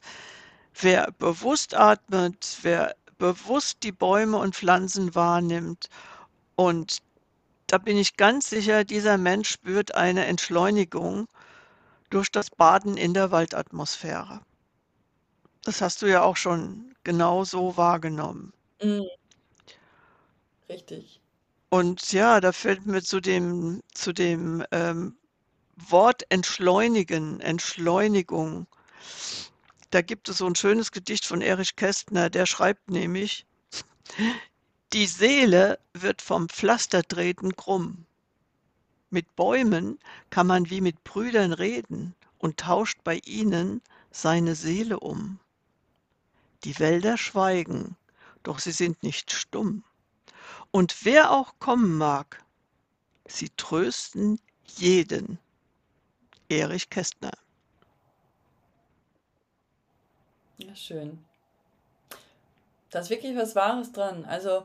wer 0.80 1.12
bewusst 1.12 1.74
atmet, 1.74 2.58
wer 2.62 2.94
bewusst 3.18 3.78
die 3.82 3.92
Bäume 3.92 4.36
und 4.38 4.54
Pflanzen 4.54 5.14
wahrnimmt 5.14 5.88
und 6.56 7.02
da 7.66 7.78
bin 7.78 7.96
ich 7.96 8.16
ganz 8.16 8.50
sicher, 8.50 8.84
dieser 8.84 9.18
Mensch 9.18 9.50
spürt 9.50 9.94
eine 9.94 10.26
Entschleunigung 10.26 11.26
durch 12.10 12.30
das 12.30 12.50
Baden 12.50 12.96
in 12.96 13.12
der 13.12 13.32
Waldatmosphäre. 13.32 14.40
Das 15.64 15.80
hast 15.80 16.02
du 16.02 16.06
ja 16.06 16.22
auch 16.22 16.36
schon 16.36 16.94
genauso 17.02 17.76
wahrgenommen. 17.76 18.52
Mhm. 18.80 19.06
Richtig. 20.68 21.20
Und 21.70 22.12
ja, 22.12 22.40
da 22.40 22.52
fällt 22.52 22.86
mir 22.86 23.02
zu 23.02 23.20
dem 23.20 23.82
zu 23.92 24.12
dem, 24.12 24.64
ähm, 24.70 25.16
Wort 25.76 26.24
entschleunigen, 26.30 27.40
Entschleunigung 27.40 28.66
da 29.90 30.02
gibt 30.02 30.28
es 30.28 30.38
so 30.38 30.46
'n 30.46 30.54
schönes 30.56 30.92
Gedicht 30.92 31.24
von 31.26 31.40
Erich 31.42 31.76
Kästner, 31.76 32.30
der 32.30 32.46
schreibt 32.46 32.90
nämlich: 32.90 33.46
„Die 34.92 35.06
Seele 35.06 35.78
wird 35.94 36.22
vom 36.22 36.48
Pflastertreten 36.48 37.56
krumm. 37.56 38.06
Mit 39.10 39.36
Bäumen 39.36 39.98
kann 40.30 40.46
man 40.48 40.68
wie 40.70 40.80
mit 40.80 41.04
Brüdern 41.04 41.52
reden 41.52 42.14
und 42.38 42.58
tauscht 42.58 42.98
bei 43.04 43.20
ihnen 43.24 43.80
seine 44.10 44.54
Seele 44.56 44.98
um. 45.00 45.38
Die 46.64 46.78
Wälder 46.78 47.16
schweigen, 47.18 47.96
doch 48.42 48.58
sie 48.58 48.72
sind 48.72 49.02
nicht 49.02 49.30
stumm. 49.30 49.84
Und 50.70 51.04
wer 51.04 51.30
auch 51.32 51.54
kommen 51.60 51.96
mag, 51.98 52.44
sie 53.28 53.50
trösten 53.56 54.40
jeden.“ 54.64 55.38
Erich 56.48 56.90
Kästner. 56.90 57.32
Ja, 60.58 60.74
schön. 60.74 61.24
Da 62.90 63.00
ist 63.00 63.10
wirklich 63.10 63.36
was 63.36 63.56
Wahres 63.56 63.92
dran. 63.92 64.24
Also 64.24 64.64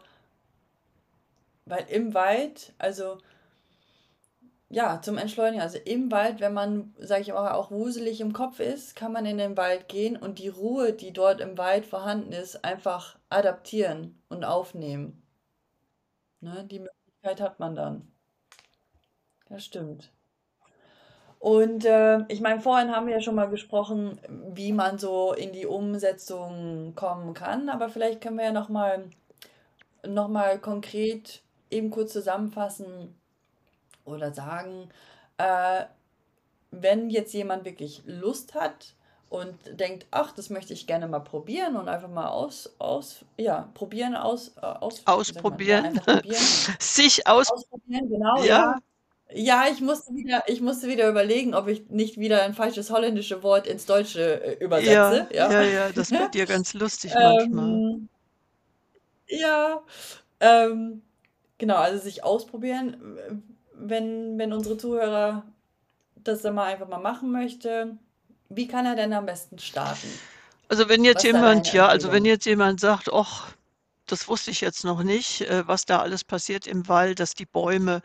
weil 1.65 1.85
im 1.89 2.13
Wald 2.13 2.73
also 2.77 3.17
ja, 4.71 5.01
zum 5.01 5.17
Entschleunigen. 5.17 5.61
Also 5.61 5.77
im 5.79 6.11
Wald, 6.11 6.39
wenn 6.39 6.53
man, 6.53 6.95
sage 6.97 7.21
ich 7.21 7.27
mal, 7.29 7.51
auch 7.51 7.71
wuselig 7.71 8.21
im 8.21 8.33
Kopf 8.33 8.59
ist, 8.59 8.95
kann 8.95 9.11
man 9.11 9.25
in 9.25 9.37
den 9.37 9.57
Wald 9.57 9.89
gehen 9.89 10.15
und 10.15 10.39
die 10.39 10.47
Ruhe, 10.47 10.93
die 10.93 11.11
dort 11.11 11.41
im 11.41 11.57
Wald 11.57 11.85
vorhanden 11.85 12.31
ist, 12.31 12.63
einfach 12.63 13.17
adaptieren 13.29 14.21
und 14.29 14.45
aufnehmen. 14.45 15.21
Ne, 16.39 16.65
die 16.71 16.79
Möglichkeit 16.79 17.41
hat 17.41 17.59
man 17.59 17.75
dann. 17.75 18.07
Das 19.49 19.65
stimmt. 19.65 20.11
Und, 21.41 21.85
äh, 21.85 22.19
ich 22.29 22.41
meine, 22.41 22.61
vorhin 22.61 22.91
haben 22.95 23.07
wir 23.07 23.15
ja 23.15 23.21
schon 23.21 23.35
mal 23.35 23.49
gesprochen, 23.49 24.19
wie 24.53 24.73
man 24.73 24.99
so 24.99 25.33
in 25.33 25.53
die 25.53 25.65
Umsetzung 25.67 26.93
kommen 26.95 27.33
kann, 27.35 27.69
aber 27.69 27.89
vielleicht 27.89 28.21
können 28.21 28.37
wir 28.39 28.45
ja 28.45 28.53
noch 28.53 28.69
mal 28.69 29.05
noch 30.05 30.27
mal 30.29 30.59
konkret 30.59 31.41
eben 31.71 31.91
kurz 31.91 32.13
zusammenfassen 32.13 33.15
oder 34.05 34.33
sagen, 34.33 34.89
äh, 35.37 35.85
wenn 36.71 37.09
jetzt 37.09 37.33
jemand 37.33 37.65
wirklich 37.65 38.03
Lust 38.05 38.55
hat 38.55 38.95
und 39.29 39.57
denkt: 39.79 40.07
„Ach, 40.11 40.33
das 40.33 40.49
möchte 40.51 40.73
ich 40.73 40.87
gerne 40.87 41.07
mal 41.07 41.19
probieren 41.21 41.75
und 41.77 41.89
einfach 41.89 42.09
mal 42.09 42.29
aus 42.29 42.75
aus 42.79 43.25
ja, 43.37 43.69
probieren, 43.75 44.15
aus 44.15 44.57
äh, 44.57 44.61
aus 44.61 45.03
man? 45.43 45.65
Ja, 45.65 45.83
Ausprobieren, 45.83 45.85
einfach 45.85 46.07
probieren 46.07 46.57
sich 46.79 47.27
aus 47.27 47.47
ausprobieren, 47.47 48.09
genau, 48.09 48.43
ja. 48.43 48.45
ja. 48.45 48.79
Ja, 49.33 49.65
ich 49.71 49.79
musste 49.81 50.13
wieder 50.13 50.43
ich 50.47 50.61
musste 50.61 50.87
wieder 50.87 51.07
überlegen, 51.09 51.53
ob 51.53 51.67
ich 51.67 51.89
nicht 51.89 52.17
wieder 52.19 52.43
'n 52.43 52.53
falsches 52.53 52.89
holländische 52.91 53.43
Wort 53.43 53.65
ins 53.67 53.85
Deutsche, 53.85 54.41
äh, 54.43 54.63
Ja, 54.73 55.23
übersetze, 55.23 55.29
ja. 55.33 55.53
ja, 55.53 55.63
ja, 55.63 55.93
das 55.93 56.11
bei 56.13 56.27
dir 56.27 56.45
ganz 56.47 56.73
lustig 56.73 57.17
manchmal. 57.19 57.81
Ähm 57.89 58.09
ja, 59.27 59.81
ähm, 60.39 61.01
genau, 61.57 61.77
also 61.77 61.99
sich 62.03 62.23
ausprobieren. 62.23 62.97
W 63.17 63.41
wenn 63.83 64.37
wenn 64.37 64.53
unsere 64.53 64.77
Zuhörer 64.77 65.43
das 66.17 66.41
dann 66.43 66.55
mal 66.55 66.65
einfach 66.73 66.87
mal 66.89 66.99
machen 66.99 67.31
möchte, 67.31 67.97
wie 68.49 68.67
kann 68.67 68.85
er 68.87 68.95
denn 68.95 69.13
am 69.13 69.25
besten 69.27 69.59
starten? 69.59 70.27
Also, 70.69 70.87
wenn 70.89 71.03
jetzt 71.03 71.21
Was 71.21 71.25
ist 71.25 71.33
da 71.33 71.41
deine 71.43 71.61
jemand 71.61 71.71
ja, 71.71 71.87
also, 71.87 72.11
wenn 72.11 72.25
Empfehlung? 72.25 72.25
jetzt 72.25 72.45
jemand 72.45 72.79
sagt: 72.79 73.09
„Och, 73.11 73.43
das 74.07 74.27
wusste 74.27 74.51
ich 74.51 74.61
jetzt 74.61 74.83
noch 74.85 75.03
nicht, 75.03 75.41
äh, 75.41 75.67
was 75.67 75.85
da 75.85 75.99
alles 76.01 76.23
passiert 76.23 76.67
im 76.67 76.87
Wald, 76.87 77.19
dass 77.19 77.33
die 77.35 77.45
Bäume, 77.45 78.01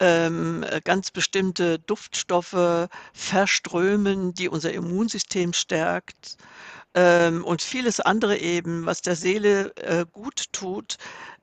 ähm, 0.00 0.64
äh, 0.64 0.80
ganz 0.82 1.10
bestimmte 1.10 1.78
Duftstoffe 1.78 2.88
verströmen, 3.12 4.34
die 4.34 4.48
unser 4.48 4.72
Immunsystem 4.72 5.52
stärkt, 5.52 6.36
ähm, 6.94 7.44
und 7.44 7.62
vieles 7.62 8.00
andere 8.00 8.38
eben, 8.38 8.86
was 8.86 9.02
der 9.02 9.14
Seele, 9.16 9.74
äh, 9.76 10.04
gut 10.10 10.52
tut“, 10.52 10.96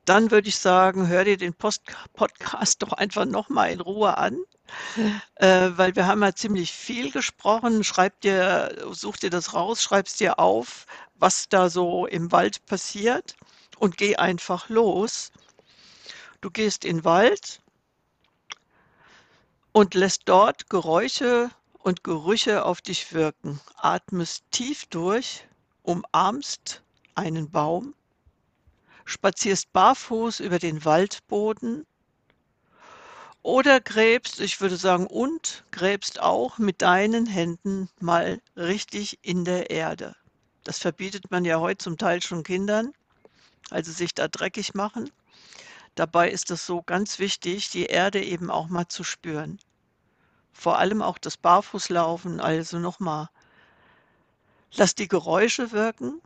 dann 0.04 0.30
würde 0.30 0.48
ich 0.48 0.58
sagen, 0.58 1.08
hör 1.08 1.24
dir 1.24 1.36
den 1.36 1.54
Post 1.54 1.82
Podcast 2.14 2.82
doch 2.82 2.92
einfach 2.92 3.24
noch 3.26 3.48
mal 3.48 3.70
in 3.70 3.80
Ruhe 3.80 4.16
an, 4.18 4.38
äh, 5.36 5.70
weil 5.76 5.96
wir 5.96 6.06
haben 6.06 6.22
ja 6.22 6.34
ziemlich 6.34 6.72
viel 6.72 7.10
gesprochen. 7.10 7.84
Schreib 7.84 8.20
dir 8.22 8.74
such 8.92 9.18
dir 9.18 9.30
das 9.30 9.54
raus, 9.54 9.82
schreib's 9.82 10.16
dir 10.16 10.38
auf, 10.38 10.86
was 11.16 11.48
da 11.48 11.70
so 11.70 12.06
im 12.06 12.32
Wald 12.32 12.64
passiert 12.66 13.36
und 13.78 13.96
geh 13.96 14.16
einfach 14.16 14.68
los. 14.68 15.30
Du 16.40 16.50
gehst 16.50 16.84
in 16.84 17.04
Wald 17.04 17.60
und 19.78 19.94
lässt 19.94 20.22
dort 20.24 20.68
Geräusche 20.68 21.50
und 21.78 22.02
Gerüche 22.02 22.64
auf 22.64 22.80
dich 22.80 23.12
wirken. 23.12 23.60
Atmest 23.76 24.42
tief 24.50 24.86
durch, 24.86 25.46
umarmst 25.84 26.82
einen 27.14 27.48
Baum 27.48 27.94
spazierst 29.04 29.72
barfuß 29.72 30.40
über 30.40 30.58
den 30.58 30.84
Waldboden 30.84 31.86
Oder 33.42 33.80
gräbst, 33.80 34.40
ich 34.40 34.60
würde 34.60 34.76
sagen, 34.76 35.06
und 35.06 35.64
gräbst 35.70 36.20
auch 36.20 36.58
mit 36.58 36.82
deinen 36.82 37.26
Händen 37.26 37.88
mal 38.00 38.42
richtig 38.56 39.20
in 39.22 39.44
der 39.44 39.70
Erde. 39.70 40.16
Das 40.64 40.80
verbietet 40.80 41.30
man 41.30 41.44
ja 41.44 41.60
heute 41.60 41.78
zum 41.78 41.96
Teil 41.96 42.20
schon 42.20 42.42
Kindern, 42.42 42.92
also 43.70 43.92
sich 43.92 44.12
da 44.12 44.26
dreckig 44.26 44.74
machen. 44.74 45.08
Dabei 45.94 46.30
ist 46.30 46.50
es 46.50 46.66
so 46.66 46.82
ganz 46.82 47.20
wichtig, 47.20 47.70
die 47.70 47.86
Erde 47.86 48.22
eben 48.22 48.50
auch 48.50 48.68
mal 48.68 48.88
zu 48.88 49.04
spüren. 49.04 49.58
Vor 50.58 50.76
allem 50.76 51.02
auch 51.02 51.18
das 51.18 51.36
Barfußlaufen, 51.36 52.40
also 52.40 52.80
nochmal. 52.80 53.30
Lass 54.74 54.96
die 54.96 55.06
Geräusche 55.06 55.70
wirken, 55.70 56.20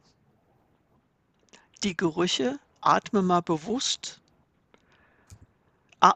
die 1.83 1.95
Gerüche, 1.95 2.59
atme 2.80 3.20
mal 3.20 3.43
bewusst, 3.43 4.22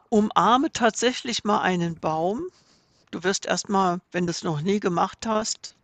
umarme 0.09 0.71
tatsächlich 0.71 1.43
mal 1.43 1.61
einen 1.61 1.99
Baum. 1.99 2.47
Du 3.11 3.23
wirst 3.23 3.45
erstmal, 3.45 4.01
wenn 4.11 4.25
du 4.25 4.31
es 4.31 4.43
noch 4.43 4.61
nie 4.61 4.79
gemacht 4.79 5.27
hast, 5.27 5.75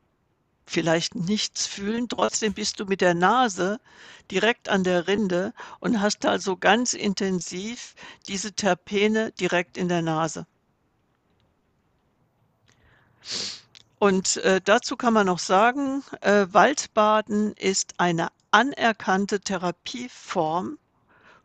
vielleicht 0.66 1.14
nichts 1.14 1.68
fühlen. 1.68 2.10
Trotzdem 2.10 2.56
bist 2.56 2.80
du 2.80 2.86
mit 2.86 3.02
der 3.02 3.14
Nase 3.14 3.80
direkt 4.32 4.70
an 4.70 4.84
der 4.84 5.08
Rinde 5.08 5.54
und 5.80 6.02
hast 6.02 6.26
also 6.26 6.58
ganz 6.58 6.96
intensiv 6.96 7.94
diese 8.28 8.54
Terpene 8.54 9.32
direkt 9.34 9.78
in 9.78 9.88
der 9.88 10.02
Nase. 10.02 10.48
Und 14.00 14.38
äh, 14.38 14.60
dazu 14.64 14.98
kann 14.98 15.14
man 15.14 15.28
noch 15.28 15.40
sagen, 15.40 16.04
äh, 16.22 16.48
Waldbaden 16.52 17.54
ist 17.54 17.94
eine 18.00 18.28
anerkannte 18.52 19.40
Therapieform. 19.40 20.78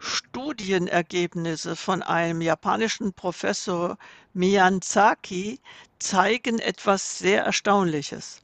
Studienergebnisse 0.00 1.74
von 1.76 2.02
einem 2.02 2.40
japanischen 2.40 3.12
Professor 3.12 3.98
Miyazaki 4.32 5.60
zeigen 5.98 6.58
etwas 6.58 7.18
sehr 7.18 7.44
Erstaunliches. 7.44 8.42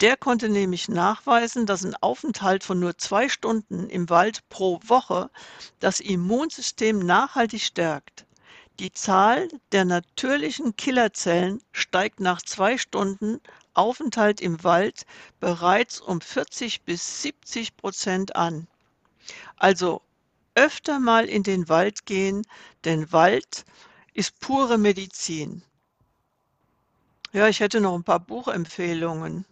Der 0.00 0.16
konnte 0.16 0.48
nämlich 0.48 0.88
nachweisen, 0.88 1.66
dass 1.66 1.84
ein 1.84 1.94
Aufenthalt 1.96 2.64
von 2.64 2.80
nur 2.80 2.96
zwei 2.96 3.28
Stunden 3.28 3.90
im 3.90 4.08
Wald 4.08 4.48
pro 4.48 4.80
Woche 4.86 5.30
das 5.78 6.00
Immunsystem 6.00 7.00
nachhaltig 7.00 7.62
stärkt. 7.62 8.24
Die 8.80 8.94
Zahl 8.94 9.48
der 9.72 9.84
natürlichen 9.84 10.74
Killerzellen 10.74 11.62
steigt 11.70 12.18
nach 12.18 12.40
zwei 12.40 12.78
Stunden 12.78 13.38
Aufenthalt 13.74 14.40
im 14.40 14.64
Wald 14.64 15.04
bereits 15.38 16.00
um 16.00 16.22
40 16.22 16.80
bis 16.84 17.20
70 17.20 17.76
Prozent 17.76 18.36
an. 18.36 18.68
Also 19.56 20.00
öfter 20.54 20.98
mal 20.98 21.26
in 21.26 21.42
den 21.42 21.68
Wald 21.68 22.06
gehen, 22.06 22.46
denn 22.86 23.12
Wald 23.12 23.66
ist 24.14 24.40
pure 24.40 24.78
Medizin. 24.78 25.62
Ja, 27.32 27.48
ich 27.48 27.60
hätte 27.60 27.82
noch 27.82 27.94
ein 27.94 28.02
paar 28.02 28.20
Buchempfehlungen. 28.20 29.44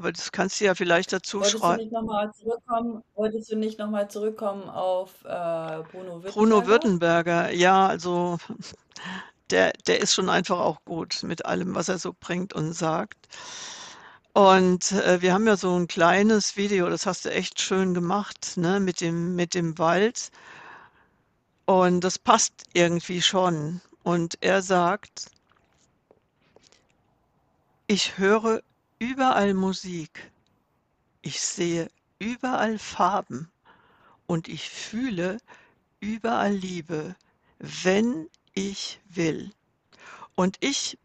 Aber 0.00 0.12
das 0.12 0.32
kannst 0.32 0.58
du 0.58 0.64
ja 0.64 0.74
vielleicht 0.74 1.12
dazu 1.12 1.42
Wolltest 1.42 1.54
du 1.54 1.58
schreiben. 1.58 1.82
nicht 1.82 1.92
nochmal 1.92 2.32
zurückkommen, 2.32 3.04
wolltest 3.14 3.52
du 3.52 3.56
nicht 3.56 3.78
noch 3.78 3.90
mal 3.90 4.08
zurückkommen 4.08 4.66
auf 4.70 5.22
äh, 5.26 5.82
Bruno 5.92 6.22
Bruno 6.24 6.66
Württemberger? 6.66 6.66
Württemberger, 6.66 7.52
ja, 7.52 7.86
also 7.86 8.38
der, 9.50 9.74
der 9.86 10.00
ist 10.00 10.14
schon 10.14 10.30
einfach 10.30 10.58
auch 10.58 10.82
gut 10.86 11.22
mit 11.22 11.44
allem, 11.44 11.74
was 11.74 11.90
er 11.90 11.98
so 11.98 12.14
bringt 12.18 12.54
und 12.54 12.72
sagt. 12.72 13.28
Und 14.32 14.92
äh, 14.92 15.20
wir 15.20 15.34
haben 15.34 15.46
ja 15.46 15.58
so 15.58 15.78
ein 15.78 15.86
kleines 15.86 16.56
Video, 16.56 16.88
das 16.88 17.04
hast 17.04 17.26
du 17.26 17.30
echt 17.30 17.60
schön 17.60 17.92
gemacht, 17.92 18.56
ne, 18.56 18.80
mit 18.80 19.02
dem, 19.02 19.36
mit 19.36 19.52
dem 19.54 19.76
Wald. 19.76 20.30
Und 21.66 22.00
das 22.00 22.18
passt 22.18 22.54
irgendwie 22.72 23.20
schon. 23.20 23.82
Und 24.02 24.38
er 24.40 24.62
sagt, 24.62 25.30
ich 27.86 28.16
höre 28.16 28.62
überall 29.00 29.54
Musik. 29.54 30.30
Ich 31.22 31.40
sehe 31.40 31.90
überall 32.20 32.78
Farben 32.78 33.50
und 34.26 34.46
ich 34.46 34.70
fühle 34.70 35.38
überall 35.98 36.54
Liebe, 36.54 37.16
wenn 37.58 38.28
ich 38.54 39.00
will. 39.08 39.52
Und 40.36 40.58
ich 40.60 40.98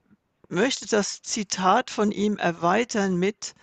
möchte 0.50 0.86
das 0.88 1.22
Zitat 1.24 1.90
von 1.90 2.12
ihm 2.12 2.38
erweitern 2.38 3.16
mit 3.18 3.56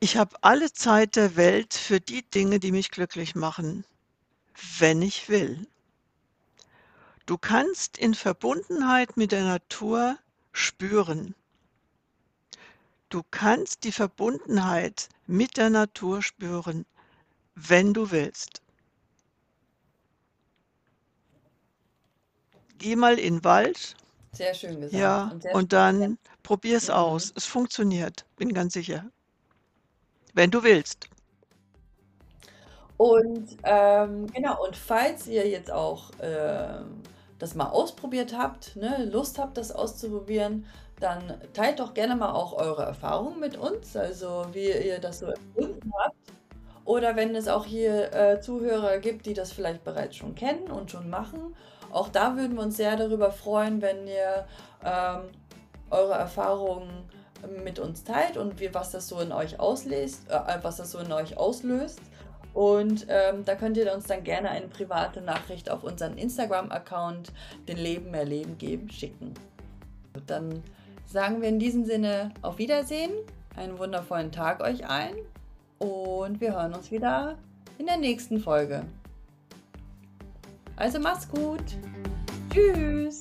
Ich 0.00 0.18
habe 0.18 0.36
alle 0.42 0.70
Zeit 0.72 1.16
der 1.16 1.34
Welt 1.36 1.72
für 1.72 2.00
die 2.00 2.28
Dinge, 2.28 2.60
die 2.60 2.72
mich 2.72 2.90
glücklich 2.90 3.34
machen, 3.34 3.86
wenn 4.78 5.00
ich 5.00 5.28
will. 5.30 5.66
Du 7.26 7.38
kannst 7.38 7.96
in 7.96 8.14
Verbundenheit 8.14 9.16
mit 9.16 9.32
der 9.32 9.44
Natur 9.44 10.18
spüren, 10.52 11.34
Du 13.08 13.22
kannst 13.30 13.84
die 13.84 13.92
Verbundenheit 13.92 15.08
mit 15.26 15.56
der 15.56 15.70
Natur 15.70 16.22
spüren, 16.22 16.84
wenn 17.54 17.94
du 17.94 18.10
willst. 18.10 18.62
Geh 22.78 22.94
mal 22.94 23.18
in 23.18 23.38
den 23.38 23.44
Wald, 23.44 23.96
Sehr 24.32 24.54
schön 24.54 24.80
gesagt 24.80 25.24
ja, 25.24 25.30
und 25.30 25.44
und 25.50 25.72
dann 25.72 26.18
probier 26.42 26.76
es 26.78 26.88
Mhm. 26.88 26.90
aus. 26.90 27.32
Es 27.36 27.46
funktioniert, 27.46 28.26
bin 28.36 28.54
ganz 28.54 28.74
sicher. 28.74 29.10
Wenn 30.34 30.50
du 30.50 30.62
willst. 30.62 31.08
Und 32.96 33.58
ähm, 33.64 34.26
genau, 34.32 34.62
und 34.64 34.76
falls 34.76 35.26
ihr 35.26 35.48
jetzt 35.48 35.70
auch 35.70 36.10
ähm, 36.20 37.02
das 37.38 37.54
mal 37.54 37.68
ausprobiert 37.68 38.36
habt, 38.36 38.76
ne, 38.76 39.08
Lust 39.10 39.38
habt, 39.38 39.56
das 39.56 39.72
auszuprobieren, 39.72 40.66
dann 41.00 41.34
teilt 41.52 41.80
doch 41.80 41.94
gerne 41.94 42.16
mal 42.16 42.32
auch 42.32 42.52
eure 42.52 42.84
Erfahrungen 42.84 43.40
mit 43.40 43.56
uns, 43.56 43.96
also 43.96 44.46
wie 44.52 44.70
ihr 44.70 45.00
das 45.00 45.20
so 45.20 45.26
empfunden 45.26 45.92
habt. 45.98 46.16
Oder 46.84 47.16
wenn 47.16 47.34
es 47.34 47.48
auch 47.48 47.64
hier 47.64 48.12
äh, 48.12 48.40
Zuhörer 48.40 48.98
gibt, 48.98 49.26
die 49.26 49.34
das 49.34 49.52
vielleicht 49.52 49.84
bereits 49.84 50.16
schon 50.16 50.34
kennen 50.34 50.70
und 50.70 50.90
schon 50.90 51.08
machen. 51.08 51.56
Auch 51.90 52.08
da 52.08 52.36
würden 52.36 52.56
wir 52.56 52.62
uns 52.62 52.76
sehr 52.76 52.96
darüber 52.96 53.30
freuen, 53.30 53.80
wenn 53.80 54.06
ihr 54.06 54.46
ähm, 54.84 55.22
eure 55.90 56.14
Erfahrungen 56.14 56.90
mit 57.64 57.78
uns 57.78 58.04
teilt 58.04 58.36
und 58.36 58.60
wie, 58.60 58.72
was 58.74 58.90
das 58.90 59.08
so 59.08 59.20
in 59.20 59.32
euch 59.32 59.60
auslöst, 59.60 60.30
äh, 60.30 60.58
was 60.62 60.76
das 60.76 60.90
so 60.90 60.98
in 60.98 61.12
euch 61.12 61.36
auslöst. 61.36 62.00
Und 62.52 63.06
ähm, 63.08 63.44
da 63.44 63.56
könnt 63.56 63.76
ihr 63.76 63.92
uns 63.92 64.06
dann 64.06 64.22
gerne 64.22 64.50
eine 64.50 64.68
private 64.68 65.20
Nachricht 65.20 65.70
auf 65.70 65.82
unseren 65.82 66.16
Instagram-Account, 66.16 67.32
den 67.66 67.78
Leben 67.78 68.12
mehr 68.12 68.24
Leben 68.24 68.58
geben, 68.58 68.90
schicken. 68.90 69.34
Und 70.14 70.30
dann 70.30 70.62
sagen 71.14 71.40
wir 71.40 71.48
in 71.48 71.60
diesem 71.60 71.84
Sinne 71.84 72.32
auf 72.42 72.58
Wiedersehen, 72.58 73.12
einen 73.54 73.78
wundervollen 73.78 74.32
Tag 74.32 74.60
euch 74.60 74.84
allen 74.90 75.14
und 75.78 76.40
wir 76.40 76.54
hören 76.54 76.74
uns 76.74 76.90
wieder 76.90 77.38
in 77.78 77.86
der 77.86 77.98
nächsten 77.98 78.40
Folge. 78.40 78.84
Also 80.74 80.98
macht's 80.98 81.28
gut. 81.28 81.62
Tschüss. 82.52 83.20